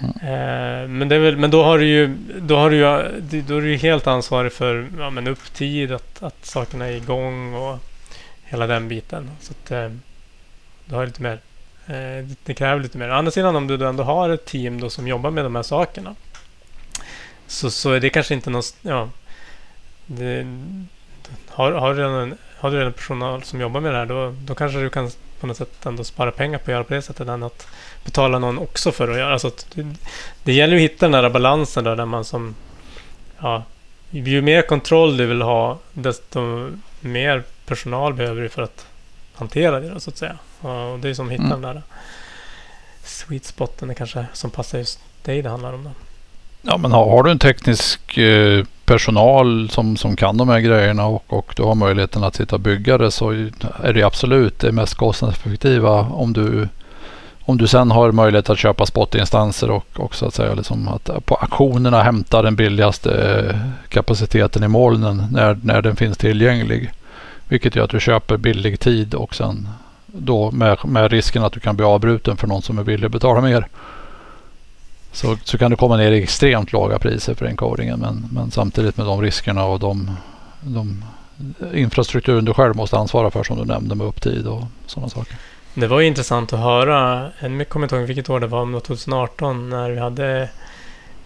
Eh, 0.00 0.88
men, 0.88 1.08
väl, 1.08 1.36
men 1.36 1.50
då 1.50 1.62
har 1.62 1.78
du 1.78 1.86
ju, 1.86 2.16
då 2.40 2.56
har 2.56 2.70
du 2.70 2.76
ju, 2.76 3.42
då 3.42 3.56
är 3.56 3.60
du 3.60 3.76
helt 3.76 4.06
ansvarig 4.06 4.52
för 4.52 4.88
ja, 4.98 5.10
men 5.10 5.26
upptid, 5.26 5.92
att, 5.92 6.22
att 6.22 6.46
sakerna 6.46 6.86
är 6.86 6.92
igång 6.92 7.54
och 7.54 7.78
hela 8.44 8.66
den 8.66 8.88
biten. 8.88 9.30
Så 9.40 9.52
att, 9.52 9.70
eh, 9.70 9.90
du 10.84 10.94
har 10.94 11.06
lite 11.06 11.22
mer, 11.22 11.38
eh, 11.86 12.26
det 12.44 12.54
kräver 12.54 12.82
lite 12.82 12.98
mer. 12.98 13.10
Å 13.10 13.14
andra 13.14 13.30
sidan 13.30 13.56
om 13.56 13.66
du 13.66 13.76
då 13.76 13.86
ändå 13.86 14.02
har 14.02 14.30
ett 14.30 14.46
team 14.46 14.80
då 14.80 14.90
som 14.90 15.08
jobbar 15.08 15.30
med 15.30 15.44
de 15.44 15.56
här 15.56 15.62
sakerna 15.62 16.14
så, 17.46 17.70
så 17.70 17.92
är 17.92 18.00
det 18.00 18.10
kanske 18.10 18.34
inte 18.34 18.50
någon, 18.50 18.62
ja, 18.82 19.08
det, 20.10 20.46
har, 21.48 21.72
har, 21.72 21.94
du 21.94 22.00
redan, 22.00 22.34
har 22.58 22.70
du 22.70 22.78
redan 22.78 22.92
personal 22.92 23.42
som 23.42 23.60
jobbar 23.60 23.80
med 23.80 23.92
det 23.92 23.98
här 23.98 24.06
då, 24.06 24.34
då 24.44 24.54
kanske 24.54 24.78
du 24.78 24.90
kan 24.90 25.10
på 25.40 25.46
något 25.46 25.56
sätt 25.56 25.86
ändå 25.86 26.04
spara 26.04 26.30
pengar 26.30 26.58
på 26.58 26.62
att 26.62 26.68
göra 26.68 26.84
på 26.84 26.94
det 26.94 27.02
sättet 27.02 27.28
än 27.28 27.42
att 27.42 27.66
betala 28.04 28.38
någon 28.38 28.58
också 28.58 28.92
för 28.92 29.08
att 29.08 29.18
göra. 29.18 29.32
Alltså 29.32 29.48
att 29.48 29.66
det, 29.74 29.94
det 30.44 30.52
gäller 30.52 30.76
att 30.76 30.82
hitta 30.82 31.08
den 31.08 31.22
där 31.22 31.30
balansen 31.30 31.84
då, 31.84 31.94
där 31.94 32.04
man 32.04 32.24
som... 32.24 32.54
Ja, 33.38 33.64
ju 34.10 34.42
mer 34.42 34.62
kontroll 34.62 35.16
du 35.16 35.26
vill 35.26 35.42
ha, 35.42 35.78
desto 35.92 36.70
mer 37.00 37.42
personal 37.66 38.14
behöver 38.14 38.42
du 38.42 38.48
för 38.48 38.62
att 38.62 38.86
hantera 39.34 39.80
det 39.80 39.88
då, 39.88 40.00
så 40.00 40.10
att 40.10 40.16
säga. 40.16 40.38
Och 40.60 40.98
det 40.98 41.08
är 41.08 41.14
som 41.14 41.26
att 41.26 41.32
hitta 41.32 41.44
mm. 41.44 41.62
den 41.62 41.74
där 41.74 41.82
sweet 43.04 43.44
spoten 43.44 43.94
kanske 43.94 44.26
som 44.32 44.50
passar 44.50 44.78
just 44.78 45.00
dig 45.22 45.42
det 45.42 45.50
handlar 45.50 45.72
om. 45.72 45.84
Då. 45.84 45.90
Ja, 46.62 46.76
men 46.76 46.92
har, 46.92 47.10
har 47.10 47.22
du 47.22 47.30
en 47.30 47.38
teknisk 47.38 48.18
eh, 48.18 48.64
personal 48.84 49.70
som, 49.70 49.96
som 49.96 50.16
kan 50.16 50.36
de 50.36 50.48
här 50.48 50.60
grejerna 50.60 51.06
och, 51.06 51.24
och 51.26 51.52
du 51.56 51.62
har 51.62 51.74
möjligheten 51.74 52.24
att 52.24 52.34
sitta 52.34 52.56
och 52.56 52.60
bygga 52.60 52.98
det 52.98 53.10
så 53.10 53.30
är 53.82 53.92
det 53.92 54.02
absolut 54.02 54.58
det 54.58 54.72
mest 54.72 54.94
kostnadseffektiva 54.94 56.00
om 56.00 56.32
du 56.32 56.68
om 57.50 57.58
du 57.58 57.66
sen 57.66 57.90
har 57.90 58.12
möjlighet 58.12 58.50
att 58.50 58.58
köpa 58.58 58.86
spotinstanser 58.86 59.70
och, 59.70 59.86
och 59.96 60.14
så 60.14 60.26
att 60.26 60.34
säga 60.34 60.54
liksom 60.54 60.88
att 60.88 61.26
på 61.26 61.34
auktionerna 61.34 62.02
hämta 62.02 62.42
den 62.42 62.56
billigaste 62.56 63.10
eh, 63.10 63.56
kapaciteten 63.88 64.64
i 64.64 64.68
molnen 64.68 65.26
när, 65.30 65.58
när 65.62 65.82
den 65.82 65.96
finns 65.96 66.18
tillgänglig. 66.18 66.90
Vilket 67.48 67.76
gör 67.76 67.84
att 67.84 67.90
du 67.90 68.00
köper 68.00 68.36
billig 68.36 68.80
tid 68.80 69.14
och 69.14 69.34
sen 69.34 69.68
då 70.06 70.50
med, 70.50 70.78
med 70.84 71.10
risken 71.10 71.44
att 71.44 71.52
du 71.52 71.60
kan 71.60 71.76
bli 71.76 71.84
avbruten 71.84 72.36
för 72.36 72.46
någon 72.46 72.62
som 72.62 72.78
är 72.78 72.82
villig 72.82 73.06
att 73.06 73.12
betala 73.12 73.40
mer. 73.40 73.66
Så, 75.12 75.36
så 75.44 75.58
kan 75.58 75.70
du 75.70 75.76
komma 75.76 75.96
ner 75.96 76.12
i 76.12 76.22
extremt 76.22 76.72
låga 76.72 76.98
priser 76.98 77.34
för 77.34 77.46
encodingen 77.46 78.00
men, 78.00 78.28
men 78.32 78.50
samtidigt 78.50 78.96
med 78.96 79.06
de 79.06 79.22
riskerna 79.22 79.64
och 79.64 79.80
de, 79.80 80.16
de 80.60 81.04
infrastrukturen 81.74 82.44
du 82.44 82.54
själv 82.54 82.76
måste 82.76 82.96
ansvara 82.96 83.30
för 83.30 83.42
som 83.42 83.58
du 83.58 83.64
nämnde 83.64 83.94
med 83.94 84.06
upptid 84.06 84.46
och 84.46 84.64
sådana 84.86 85.08
saker. 85.08 85.36
Det 85.74 85.86
var 85.86 86.00
intressant 86.00 86.52
att 86.52 86.60
höra. 86.60 87.30
Jag 87.40 87.68
kommer 87.68 87.86
inte 87.86 87.96
ihåg 87.96 88.06
vilket 88.06 88.30
år 88.30 88.40
det 88.40 88.46
var, 88.46 88.66
var 88.66 88.80
2018 88.80 89.70
när 89.70 89.90
vi 89.90 89.98
hade 89.98 90.48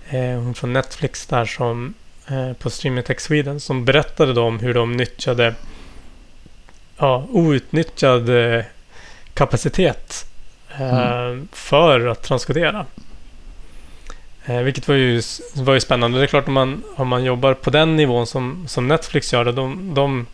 eh, 0.09 0.21
hon 0.21 0.55
från 0.55 0.73
Netflix 0.73 1.27
där 1.27 1.45
som 1.45 1.95
eh, 2.29 2.53
på 2.53 2.71
Streaming 2.71 3.05
Tech 3.05 3.21
Sweden 3.21 3.61
som 3.61 3.85
berättade 3.85 4.41
om 4.41 4.59
hur 4.59 4.75
de 4.75 4.93
nyttjade 4.93 5.55
ja, 6.99 7.25
outnyttjad 7.29 8.29
eh, 8.29 8.65
kapacitet 9.35 10.27
eh, 10.79 11.27
mm. 11.27 11.49
för 11.53 12.07
att 12.07 12.23
transkodera. 12.23 12.87
Eh, 14.47 14.59
vilket 14.59 14.89
var 14.89 14.95
ju, 14.95 15.23
var 15.55 15.75
ju 15.75 15.81
spännande. 15.81 16.19
Det 16.19 16.25
är 16.25 16.27
klart 16.27 16.49
om 16.49 16.55
man, 16.55 16.83
om 16.97 17.09
man 17.09 17.25
jobbar 17.25 17.55
på 17.55 17.71
den 17.71 17.97
nivån 17.97 18.27
som, 18.27 18.65
som 18.69 18.89
Netflix 18.89 19.33
gör. 19.33 19.45
De, 19.45 19.95
de, 19.95 20.27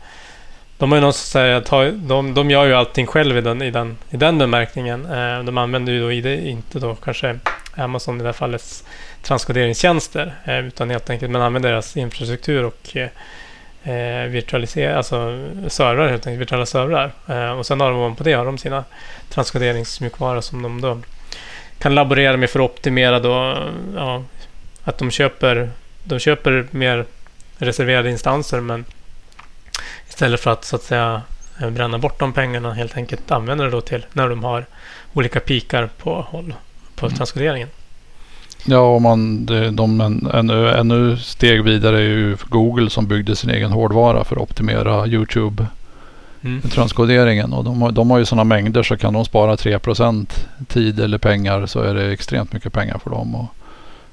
de 0.78 0.90
har 0.90 0.96
ju 0.96 1.02
någon 1.02 1.12
som 1.12 1.26
säger 1.26 1.54
att 1.54 1.98
de, 2.08 2.34
de 2.34 2.50
gör 2.50 2.66
ju 2.66 2.74
allting 2.74 3.06
själv 3.06 3.38
i 3.38 3.40
den, 3.40 3.62
i 3.62 3.70
den, 3.70 3.98
i 4.10 4.16
den 4.16 4.38
bemärkningen. 4.38 5.06
Eh, 5.06 5.44
de 5.44 5.58
använder 5.58 5.92
ju 5.92 6.00
då 6.00 6.12
ID, 6.12 6.26
inte 6.26 6.78
då 6.78 6.94
kanske 6.94 7.38
Amazon 7.76 8.16
i 8.16 8.18
det 8.18 8.28
här 8.28 8.32
fallet 8.32 8.84
transkoderingstjänster. 9.22 10.34
Eh, 10.44 10.66
utan 10.66 10.90
helt 10.90 11.10
enkelt 11.10 11.32
man 11.32 11.42
använder 11.42 11.70
deras 11.70 11.96
infrastruktur 11.96 12.64
och 12.64 12.96
eh, 12.96 13.08
eh 13.82 14.28
virtualisera, 14.28 14.96
alltså 14.96 15.16
servrar 15.68 16.08
helt 16.08 16.26
enkelt, 16.26 16.40
virtuella 16.40 16.66
servrar. 16.66 17.12
Eh, 17.28 17.50
och 17.50 17.66
sen 17.66 17.80
har 17.80 17.92
de 17.92 18.16
på 18.16 18.24
det 18.24 18.32
har 18.32 18.44
de 18.44 18.58
sina 18.58 18.84
transkoderingsmjukvara 19.28 20.42
som 20.42 20.62
de 20.62 20.80
då 20.80 20.98
kan 21.80 21.94
laborera 21.94 22.36
med 22.36 22.50
för 22.50 22.60
att 22.60 22.70
optimera 22.70 23.20
då, 23.20 23.58
ja, 23.94 24.22
att 24.84 24.98
de 24.98 25.10
köper, 25.10 25.70
de 26.04 26.18
köper 26.18 26.66
mer 26.70 27.04
reserverade 27.58 28.10
instanser 28.10 28.60
men 28.60 28.84
istället 30.08 30.40
för 30.40 30.50
att 30.50 30.64
så 30.64 30.76
att 30.76 30.82
säga 30.82 31.22
bränna 31.68 31.98
bort 31.98 32.18
de 32.18 32.32
pengarna 32.32 32.72
helt 32.72 32.96
enkelt 32.96 33.30
använder 33.30 33.64
det 33.64 33.70
då 33.70 33.80
till 33.80 34.06
när 34.12 34.28
de 34.28 34.44
har 34.44 34.66
olika 35.12 35.40
pikar 35.40 35.88
på 35.98 36.26
håll 36.28 36.54
på 36.96 37.06
mm. 37.06 37.16
transkoderingen. 37.16 37.68
Ja, 38.64 38.94
och 38.94 39.02
man, 39.02 39.46
de, 39.46 39.76
de 39.76 40.00
ännu, 40.34 40.68
ännu 40.68 41.16
steg 41.16 41.64
vidare 41.64 41.96
är 41.96 42.02
ju 42.02 42.36
Google 42.48 42.90
som 42.90 43.06
byggde 43.06 43.36
sin 43.36 43.50
egen 43.50 43.72
hårdvara 43.72 44.24
för 44.24 44.36
att 44.36 44.42
optimera 44.42 45.06
YouTube 45.06 45.66
mm. 46.42 46.60
transkoderingen. 46.60 47.52
Och 47.52 47.64
de 47.64 47.82
har, 47.82 47.92
de 47.92 48.10
har 48.10 48.18
ju 48.18 48.24
sådana 48.24 48.44
mängder 48.44 48.82
så 48.82 48.96
kan 48.96 49.12
de 49.12 49.24
spara 49.24 49.56
3% 49.56 50.26
tid 50.68 51.00
eller 51.00 51.18
pengar 51.18 51.66
så 51.66 51.80
är 51.80 51.94
det 51.94 52.12
extremt 52.12 52.52
mycket 52.52 52.72
pengar 52.72 52.98
för 52.98 53.10
dem. 53.10 53.34
Och 53.34 53.46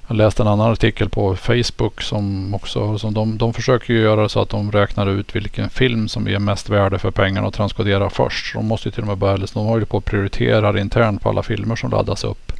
jag 0.07 0.17
läste 0.17 0.43
en 0.43 0.47
annan 0.47 0.71
artikel 0.71 1.09
på 1.09 1.35
Facebook 1.35 2.01
som 2.01 2.53
också 2.53 2.97
som 2.97 3.13
de, 3.13 3.37
de 3.37 3.53
försöker 3.53 3.93
ju 3.93 3.99
göra 3.99 4.29
så 4.29 4.41
att 4.41 4.49
de 4.49 4.71
räknar 4.71 5.07
ut 5.07 5.35
vilken 5.35 5.69
film 5.69 6.07
som 6.07 6.27
ger 6.27 6.39
mest 6.39 6.69
värde 6.69 6.99
för 6.99 7.11
pengarna 7.11 7.47
och 7.47 7.53
transkodera 7.53 8.09
först. 8.09 8.53
De 8.53 8.65
måste 8.65 8.87
ju 8.87 8.91
till 8.91 9.01
och 9.01 9.07
med 9.07 9.17
börja, 9.17 9.47
de 9.53 9.65
håller 9.65 9.85
på 9.85 9.97
att 9.97 10.05
prioritera 10.05 10.79
internt 10.79 11.21
på 11.21 11.29
alla 11.29 11.43
filmer 11.43 11.75
som 11.75 11.91
laddas 11.91 12.23
upp. 12.23 12.51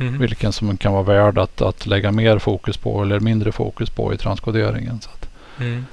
Mm. 0.00 0.18
Vilken 0.18 0.52
som 0.52 0.76
kan 0.76 0.92
vara 0.92 1.02
värd 1.02 1.38
att, 1.38 1.62
att 1.62 1.86
lägga 1.86 2.12
mer 2.12 2.38
fokus 2.38 2.76
på 2.76 3.02
eller 3.02 3.20
mindre 3.20 3.52
fokus 3.52 3.90
på 3.90 4.14
i 4.14 4.16
transkoderingen. 4.16 5.00
Så 5.00 5.10
att. 5.10 5.28
Mm. 5.60 5.86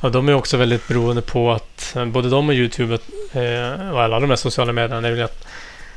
Ja, 0.00 0.08
de 0.08 0.28
är 0.28 0.34
också 0.34 0.56
väldigt 0.56 0.88
beroende 0.88 1.22
på 1.22 1.52
att 1.52 1.96
både 2.06 2.30
de 2.30 2.48
och 2.48 2.54
Youtube 2.54 2.94
eh, 3.32 3.90
och 3.92 4.02
alla 4.02 4.20
de 4.20 4.30
här 4.30 4.36
sociala 4.36 4.72
medierna 4.72 5.08
är 5.08 5.22
att, 5.22 5.46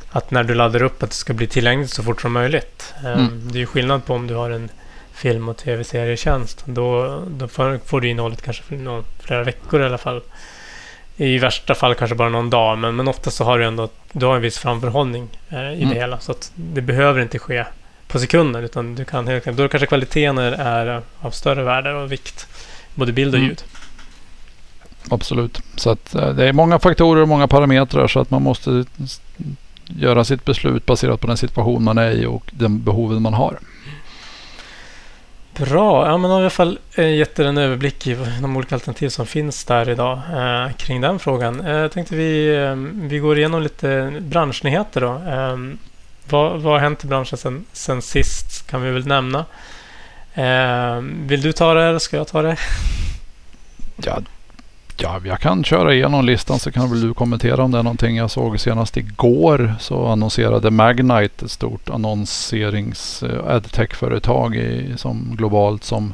att 0.10 0.32
när 0.32 0.44
du 0.44 0.54
laddar 0.56 0.84
upp 0.84 1.04
att 1.04 1.10
det 1.10 1.16
ska 1.16 1.34
bli 1.34 1.48
tillgängligt 1.48 1.89
så 1.89 2.04
fort 2.04 2.22
som 2.22 2.34
möjligt. 2.34 2.94
Eh, 3.04 3.13
mm. 3.13 3.42
Det 3.52 3.58
är 3.58 3.60
ju 3.60 3.66
skillnad 3.66 4.06
på 4.06 4.13
om 4.13 4.28
du 4.28 4.36
har 4.36 4.50
en 4.50 4.70
film 5.13 5.50
och 5.50 5.58
tv-serietjänst. 5.58 6.63
Då, 6.66 7.20
då 7.28 7.48
får 7.48 8.02
du 8.02 8.10
innehållet 8.10 8.42
kanske 8.42 8.63
för 8.63 8.76
någon, 8.76 9.04
flera 9.20 9.44
veckor 9.44 9.82
i 9.82 9.86
alla 9.86 9.98
fall. 9.98 10.22
I 11.18 11.38
värsta 11.38 11.76
fall 11.76 11.96
kanske 11.96 12.16
bara 12.16 12.30
någon 12.30 12.50
dag, 12.50 12.78
men, 12.78 12.96
men 12.96 13.08
ofta 13.08 13.32
så 13.32 13.44
har 13.44 13.60
du 13.60 13.66
ändå 13.66 13.89
du 14.12 14.26
har 14.26 14.36
en 14.36 14.42
viss 14.42 14.58
framförhållning 14.58 15.30
eh, 15.50 15.74
i 15.74 15.84
mm. 15.84 15.89
det 15.89 15.96
hela. 15.96 16.20
Så 16.20 16.32
att 16.32 16.52
det 16.56 16.82
behöver 16.82 17.22
inte 17.22 17.39
ske 17.39 17.66
på 18.08 18.20
sekunder, 18.20 18.62
utan 18.62 18.96
du 18.96 19.06
kan 19.06 19.28
helt 19.28 19.46
då 19.46 19.68
kanske 19.68 19.88
kvaliteten 19.88 20.38
är, 20.38 20.52
är 20.52 21.02
av 21.20 21.32
större 21.32 21.63
värde 21.63 21.94
och 21.94 22.12
vikt, 22.12 22.48
både 22.96 23.12
bild 23.12 23.34
och 23.34 23.39
mm. 23.39 23.56
Absolut. 25.10 25.62
Så 25.76 25.89
att 25.89 26.16
eh, 26.16 26.30
det 26.30 26.48
är 26.48 26.54
många 26.54 26.80
faktorer 26.80 27.22
och 27.22 27.28
många 27.28 27.48
parametrar 27.48 28.08
så 28.08 28.20
att 28.20 28.32
man 28.32 28.42
måste 28.42 28.86
göra 29.86 30.24
sitt 30.24 30.46
beslut 30.46 30.86
baserat 30.86 31.20
på 31.20 31.28
den 31.28 31.38
situation 31.38 31.84
man 31.84 31.98
är 31.98 32.12
i 32.12 32.26
och 32.26 32.52
den 32.52 32.84
behoven 32.84 33.22
man 33.22 33.34
har. 33.34 33.60
Bra, 35.58 36.08
ja 36.08 36.18
men 36.18 36.32
har 36.32 36.39
i 36.39 36.42
alla 36.42 36.50
fall 36.50 36.80
eh, 36.96 37.16
gett 37.16 37.39
er 37.39 37.46
en 37.46 37.58
överblick 37.58 38.08
i 38.08 38.18
de 38.42 38.58
olika 38.58 38.76
alternativ 38.76 39.10
som 39.10 39.26
finns 39.26 39.66
där 39.66 39.89
idag 39.89 40.22
eh, 40.34 40.72
kring 40.74 41.02
den 41.02 41.20
frågan. 41.20 41.62
Eh, 41.66 41.76
jag 41.76 41.92
tänkte 41.92 42.16
vi, 42.16 42.56
eh, 42.56 42.76
vi 42.94 43.20
går 43.20 43.38
igenom 43.38 43.62
lite 43.62 44.13
branschnyheter 44.22 45.02
då. 45.02 45.13
Eh, 45.13 45.58
vad, 46.30 46.62
vad 46.62 46.74
har 46.74 46.80
hänt 46.80 47.04
i 47.04 47.08
branschen 47.08 47.38
sen, 47.38 47.66
sen 47.74 48.02
sist 48.02 48.68
kan 48.68 48.82
vi 48.82 48.92
väl 48.92 49.08
nämna. 49.08 49.46
Eh, 50.34 51.02
vill 51.02 51.42
du 51.42 51.52
ta 51.52 51.74
det 51.74 51.84
eller 51.84 52.00
ska 52.00 52.18
jag 52.18 52.28
ta 52.28 52.42
det? 52.42 52.58
Ja, 53.96 54.20
Ja, 54.98 55.22
jag 55.26 55.40
kan 55.40 55.64
köra 55.64 55.94
igenom 55.94 56.26
listan 56.26 56.60
så 56.60 56.72
kan 56.72 56.90
väl 56.90 57.02
du 57.02 57.14
kommentera 57.14 57.64
om 57.64 57.72
det 57.72 57.80
är 57.80 57.84
någonting. 57.84 58.16
Jag 58.16 58.32
såg 58.32 58.60
senast 58.60 58.98
igår 58.98 59.76
så 59.80 60.08
annonserade 60.08 60.72
Magnite 60.72 61.46
ett 61.46 61.52
stort 61.52 61.90
annonserings 61.90 63.24
adtech-företag 63.48 64.58
som 64.98 65.36
globalt 65.36 65.84
som 65.84 66.14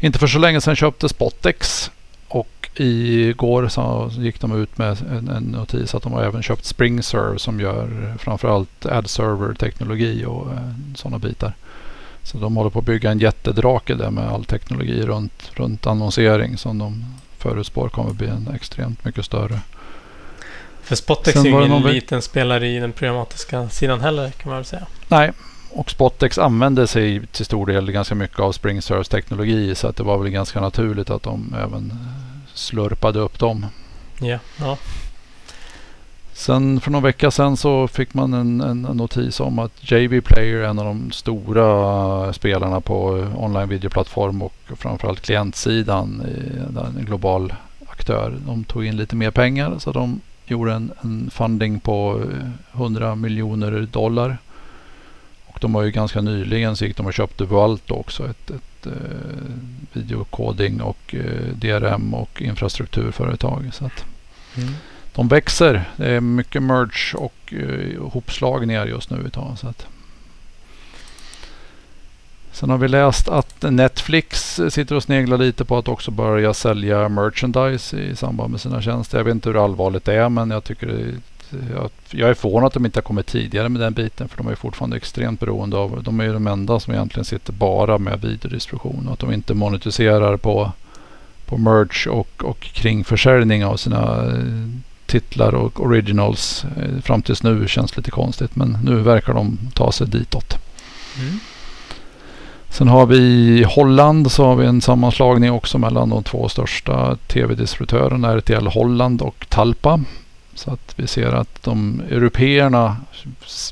inte 0.00 0.18
för 0.18 0.26
så 0.26 0.38
länge 0.38 0.60
sedan 0.60 0.76
köpte 0.76 1.08
Spotex. 1.08 1.90
Och 2.28 2.70
igår 2.76 3.68
så 3.68 4.10
gick 4.12 4.40
de 4.40 4.62
ut 4.62 4.78
med 4.78 4.98
en, 5.10 5.28
en 5.28 5.42
notis 5.42 5.94
att 5.94 6.02
de 6.02 6.12
har 6.12 6.22
även 6.22 6.42
köpt 6.42 6.64
SpringServe 6.64 7.38
som 7.38 7.60
gör 7.60 8.14
framförallt 8.18 8.86
ad-server-teknologi 8.86 10.24
och 10.24 10.52
eh, 10.52 10.70
sådana 10.94 11.18
bitar. 11.18 11.54
Så 12.22 12.38
de 12.38 12.56
håller 12.56 12.70
på 12.70 12.78
att 12.78 12.84
bygga 12.84 13.10
en 13.10 13.18
jättedrake 13.18 13.94
där 13.94 14.10
med 14.10 14.28
all 14.28 14.44
teknologi 14.44 15.02
runt, 15.02 15.50
runt 15.54 15.86
annonsering 15.86 16.56
som 16.56 16.78
de 16.78 17.04
förutspår 17.44 17.88
kommer 17.88 18.12
bli 18.12 18.26
en 18.26 18.48
extremt 18.54 19.04
mycket 19.04 19.24
större. 19.24 19.60
För 20.82 20.96
Spotex 20.96 21.36
är 21.36 21.44
ju 21.44 21.66
ingen 21.66 21.82
liten 21.82 22.22
spelare 22.22 22.68
i 22.68 22.78
den 22.78 22.92
programmatiska 22.92 23.68
sidan 23.68 24.00
heller 24.00 24.30
kan 24.30 24.48
man 24.48 24.56
väl 24.56 24.64
säga. 24.64 24.86
Nej, 25.08 25.32
och 25.70 25.90
Spotex 25.90 26.38
använde 26.38 26.86
sig 26.86 27.26
till 27.26 27.44
stor 27.44 27.66
del 27.66 27.92
ganska 27.92 28.14
mycket 28.14 28.40
av 28.40 28.52
SpringServes 28.52 29.08
teknologi 29.08 29.74
så 29.74 29.88
att 29.88 29.96
det 29.96 30.02
var 30.02 30.18
väl 30.18 30.30
ganska 30.30 30.60
naturligt 30.60 31.10
att 31.10 31.22
de 31.22 31.54
även 31.58 31.98
slurpade 32.54 33.18
upp 33.18 33.38
dem. 33.38 33.66
Ja, 34.20 34.38
ja. 34.60 34.78
Sen 36.34 36.80
för 36.80 36.90
någon 36.90 37.02
vecka 37.02 37.30
sedan 37.30 37.56
så 37.56 37.88
fick 37.88 38.14
man 38.14 38.34
en, 38.34 38.60
en 38.60 38.82
notis 38.82 39.40
om 39.40 39.58
att 39.58 39.90
JV 39.90 40.20
Player, 40.20 40.62
en 40.62 40.78
av 40.78 40.84
de 40.84 41.10
stora 41.10 42.32
spelarna 42.32 42.80
på 42.80 43.28
online 43.36 43.68
videoplattform 43.68 44.42
och 44.42 44.54
framförallt 44.76 45.20
klientsidan, 45.20 46.22
en 46.98 47.04
global 47.04 47.54
aktör. 47.86 48.38
De 48.46 48.64
tog 48.64 48.86
in 48.86 48.96
lite 48.96 49.16
mer 49.16 49.30
pengar 49.30 49.78
så 49.78 49.92
de 49.92 50.20
gjorde 50.46 50.72
en, 50.72 50.92
en 51.02 51.30
funding 51.30 51.80
på 51.80 52.22
100 52.72 53.14
miljoner 53.14 53.88
dollar. 53.92 54.38
Och 55.46 55.58
de 55.60 55.74
har 55.74 55.82
ju 55.82 55.90
ganska 55.90 56.20
nyligen 56.20 56.76
så 56.76 56.84
gick 56.84 56.96
de 56.96 57.06
och 57.06 57.14
köpte 57.14 57.44
Vualt 57.44 57.90
också. 57.90 58.30
Ett, 58.30 58.50
ett 58.50 58.86
eh, 58.86 58.92
videokoding 59.92 60.80
och 60.80 61.14
eh, 61.14 61.54
DRM 61.54 62.14
och 62.14 62.42
infrastrukturföretag. 62.42 63.70
Så 63.72 63.86
att 63.86 64.04
mm. 64.56 64.74
De 65.14 65.28
växer. 65.28 65.84
Det 65.96 66.10
är 66.10 66.20
mycket 66.20 66.62
merge 66.62 67.14
och 67.14 67.54
eh, 67.54 68.02
hopslagningar 68.12 68.86
just 68.86 69.10
nu. 69.10 69.30
Så 69.56 69.68
att. 69.68 69.86
Sen 72.52 72.70
har 72.70 72.78
vi 72.78 72.88
läst 72.88 73.28
att 73.28 73.62
Netflix 73.62 74.60
sitter 74.70 74.94
och 74.94 75.02
sneglar 75.02 75.38
lite 75.38 75.64
på 75.64 75.78
att 75.78 75.88
också 75.88 76.10
börja 76.10 76.54
sälja 76.54 77.08
merchandise 77.08 77.98
i 77.98 78.16
samband 78.16 78.50
med 78.50 78.60
sina 78.60 78.82
tjänster. 78.82 79.18
Jag 79.18 79.24
vet 79.24 79.34
inte 79.34 79.48
hur 79.48 79.64
allvarligt 79.64 80.04
det 80.04 80.14
är 80.14 80.28
men 80.28 80.50
jag 80.50 80.64
tycker 80.64 80.86
det, 80.86 81.14
jag, 81.74 81.90
jag 82.10 82.30
är 82.30 82.34
förvånad 82.34 82.66
att 82.66 82.72
de 82.72 82.86
inte 82.86 82.98
har 82.98 83.02
kommit 83.02 83.26
tidigare 83.26 83.68
med 83.68 83.80
den 83.80 83.92
biten 83.92 84.28
för 84.28 84.36
de 84.36 84.46
är 84.46 84.54
fortfarande 84.54 84.96
extremt 84.96 85.40
beroende 85.40 85.76
av. 85.76 86.02
De 86.02 86.20
är 86.20 86.24
ju 86.24 86.32
de 86.32 86.46
enda 86.46 86.80
som 86.80 86.94
egentligen 86.94 87.24
sitter 87.24 87.52
bara 87.52 87.98
med 87.98 88.20
videodistribution 88.20 89.06
och 89.06 89.12
att 89.12 89.18
de 89.18 89.32
inte 89.32 89.54
monetiserar 89.54 90.36
på, 90.36 90.72
på 91.46 91.58
merch 91.58 92.06
och, 92.06 92.44
och 92.44 92.60
kring 92.60 93.04
försäljning 93.04 93.64
av 93.64 93.76
sina 93.76 94.26
eh, 94.26 94.68
titlar 95.06 95.54
och 95.54 95.80
originals 95.80 96.64
eh, 96.76 97.02
fram 97.02 97.22
tills 97.22 97.42
nu 97.42 97.68
känns 97.68 97.96
lite 97.96 98.10
konstigt 98.10 98.56
men 98.56 98.78
nu 98.84 98.94
verkar 98.94 99.34
de 99.34 99.58
ta 99.74 99.92
sig 99.92 100.06
ditåt. 100.06 100.56
Mm. 101.20 101.38
Sen 102.68 102.88
har 102.88 103.06
vi 103.06 103.18
i 103.60 103.64
Holland 103.64 104.32
så 104.32 104.44
har 104.44 104.56
vi 104.56 104.66
en 104.66 104.80
sammanslagning 104.80 105.52
också 105.52 105.78
mellan 105.78 106.08
de 106.08 106.22
två 106.22 106.48
största 106.48 107.16
tv-distributörerna 107.16 108.36
RTL 108.36 108.66
Holland 108.66 109.22
och 109.22 109.46
Talpa. 109.48 110.00
Så 110.54 110.70
att 110.70 110.94
vi 110.96 111.06
ser 111.06 111.32
att 111.32 111.62
de 111.62 112.02
européerna 112.10 112.96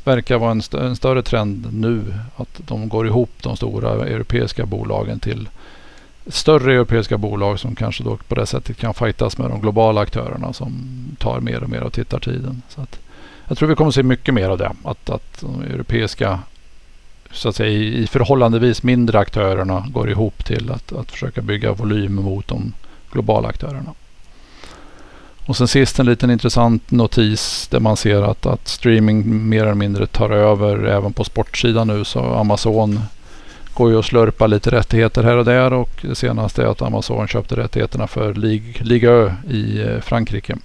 verkar 0.04 0.38
vara 0.38 0.50
en, 0.50 0.58
st 0.58 0.78
en 0.78 0.96
större 0.96 1.22
trend 1.22 1.68
nu. 1.72 2.14
Att 2.36 2.60
de 2.66 2.88
går 2.88 3.06
ihop 3.06 3.30
de 3.42 3.56
stora 3.56 3.90
europeiska 4.06 4.66
bolagen 4.66 5.20
till 5.20 5.48
större 6.26 6.74
europeiska 6.74 7.18
bolag 7.18 7.60
som 7.60 7.74
kanske 7.74 8.04
då 8.04 8.16
på 8.16 8.34
det 8.34 8.46
sättet 8.46 8.76
kan 8.76 8.94
fightas 8.94 9.38
med 9.38 9.50
de 9.50 9.60
globala 9.60 10.00
aktörerna 10.00 10.52
som 10.52 10.72
tar 11.18 11.40
mer 11.40 11.62
och 11.62 11.70
mer 11.70 11.80
av 11.80 11.90
tittartiden. 11.90 12.62
Så 12.68 12.80
att 12.80 12.98
jag 13.48 13.58
tror 13.58 13.68
vi 13.68 13.74
kommer 13.74 13.88
att 13.88 13.94
se 13.94 14.02
mycket 14.02 14.34
mer 14.34 14.48
av 14.48 14.58
det. 14.58 14.72
Att, 14.84 15.10
att 15.10 15.40
de 15.40 15.62
europeiska 15.62 16.38
så 17.32 17.48
att 17.48 17.56
säga, 17.56 17.70
i 17.70 18.06
förhållandevis 18.06 18.82
mindre 18.82 19.18
aktörerna 19.18 19.86
går 19.90 20.10
ihop 20.10 20.44
till 20.44 20.70
att, 20.70 20.92
att 20.92 21.10
försöka 21.10 21.42
bygga 21.42 21.72
volym 21.72 22.14
mot 22.14 22.48
de 22.48 22.72
globala 23.12 23.48
aktörerna. 23.48 23.94
Och 25.46 25.56
sen 25.56 25.68
sist 25.68 25.98
en 25.98 26.06
liten 26.06 26.30
intressant 26.30 26.90
notis 26.90 27.68
där 27.70 27.80
man 27.80 27.96
ser 27.96 28.22
att, 28.22 28.46
att 28.46 28.68
streaming 28.68 29.48
mer 29.48 29.62
eller 29.62 29.74
mindre 29.74 30.06
tar 30.06 30.30
över 30.30 30.84
även 30.84 31.12
på 31.12 31.24
sportsidan 31.24 31.86
nu. 31.86 32.04
Så 32.04 32.20
Amazon 32.20 33.00
går 33.74 33.90
ju 33.90 33.98
att 33.98 34.04
slurpa 34.04 34.46
lite 34.46 34.70
rättigheter 34.70 35.22
här 35.22 35.36
och 35.36 35.44
där 35.44 35.72
och 35.72 35.90
det 36.02 36.14
senaste 36.14 36.62
är 36.62 36.66
att 36.66 36.82
Amazon 36.82 37.28
köpte 37.28 37.56
rättigheterna 37.56 38.06
för 38.06 38.34
Liga 38.84 39.10
Ö 39.10 39.32
i 39.50 39.80
eh, 39.80 40.00
Frankrike. 40.00 40.56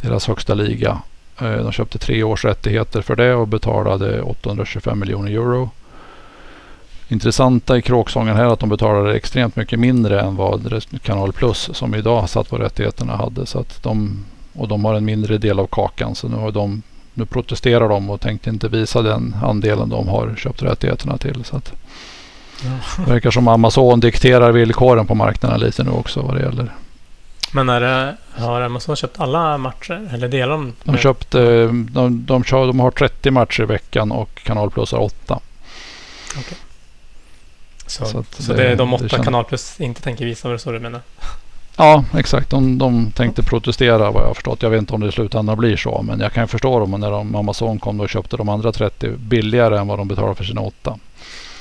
Deras 0.00 0.26
högsta 0.26 0.54
liga. 0.54 1.02
Eh, 1.40 1.52
de 1.52 1.72
köpte 1.72 1.98
tre 1.98 2.22
års 2.22 2.44
rättigheter 2.44 3.02
för 3.02 3.16
det 3.16 3.34
och 3.34 3.48
betalade 3.48 4.22
825 4.22 4.98
miljoner 4.98 5.30
euro. 5.30 5.70
Intressanta 7.10 7.78
i 7.78 7.82
kråksången 7.82 8.36
här 8.36 8.44
är 8.44 8.52
att 8.52 8.60
de 8.60 8.68
betalade 8.68 9.16
extremt 9.16 9.56
mycket 9.56 9.78
mindre 9.78 10.20
än 10.20 10.36
vad 10.36 10.82
Kanal 11.02 11.32
Plus 11.32 11.70
som 11.72 11.94
idag 11.94 12.28
satt 12.28 12.50
på 12.50 12.56
rättigheterna 12.56 13.16
hade. 13.16 13.46
Så 13.46 13.58
att 13.58 13.82
de, 13.82 14.24
och 14.52 14.68
de 14.68 14.84
har 14.84 14.94
en 14.94 15.04
mindre 15.04 15.38
del 15.38 15.58
av 15.58 15.66
kakan. 15.66 16.14
Så 16.14 16.28
nu, 16.28 16.36
har 16.36 16.52
de, 16.52 16.82
nu 17.18 17.24
protesterar 17.24 17.88
de 17.88 18.10
och 18.10 18.20
tänkte 18.20 18.50
inte 18.50 18.68
visa 18.68 19.02
den 19.02 19.36
andelen 19.42 19.88
de 19.88 20.08
har 20.08 20.34
köpt 20.36 20.62
rättigheterna 20.62 21.18
till. 21.18 21.44
Så 21.44 21.56
att, 21.56 21.72
ja. 22.64 23.04
Det 23.04 23.12
verkar 23.12 23.30
som 23.30 23.48
Amazon 23.48 24.00
dikterar 24.00 24.52
villkoren 24.52 25.06
på 25.06 25.14
marknaden 25.14 25.60
lite 25.60 25.84
nu 25.84 25.90
också 25.90 26.22
vad 26.22 26.34
det 26.34 26.42
gäller 26.42 26.72
men 27.52 27.68
är 27.68 27.80
det, 27.80 28.16
har 28.30 28.60
Amazon 28.60 28.96
köpt 28.96 29.20
alla 29.20 29.58
matcher? 29.58 30.10
Eller 30.12 30.28
delar 30.28 30.48
de? 30.48 30.72
De, 30.82 30.96
köpt, 30.96 31.30
de, 31.30 31.88
de, 31.92 32.26
de, 32.26 32.44
kör, 32.44 32.66
de 32.66 32.80
har 32.80 32.90
30 32.90 33.30
matcher 33.30 33.62
i 33.62 33.66
veckan 33.66 34.12
och 34.12 34.40
Kanal 34.44 34.70
Plus 34.70 34.92
har 34.92 34.98
8. 34.98 35.40
Okay. 36.30 36.58
Så, 37.86 38.04
så, 38.04 38.24
så 38.30 38.52
det, 38.52 38.64
är 38.64 38.76
de 38.76 38.94
åtta 38.94 39.08
känns... 39.08 39.24
Kanal 39.24 39.44
Plus 39.44 39.80
inte 39.80 40.02
tänker 40.02 40.24
visa, 40.24 40.48
var 40.48 40.52
det 40.52 40.58
så 40.58 40.72
du 40.72 40.78
menar? 40.78 41.00
Ja, 41.78 42.04
exakt. 42.14 42.50
De, 42.50 42.78
de 42.78 43.10
tänkte 43.10 43.42
protestera 43.42 44.10
vad 44.10 44.22
jag 44.22 44.26
har 44.26 44.34
förstått. 44.34 44.62
Jag 44.62 44.70
vet 44.70 44.78
inte 44.78 44.94
om 44.94 45.00
det 45.00 45.08
i 45.08 45.12
slutändan 45.12 45.58
blir 45.58 45.76
så. 45.76 46.02
Men 46.02 46.20
jag 46.20 46.32
kan 46.32 46.48
förstå 46.48 46.78
dem 46.78 46.90
när 46.90 47.10
de, 47.10 47.34
Amazon 47.34 47.78
kom 47.78 48.00
och 48.00 48.08
köpte 48.08 48.36
de 48.36 48.48
andra 48.48 48.72
30 48.72 49.10
billigare 49.10 49.78
än 49.78 49.86
vad 49.86 49.98
de 49.98 50.08
betalar 50.08 50.34
för 50.34 50.44
sina 50.44 50.60
åtta. 50.60 50.98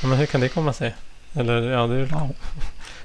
Ja, 0.01 0.07
men 0.07 0.17
hur 0.17 0.25
kan 0.25 0.41
det 0.41 0.49
komma 0.49 0.73
sig? 0.73 0.95
Eller, 1.33 1.61
ja, 1.61 1.87
det 1.87 2.07
ja. 2.11 2.29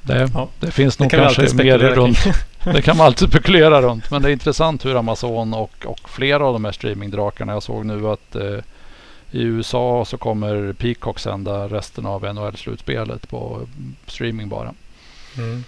Det, 0.03 0.31
ja. 0.35 0.49
det 0.61 0.71
finns 0.71 0.99
nog 0.99 1.11
kanske 1.11 1.55
mer 1.55 1.79
runt. 1.79 2.19
Det 2.65 2.83
kan 2.83 2.97
man 2.97 3.07
alltid 3.07 3.29
spekulera 3.29 3.83
runt. 3.83 4.11
Men 4.11 4.23
det 4.23 4.29
är 4.29 4.33
intressant 4.33 4.85
hur 4.85 4.97
Amazon 4.97 5.55
och, 5.55 5.87
och 5.87 6.11
flera 6.11 6.47
av 6.47 6.53
de 6.53 6.65
här 6.65 6.73
streamingdrakarna. 6.73 7.53
Jag 7.53 7.63
såg 7.63 7.87
nu 7.87 8.09
att 8.09 8.35
eh, 8.35 8.59
i 9.31 9.43
USA 9.43 10.05
så 10.05 10.17
kommer 10.17 10.73
Peacock 10.73 11.19
sända 11.19 11.69
resten 11.69 12.07
av 12.07 12.25
NHL-slutspelet 12.25 13.29
på 13.29 13.61
streaming 14.07 14.49
bara. 14.49 14.75
Mm. 15.39 15.65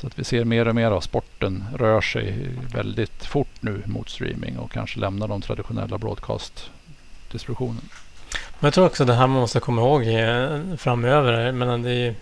Så 0.00 0.06
att 0.06 0.18
vi 0.18 0.24
ser 0.24 0.44
mer 0.44 0.68
och 0.68 0.74
mer 0.74 0.90
av 0.90 1.00
sporten 1.00 1.64
rör 1.74 2.00
sig 2.00 2.50
väldigt 2.74 3.24
fort 3.24 3.48
nu 3.60 3.82
mot 3.86 4.08
streaming 4.08 4.58
och 4.58 4.72
kanske 4.72 5.00
lämnar 5.00 5.28
de 5.28 5.40
traditionella 5.40 5.98
broadcast-distributionen. 5.98 7.88
Men 8.32 8.66
jag 8.66 8.74
tror 8.74 8.86
också 8.86 9.04
det 9.04 9.14
här 9.14 9.26
man 9.26 9.40
måste 9.40 9.60
komma 9.60 9.82
ihåg 9.82 10.06
eh, 10.06 10.76
framöver. 10.76 11.52
Men 11.52 11.82
det 11.82 11.92
är, 11.92 12.14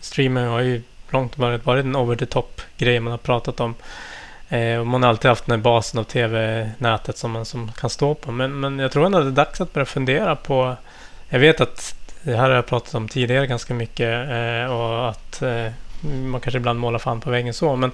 streaming 0.00 0.44
har 0.44 0.60
ju 0.60 0.82
långt 1.10 1.38
varit, 1.38 1.66
varit 1.66 1.84
en 1.84 1.96
over 1.96 2.16
the 2.16 2.26
top 2.26 2.60
grej 2.78 3.00
man 3.00 3.10
har 3.10 3.18
pratat 3.18 3.60
om. 3.60 3.74
Eh, 4.48 4.78
och 4.78 4.86
man 4.86 5.02
har 5.02 5.10
alltid 5.10 5.28
haft 5.28 5.46
den 5.46 5.58
här 5.58 5.62
basen 5.62 6.00
av 6.00 6.04
tv-nätet 6.04 7.18
som 7.18 7.30
man 7.30 7.44
som 7.44 7.72
kan 7.72 7.90
stå 7.90 8.14
på. 8.14 8.32
Men, 8.32 8.60
men 8.60 8.78
jag 8.78 8.92
tror 8.92 9.06
ändå 9.06 9.20
det 9.20 9.26
är 9.26 9.30
dags 9.30 9.60
att 9.60 9.72
börja 9.72 9.86
fundera 9.86 10.36
på... 10.36 10.76
Jag 11.28 11.38
vet 11.38 11.60
att 11.60 11.96
det 12.22 12.36
här 12.36 12.48
har 12.48 12.56
jag 12.56 12.66
pratat 12.66 12.94
om 12.94 13.08
tidigare 13.08 13.46
ganska 13.46 13.74
mycket 13.74 14.28
eh, 14.30 14.72
och 14.72 15.08
att 15.08 15.42
eh, 15.42 15.66
man 16.04 16.40
kanske 16.40 16.58
ibland 16.58 16.78
målar 16.78 16.98
fan 16.98 17.20
på 17.20 17.30
väggen 17.30 17.54
så. 17.54 17.76
Men 17.76 17.90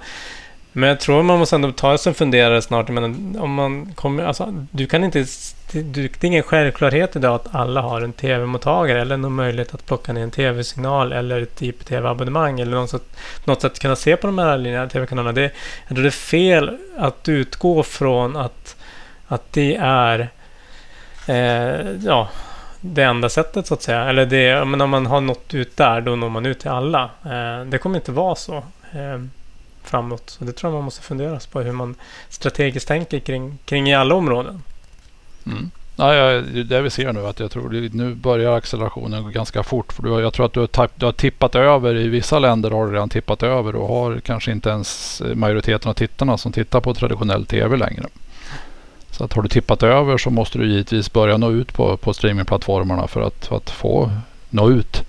men 0.73 0.89
jag 0.89 1.01
tror 1.01 1.23
man 1.23 1.39
måste 1.39 1.57
ändå 1.57 1.73
ta 1.73 1.99
sig 1.99 2.11
en 2.11 2.15
funderare 2.15 2.63
snart. 2.63 2.89
Men 2.89 3.37
om 3.41 3.55
man 3.55 3.93
kommer, 3.95 4.25
alltså, 4.25 4.67
du 4.71 4.87
kan 4.87 5.05
inte, 5.05 5.25
du, 5.73 5.83
det 6.09 6.25
är 6.25 6.25
ingen 6.25 6.43
självklarhet 6.43 7.17
idag 7.17 7.35
att 7.35 7.55
alla 7.55 7.81
har 7.81 8.01
en 8.01 8.13
tv-mottagare 8.13 9.01
eller 9.01 9.17
någon 9.17 9.35
möjlighet 9.35 9.75
att 9.75 9.87
plocka 9.87 10.13
ner 10.13 10.23
en 10.23 10.31
tv-signal 10.31 11.13
eller 11.13 11.43
ett 11.43 11.57
typ 11.57 11.81
IPTV-abonnemang 11.81 12.61
eller 12.61 12.77
något 12.77 12.91
sätt, 12.91 13.17
något 13.45 13.61
sätt 13.61 13.79
kunna 13.79 13.97
se 13.97 14.17
på 14.17 14.27
de 14.27 14.39
här 14.39 14.59
linjära 14.59 14.89
tv-kanalerna. 14.89 15.33
Det, 15.33 15.51
jag 15.89 15.97
tror 15.97 16.03
det 16.03 16.09
är 16.09 16.11
fel 16.11 16.79
att 16.99 17.29
utgå 17.29 17.83
från 17.83 18.37
att, 18.37 18.77
att 19.27 19.53
det 19.53 19.77
är 19.81 20.29
eh, 21.27 21.91
ja, 22.05 22.29
det 22.81 23.03
enda 23.03 23.28
sättet 23.28 23.66
så 23.66 23.74
att 23.74 23.83
säga. 23.83 24.05
Eller 24.05 24.26
det, 24.26 24.64
men 24.64 24.81
om 24.81 24.91
man 24.91 25.07
har 25.07 25.20
nått 25.20 25.55
ut 25.55 25.76
där, 25.76 26.01
då 26.01 26.16
når 26.16 26.28
man 26.28 26.47
ut 26.47 26.61
till 26.61 26.70
alla. 26.70 27.11
Eh, 27.24 27.64
det 27.66 27.78
kommer 27.78 27.97
inte 27.97 28.12
vara 28.12 28.35
så. 28.35 28.57
Eh, 28.93 29.20
framåt. 29.83 30.31
Så 30.31 30.45
det 30.45 30.53
tror 30.53 30.72
jag 30.72 30.76
man 30.76 30.85
måste 30.85 31.03
fundera 31.03 31.41
på 31.53 31.61
hur 31.61 31.72
man 31.72 31.95
strategiskt 32.28 32.89
tänker 32.89 33.20
kring, 33.20 33.59
kring 33.64 33.89
i 33.89 33.95
alla 33.95 34.14
områden. 34.14 34.62
Mm. 35.47 35.70
Ja, 35.97 36.14
ja, 36.14 36.41
det 36.41 36.61
är 36.61 36.64
det 36.64 36.83
vi 36.83 36.91
ser 36.91 37.12
nu. 37.12 37.26
Att 37.26 37.41
jag 37.41 37.51
tror 37.51 37.91
nu 37.93 38.14
börjar 38.14 38.57
accelerationen 38.57 39.22
gå 39.22 39.28
ganska 39.28 39.62
fort. 39.62 39.93
För 39.93 40.03
du 40.03 40.11
har, 40.11 40.20
jag 40.20 40.33
tror 40.33 40.47
att 40.47 40.53
du 40.53 40.61
har, 40.61 40.89
du 40.95 41.07
har 41.07 41.12
tippat 41.12 41.55
över. 41.55 41.97
I 41.97 42.09
vissa 42.09 42.39
länder 42.39 42.70
har 42.70 42.87
du 42.87 42.93
redan 42.93 43.09
tippat 43.09 43.43
över 43.43 43.76
och 43.76 43.89
har 43.89 44.20
kanske 44.20 44.53
inte 44.53 44.70
ens 44.70 45.20
eh, 45.20 45.35
majoriteten 45.35 45.91
av 45.91 45.95
tittarna 45.95 46.39
som 46.39 46.53
tittar 46.53 46.81
på 46.81 46.95
traditionell 46.95 47.47
tv 47.47 47.76
längre. 47.76 48.07
Så 49.11 49.25
att 49.25 49.33
har 49.33 49.43
du 49.43 49.49
tippat 49.49 49.83
över 49.83 50.19
så 50.19 50.31
måste 50.31 50.59
du 50.59 50.69
givetvis 50.69 51.13
börja 51.13 51.37
nå 51.37 51.51
ut 51.51 51.73
på, 51.73 51.97
på 51.97 52.15
streamingplattformarna 52.15 53.07
för 53.07 53.21
att, 53.21 53.47
för 53.47 53.57
att 53.57 53.71
få 53.71 54.11
nå 54.51 54.71
ut. 54.71 55.03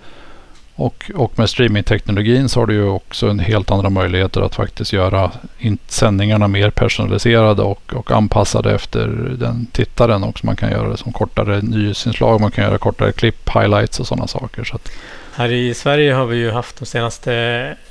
Och, 0.75 1.11
och 1.15 1.39
med 1.39 1.49
streamingteknologin 1.49 2.49
så 2.49 2.59
har 2.59 2.67
du 2.67 2.73
ju 2.73 2.87
också 2.87 3.27
en 3.27 3.39
helt 3.39 3.71
andra 3.71 3.89
möjligheter 3.89 4.41
att 4.41 4.55
faktiskt 4.55 4.93
göra 4.93 5.31
in- 5.59 5.77
sändningarna 5.87 6.47
mer 6.47 6.69
personaliserade 6.69 7.61
och, 7.61 7.93
och 7.93 8.11
anpassade 8.11 8.75
efter 8.75 9.07
den 9.39 9.65
tittaren 9.65 10.23
också. 10.23 10.45
Man 10.45 10.55
kan 10.55 10.71
göra 10.71 10.89
det 10.89 10.97
som 10.97 11.13
kortare 11.13 11.61
nyhetsinslag, 11.61 12.41
man 12.41 12.51
kan 12.51 12.63
göra 12.63 12.77
kortare 12.77 13.11
klipp, 13.11 13.49
highlights 13.49 13.99
och 13.99 14.07
sådana 14.07 14.27
saker. 14.27 14.63
Så 14.63 14.75
att, 14.75 14.91
Här 15.35 15.51
i 15.51 15.73
Sverige 15.73 16.13
har 16.13 16.25
vi 16.25 16.37
ju 16.37 16.51
haft 16.51 16.79
de 16.79 16.85
senaste 16.85 17.33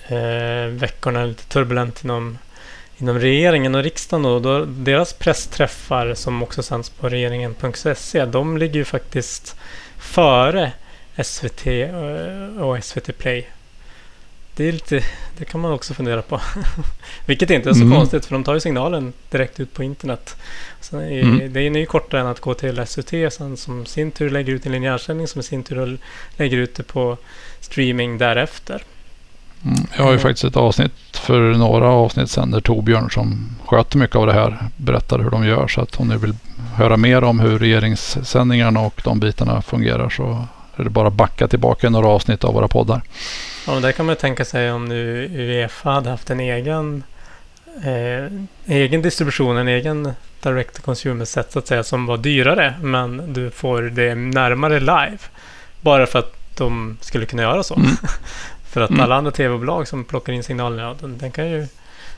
eh, 0.08 0.70
veckorna 0.70 1.24
lite 1.24 1.44
turbulent 1.44 2.04
inom, 2.04 2.38
inom 3.00 3.18
regeringen 3.18 3.74
och 3.74 3.82
riksdagen. 3.82 4.24
Och 4.24 4.42
då, 4.42 4.64
deras 4.64 5.12
pressträffar 5.12 6.14
som 6.14 6.42
också 6.42 6.62
sänds 6.62 6.90
på 6.90 7.08
regeringen.se, 7.08 8.24
de 8.24 8.58
ligger 8.58 8.74
ju 8.74 8.84
faktiskt 8.84 9.56
före 9.98 10.72
SVT 11.16 11.66
och- 11.94 12.68
och 12.68 12.84
SVT 12.84 13.12
Play. 13.18 13.46
Det, 14.56 14.68
är 14.68 14.72
lite, 14.72 15.04
det 15.38 15.44
kan 15.44 15.60
man 15.60 15.72
också 15.72 15.94
fundera 15.94 16.22
på. 16.22 16.40
Vilket 17.26 17.50
inte 17.50 17.68
är 17.70 17.74
så 17.74 17.80
Mm. 17.82 17.96
konstigt 17.98 18.24
för 18.26 18.32
de 18.34 18.44
tar 18.44 18.54
ju 18.54 18.60
signalen 18.60 19.12
direkt 19.30 19.60
ut 19.60 19.74
på 19.74 19.82
internet. 19.82 20.36
Så 20.80 20.96
är, 20.98 21.22
Mm. 21.22 21.52
Det 21.52 21.60
är 21.60 21.76
ju 21.76 21.86
kortare 21.86 22.20
än 22.20 22.26
att 22.26 22.40
gå 22.40 22.54
till 22.54 22.78
SVT 22.86 23.30
sen 23.32 23.56
som 23.56 23.86
sin 23.86 24.10
tur 24.10 24.30
lägger 24.30 24.52
ut 24.52 24.66
en 24.66 24.72
linjärsändning 24.72 25.26
som 25.28 25.40
i 25.40 25.42
sin 25.44 25.62
tur 25.62 25.98
lägger 26.36 26.56
ut 26.58 26.74
det 26.74 26.82
på 26.82 27.16
streaming 27.60 28.18
därefter. 28.18 28.82
Mm, 29.64 29.86
jag 29.96 30.04
har 30.04 30.12
ju 30.12 30.18
faktiskt 30.18 30.44
ett 30.44 30.56
avsnitt 30.56 30.92
för 31.12 31.40
några 31.40 31.88
avsnitt 31.88 32.30
sedan 32.30 32.50
där 32.50 32.60
Torbjörn 32.60 33.10
som 33.10 33.56
sköter 33.66 33.98
mycket 33.98 34.16
av 34.16 34.26
det 34.26 34.32
här 34.32 34.58
berättar 34.76 35.18
hur 35.18 35.30
de 35.30 35.46
gör. 35.46 35.68
Så 35.68 35.80
att 35.80 36.00
om 36.00 36.08
ni 36.08 36.16
vill 36.16 36.34
höra 36.74 36.96
mer 36.96 37.24
om 37.24 37.40
hur 37.40 37.58
regeringssändningarna 37.58 38.80
och 38.80 39.00
de 39.04 39.20
bitarna 39.20 39.62
fungerar 39.62 40.08
så 40.08 40.46
är 40.76 40.84
det 40.84 40.90
bara 40.90 41.08
att 41.08 41.14
backa 41.14 41.48
tillbaka 41.48 41.90
några 41.90 42.08
avsnitt 42.08 42.44
av 42.44 42.54
våra 42.54 42.68
poddar. 42.68 43.02
Ja, 43.66 43.72
men 43.72 43.82
där 43.82 43.92
kan 43.92 44.06
man 44.06 44.16
tänka 44.16 44.44
sig 44.44 44.72
om 44.72 44.84
nu 44.84 45.30
Uefa 45.32 45.90
hade 45.90 46.10
haft 46.10 46.30
en 46.30 46.40
egen, 46.40 47.02
eh, 47.84 48.32
egen 48.66 49.02
distribution, 49.02 49.56
en 49.56 49.68
egen 49.68 50.12
direct 50.42 50.76
to 50.76 50.82
consumer 50.82 51.24
så 51.24 51.58
att 51.58 51.66
säga, 51.66 51.84
som 51.84 52.06
var 52.06 52.16
dyrare, 52.16 52.74
men 52.82 53.32
du 53.32 53.50
får 53.50 53.82
det 53.82 54.14
närmare 54.14 54.80
live. 54.80 55.18
Bara 55.80 56.06
för 56.06 56.18
att 56.18 56.56
de 56.56 56.98
skulle 57.00 57.26
kunna 57.26 57.42
göra 57.42 57.62
så. 57.62 57.74
Mm. 57.74 57.90
för 58.70 58.80
att 58.80 58.90
Mm. 58.90 59.02
alla 59.02 59.14
andra 59.16 59.30
tv-bolag 59.30 59.88
som 59.88 60.04
plockar 60.04 60.32
in 60.32 60.42
signalerna, 60.42 60.94
den, 61.00 61.18
den 61.18 61.30
kan 61.30 61.50
ju, 61.50 61.66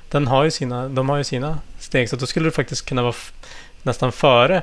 den 0.09 0.27
har 0.27 0.45
ju 0.45 0.51
sina, 0.51 0.89
de 0.89 1.09
har 1.09 1.17
ju 1.17 1.25
sina 1.25 1.59
steg. 1.79 2.09
Så 2.11 2.17
då 2.17 2.27
skulle 2.27 2.47
du 2.47 2.51
faktiskt 2.51 2.87
kunna 2.89 3.03
vara 3.03 3.15
nästan 3.83 4.13
före 4.13 4.63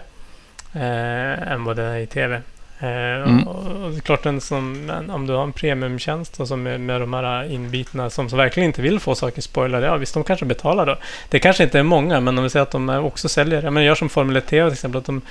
eh, 0.73 1.51
än 1.51 1.63
vad 1.63 1.75
det 1.75 1.83
är 1.83 1.97
i 1.97 2.07
tv. 2.07 2.35
Eh, 2.35 2.41
Mm. 2.79 3.47
och, 3.47 3.65
och 3.83 3.93
är 3.95 3.99
klart, 3.99 4.25
en 4.25 4.41
som, 4.41 4.91
om 5.09 5.27
du 5.27 5.33
har 5.33 5.43
en 5.43 5.51
premiumtjänst 5.53 6.39
och 6.39 6.47
som 6.47 6.63
med, 6.63 6.79
med 6.81 7.01
de 7.01 7.13
här 7.13 7.51
inbitarna 7.51 8.09
som, 8.09 8.29
som 8.29 8.37
verkligen 8.37 8.67
inte 8.67 8.81
vill 8.81 8.99
få 8.99 9.15
saker 9.15 9.41
spoilade, 9.41 9.85
ja 9.85 9.95
visst, 9.97 10.13
de 10.13 10.23
kanske 10.23 10.45
betalar 10.45 10.85
då. 10.85 10.95
Det 11.29 11.39
kanske 11.39 11.63
inte 11.63 11.79
är 11.79 11.83
många, 11.83 12.19
men 12.19 12.37
om 12.37 12.43
vi 12.43 12.49
säger 12.49 12.63
att 12.63 12.71
de 12.71 12.89
är 12.89 12.99
också 12.99 13.29
säljer, 13.29 13.63
ja, 13.63 13.71
men 13.71 13.83
gör 13.83 13.95
som 13.95 14.09
Formel 14.09 14.35
1 14.35 14.47
TV 14.47 14.69
till 14.69 14.73
exempel, 14.73 14.99
att 14.99 15.05
de, 15.05 15.21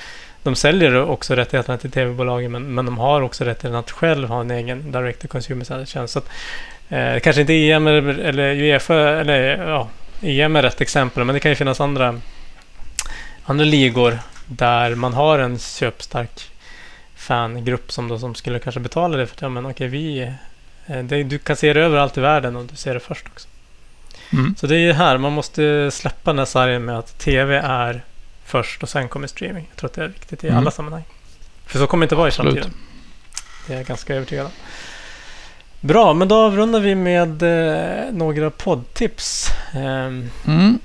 de 0.42 0.54
säljer 0.54 0.96
också 0.96 1.34
rättigheterna 1.34 1.78
till 1.78 1.90
tv-bolagen, 1.90 2.52
men, 2.52 2.74
men 2.74 2.86
de 2.86 2.98
har 2.98 3.20
också 3.20 3.44
rätten 3.44 3.74
att 3.74 3.90
själv 3.90 4.28
ha 4.28 4.40
en 4.40 4.50
egen 4.50 4.92
direct 4.92 5.22
to 5.22 5.28
consumer-tjänst. 5.28 6.12
Så 6.12 6.18
att, 6.18 6.28
eh, 6.88 7.18
kanske 7.18 7.40
inte 7.40 7.52
EM 7.52 7.86
eller, 7.86 8.18
eller 8.18 8.54
Uefa, 8.54 8.94
eller 8.94 9.68
ja, 9.68 9.88
EM 10.22 10.56
är 10.56 10.62
rätt 10.62 10.80
exempel, 10.80 11.24
men 11.24 11.34
det 11.34 11.40
kan 11.40 11.50
ju 11.50 11.54
finnas 11.54 11.80
andra, 11.80 12.20
andra 13.44 13.64
ligor 13.64 14.18
där 14.46 14.94
man 14.94 15.14
har 15.14 15.38
en 15.38 15.58
köpstark 15.58 16.50
fangrupp 17.16 17.92
som, 17.92 18.08
då, 18.08 18.18
som 18.18 18.34
skulle 18.34 18.58
kanske 18.58 18.80
betala 18.80 19.16
det 19.16 19.26
för 19.26 19.34
att 19.34 19.42
ja, 19.42 19.48
men 19.48 19.66
okej, 19.66 19.88
vi, 19.88 20.20
eh, 20.86 20.98
det, 21.02 21.22
du 21.22 21.38
kan 21.38 21.56
se 21.56 21.72
det 21.72 21.80
överallt 21.80 22.18
i 22.18 22.20
världen 22.20 22.56
och 22.56 22.64
du 22.64 22.76
ser 22.76 22.94
det 22.94 23.00
först 23.00 23.26
också. 23.26 23.48
Mm. 24.32 24.54
Så 24.58 24.66
det 24.66 24.74
är 24.74 24.80
ju 24.80 24.92
här, 24.92 25.18
man 25.18 25.32
måste 25.32 25.90
släppa 25.90 26.30
den 26.30 26.38
här 26.38 26.46
sargen 26.46 26.84
med 26.84 26.98
att 26.98 27.18
TV 27.18 27.56
är 27.64 28.02
först 28.48 28.82
och 28.82 28.88
sen 28.88 29.08
kommer 29.08 29.26
streaming. 29.26 29.66
Jag 29.70 29.76
tror 29.76 29.88
att 29.90 29.94
det 29.94 30.04
är 30.04 30.08
viktigt 30.08 30.44
i 30.44 30.46
Mm. 30.48 30.58
alla 30.58 30.70
sammanhang. 30.70 31.02
För 31.66 31.78
så 31.78 31.86
kommer 31.86 32.02
det 32.02 32.04
inte 32.06 32.14
vara 32.16 32.26
i 32.26 32.28
Absolut. 32.28 32.54
framtiden. 32.54 32.74
Det 33.66 33.72
är 33.72 33.76
jag 33.76 33.86
ganska 33.86 34.14
övertygad 34.14 34.46
om. 34.46 34.52
Bra, 35.80 36.14
men 36.14 36.28
då 36.28 36.34
avrundar 36.36 36.80
vi 36.80 36.94
med 36.94 37.42
eh, 37.42 38.12
några 38.12 38.50
poddtips. 38.50 39.50
Ehm, 39.74 40.30
Mm. 40.46 40.78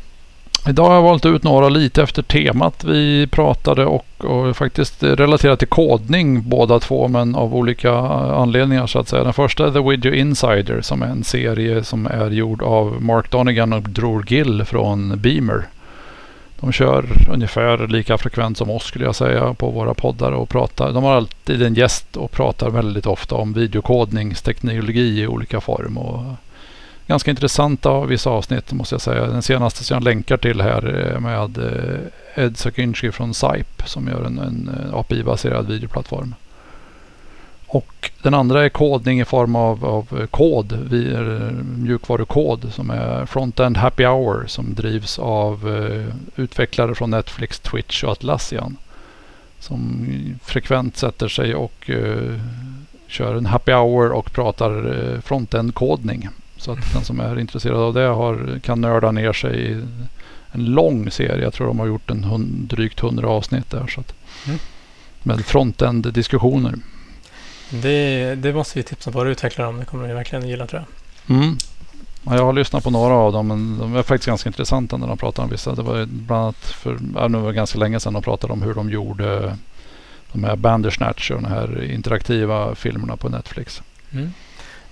Idag 0.67 0.85
har 0.85 0.93
jag 0.95 1.01
valt 1.01 1.25
ut 1.25 1.43
några 1.43 1.69
lite 1.69 2.03
efter 2.03 2.21
temat 2.23 2.83
vi 2.83 3.27
pratade 3.27 3.85
och, 3.85 4.05
och 4.25 4.57
faktiskt 4.57 5.03
relaterat 5.03 5.59
till 5.59 5.67
kodning 5.67 6.49
båda 6.49 6.79
två 6.79 7.07
men 7.07 7.35
av 7.35 7.55
olika 7.55 7.93
anledningar 7.93 8.87
så 8.87 8.99
att 8.99 9.07
säga. 9.07 9.23
Den 9.23 9.33
första 9.33 9.67
är 9.67 9.71
The 9.71 9.79
Video 9.89 10.13
Insider 10.13 10.81
som 10.81 11.01
är 11.01 11.07
en 11.07 11.23
serie 11.23 11.83
som 11.83 12.05
är 12.07 12.29
gjord 12.31 12.61
av 12.63 13.01
Mark 13.01 13.31
Donegan 13.31 13.73
och 13.73 13.81
Dror 13.89 14.25
Gill 14.27 14.65
från 14.65 15.19
Beamer. 15.19 15.63
De 16.63 16.71
kör 16.71 17.05
ungefär 17.29 17.87
lika 17.87 18.17
frekvent 18.17 18.57
som 18.57 18.69
oss 18.69 18.83
skulle 18.83 19.05
jag 19.05 19.15
säga 19.15 19.53
på 19.53 19.69
våra 19.69 19.93
poddar 19.93 20.31
och 20.31 20.49
pratar. 20.49 20.91
De 20.91 21.03
har 21.03 21.15
alltid 21.15 21.61
en 21.61 21.73
gäst 21.73 22.17
och 22.17 22.31
pratar 22.31 22.69
väldigt 22.69 23.05
ofta 23.05 23.35
om 23.35 23.53
videokodningsteknologi 23.53 25.21
i 25.21 25.27
olika 25.27 25.61
form. 25.61 25.97
Och 25.97 26.23
ganska 27.07 27.31
intressanta 27.31 28.05
vissa 28.05 28.29
avsnitt 28.29 28.71
måste 28.71 28.95
jag 28.95 29.01
säga. 29.01 29.25
Den 29.25 29.41
senaste 29.41 29.83
som 29.83 29.95
jag 29.95 30.03
länkar 30.03 30.37
till 30.37 30.61
här 30.61 31.11
eh, 31.13 31.19
med 31.19 31.57
eh, 31.57 32.43
Ed 32.43 32.57
Sakinchi 32.57 33.11
från 33.11 33.33
SIPE 33.33 33.83
som 33.85 34.07
gör 34.07 34.25
en, 34.25 34.39
en 34.39 34.69
eh, 34.69 34.95
API-baserad 34.95 35.67
videoplattform. 35.67 36.35
Och 37.73 38.11
den 38.21 38.33
andra 38.33 38.65
är 38.65 38.69
kodning 38.69 39.21
i 39.21 39.25
form 39.25 39.55
av, 39.55 39.85
av 39.85 40.27
kod, 40.27 40.73
vi, 40.89 41.13
eh, 41.13 41.51
mjukvarukod 41.77 42.73
som 42.73 42.89
är 42.89 43.25
Frontend 43.25 43.77
Happy 43.77 44.05
Hour 44.05 44.47
som 44.47 44.73
drivs 44.73 45.19
av 45.19 45.69
eh, 45.69 46.15
utvecklare 46.43 46.95
från 46.95 47.09
Netflix, 47.09 47.59
Twitch 47.59 48.03
och 48.03 48.11
Atlassian. 48.11 48.77
Som 49.59 50.07
frekvent 50.43 50.97
sätter 50.97 51.27
sig 51.27 51.55
och 51.55 51.89
eh, 51.89 52.39
kör 53.07 53.35
en 53.35 53.45
happy 53.45 53.71
hour 53.71 54.11
och 54.11 54.33
pratar 54.33 54.71
eh, 54.71 55.21
frontend-kodning. 55.21 56.29
Så 56.57 56.71
att 56.71 56.93
den 56.93 57.03
som 57.03 57.19
är 57.19 57.39
intresserad 57.39 57.77
av 57.77 57.93
det 57.93 58.07
har, 58.07 58.59
kan 58.63 58.81
nörda 58.81 59.11
ner 59.11 59.33
sig 59.33 59.71
i 59.71 59.81
en 60.51 60.65
lång 60.65 61.11
serie. 61.11 61.43
Jag 61.43 61.53
tror 61.53 61.67
de 61.67 61.79
har 61.79 61.87
gjort 61.87 62.09
en 62.09 62.23
hund, 62.23 62.67
drygt 62.69 62.99
hundra 62.99 63.29
avsnitt 63.29 63.69
där. 63.69 63.87
Så 63.87 63.99
att, 63.99 64.13
Mm. 64.47 64.59
Med 65.23 65.45
frontend-diskussioner. 65.45 66.75
Det, 67.69 68.35
det 68.35 68.53
måste 68.53 68.79
vi 68.79 68.83
tipsa 68.83 69.11
våra 69.11 69.29
utvecklare 69.29 69.67
om. 69.67 69.79
Det 69.79 69.85
kommer 69.85 70.07
de 70.07 70.13
verkligen 70.13 70.47
gilla 70.47 70.67
tror 70.67 70.83
jag. 71.27 71.37
Mm. 71.37 71.57
Ja, 72.25 72.35
jag 72.35 72.45
har 72.45 72.53
lyssnat 72.53 72.83
på 72.83 72.89
några 72.89 73.13
av 73.13 73.33
dem 73.33 73.47
men 73.47 73.77
de 73.79 73.95
är 73.95 74.03
faktiskt 74.03 74.27
ganska 74.27 74.49
intressanta 74.49 74.97
när 74.97 75.07
de 75.07 75.17
pratar 75.17 75.43
om 75.43 75.49
vissa. 75.49 75.75
Det 75.75 75.81
var 75.81 76.05
bland 76.05 76.43
annat 76.43 76.55
för 76.55 76.99
ja, 77.15 77.27
nu 77.27 77.37
var 77.37 77.47
det 77.47 77.55
ganska 77.55 77.79
länge 77.79 77.99
sedan 77.99 78.13
de 78.13 78.21
pratade 78.21 78.53
om 78.53 78.61
hur 78.61 78.73
de 78.73 78.89
gjorde 78.89 79.57
de 80.31 80.43
här 80.43 80.55
Bandersnatch 80.55 81.31
och 81.31 81.41
de 81.41 81.47
här 81.47 81.83
interaktiva 81.91 82.75
filmerna 82.75 83.17
på 83.17 83.29
Netflix. 83.29 83.81
Mm. 84.11 84.33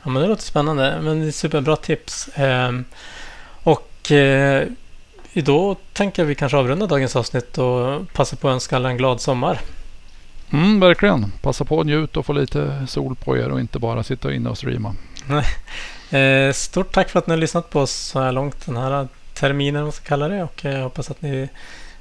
Ja, 0.04 0.10
men 0.10 0.22
det 0.22 0.28
låter 0.28 0.44
spännande. 0.44 1.00
Men 1.02 1.22
det 1.22 1.28
är 1.28 1.32
superbra 1.32 1.76
tips. 1.76 2.30
Ehm, 2.36 2.86
och 3.64 4.12
eh, 4.12 4.68
då 5.34 5.76
tänker 5.94 6.22
jag 6.22 6.28
vi 6.28 6.36
kanske 6.36 6.58
avrunda 6.58 6.88
dagens 6.88 7.16
avsnitt 7.16 7.58
och 7.58 8.14
passa 8.14 8.36
på 8.36 8.50
att 8.50 8.54
önska 8.54 8.76
alla 8.76 8.90
en 8.90 8.98
glad 8.98 9.22
sommar. 9.22 9.60
Mm, 10.54 10.80
verkligen. 10.80 11.32
Passa 11.42 11.66
på 11.66 11.80
att 11.80 11.86
njut 11.86 12.18
och 12.18 12.26
få 12.26 12.34
lite 12.34 12.88
sol 12.88 13.16
på 13.16 13.38
er 13.38 13.50
och 13.50 13.60
inte 13.60 13.80
bara 13.80 14.04
sitta 14.04 14.34
inne 14.34 14.50
och 14.50 14.58
streama. 14.58 14.96
Eh, 16.12 16.54
stort 16.54 16.92
tack 16.92 17.10
för 17.10 17.20
att 17.20 17.28
ni 17.28 17.32
har 17.32 17.40
lyssnat 17.40 17.70
på 17.70 17.80
oss 17.80 17.92
så 17.92 18.20
här 18.22 18.32
långt 18.32 18.66
den 18.66 18.78
här 18.78 19.08
terminen, 19.34 19.82
om 19.82 19.86
man 19.86 19.92
ska 19.92 20.06
kalla 20.06 20.28
det. 20.28 20.44
Och 20.44 20.62
jag 20.64 20.84
hoppas 20.84 21.12
att 21.12 21.22
ni 21.22 21.50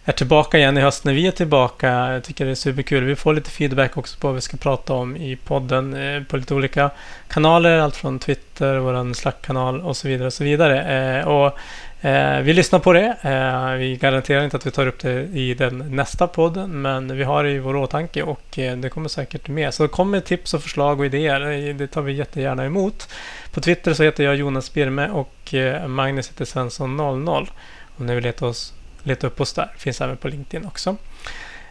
är 0.04 0.12
tillbaka 0.12 0.58
igen 0.58 0.78
i 0.78 0.80
höst 0.80 1.04
när 1.04 1.12
vi 1.12 1.26
är 1.26 1.30
tillbaka. 1.30 1.88
Jag 2.12 2.24
tycker 2.24 2.44
det 2.44 2.50
är 2.50 2.54
superkul. 2.54 3.04
Vi 3.04 3.16
får 3.16 3.34
lite 3.34 3.50
feedback 3.50 3.96
också 3.96 4.18
på 4.18 4.26
vad 4.26 4.34
vi 4.34 4.40
ska 4.40 4.56
prata 4.56 4.92
om 4.92 5.16
i 5.16 5.36
podden 5.36 5.94
eh, 5.94 6.22
på 6.22 6.36
lite 6.36 6.54
olika 6.54 6.90
kanaler. 7.28 7.78
Allt 7.78 7.96
från 7.96 8.18
Twitter, 8.18 8.76
vår 8.76 9.14
Slack-kanal 9.14 9.80
och 9.80 9.96
så 9.96 10.08
vidare. 10.08 10.26
Och 10.26 10.32
så 10.32 10.44
vidare. 10.44 11.24
Och 11.24 11.58
Eh, 12.02 12.40
vi 12.40 12.52
lyssnar 12.52 12.78
på 12.78 12.92
det. 12.92 13.16
Eh, 13.22 13.72
vi 13.72 13.96
garanterar 13.96 14.44
inte 14.44 14.56
att 14.56 14.66
vi 14.66 14.70
tar 14.70 14.86
upp 14.86 14.98
det 14.98 15.22
i 15.22 15.54
den 15.54 15.78
nästa 15.78 16.26
podden, 16.26 16.82
men 16.82 17.16
vi 17.16 17.24
har 17.24 17.44
det 17.44 17.50
i 17.50 17.58
vår 17.58 17.76
åtanke 17.76 18.22
och 18.22 18.58
eh, 18.58 18.76
det 18.76 18.88
kommer 18.88 19.08
säkert 19.08 19.48
med. 19.48 19.74
Så 19.74 19.88
kom 19.88 20.10
med 20.10 20.24
tips 20.24 20.54
och 20.54 20.62
förslag 20.62 21.00
och 21.00 21.06
idéer. 21.06 21.50
Eh, 21.50 21.74
det 21.74 21.86
tar 21.86 22.02
vi 22.02 22.12
jättegärna 22.12 22.64
emot. 22.64 23.08
På 23.52 23.60
Twitter 23.60 23.94
så 23.94 24.02
heter 24.02 24.24
jag 24.24 24.36
Jonas 24.36 24.72
Birme 24.72 25.08
och 25.08 25.54
eh, 25.54 25.88
Magnus 25.88 26.28
heter 26.28 26.44
Svensson00. 26.44 27.48
Om 27.96 28.06
ni 28.06 28.14
vill 28.14 28.24
leta, 28.24 28.46
oss, 28.46 28.74
leta 29.02 29.26
upp 29.26 29.40
oss 29.40 29.52
där. 29.52 29.72
Finns 29.78 30.00
även 30.00 30.16
på 30.16 30.28
LinkedIn 30.28 30.66
också. 30.66 30.96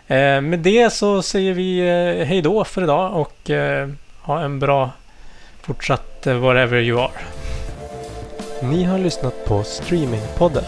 Eh, 0.07 0.41
med 0.41 0.59
det 0.59 0.93
så 0.93 1.21
säger 1.21 1.53
vi 1.53 1.80
eh, 1.80 2.25
hej 2.25 2.41
då 2.41 2.63
för 2.63 2.84
idag 2.84 3.15
och 3.15 3.49
eh, 3.49 3.89
ha 4.21 4.41
en 4.41 4.59
bra 4.59 4.91
fortsatt 5.61 6.27
eh, 6.27 6.38
whatever 6.38 6.80
you 6.80 7.01
are. 7.01 7.11
Ni 8.64 8.84
har 8.84 8.99
lyssnat 8.99 9.45
på 9.45 9.64
Streamingpodden. 9.64 10.64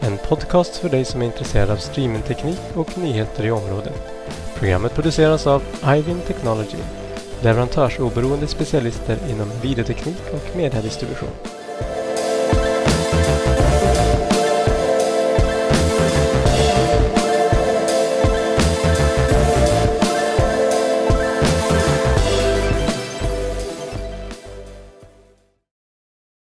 En 0.00 0.18
podcast 0.28 0.76
för 0.76 0.88
dig 0.88 1.04
som 1.04 1.22
är 1.22 1.26
intresserad 1.26 1.70
av 1.70 1.76
streamingteknik 1.76 2.60
och 2.74 2.98
nyheter 2.98 3.46
i 3.46 3.50
området. 3.50 3.94
Programmet 4.54 4.94
produceras 4.94 5.46
av 5.46 5.62
Ivin 5.96 6.20
Technology. 6.26 6.78
Leverantörsoberoende 7.42 8.46
specialister 8.46 9.18
inom 9.30 9.50
videoteknik 9.62 10.22
och 10.32 10.56
mediedistribution. 10.56 11.28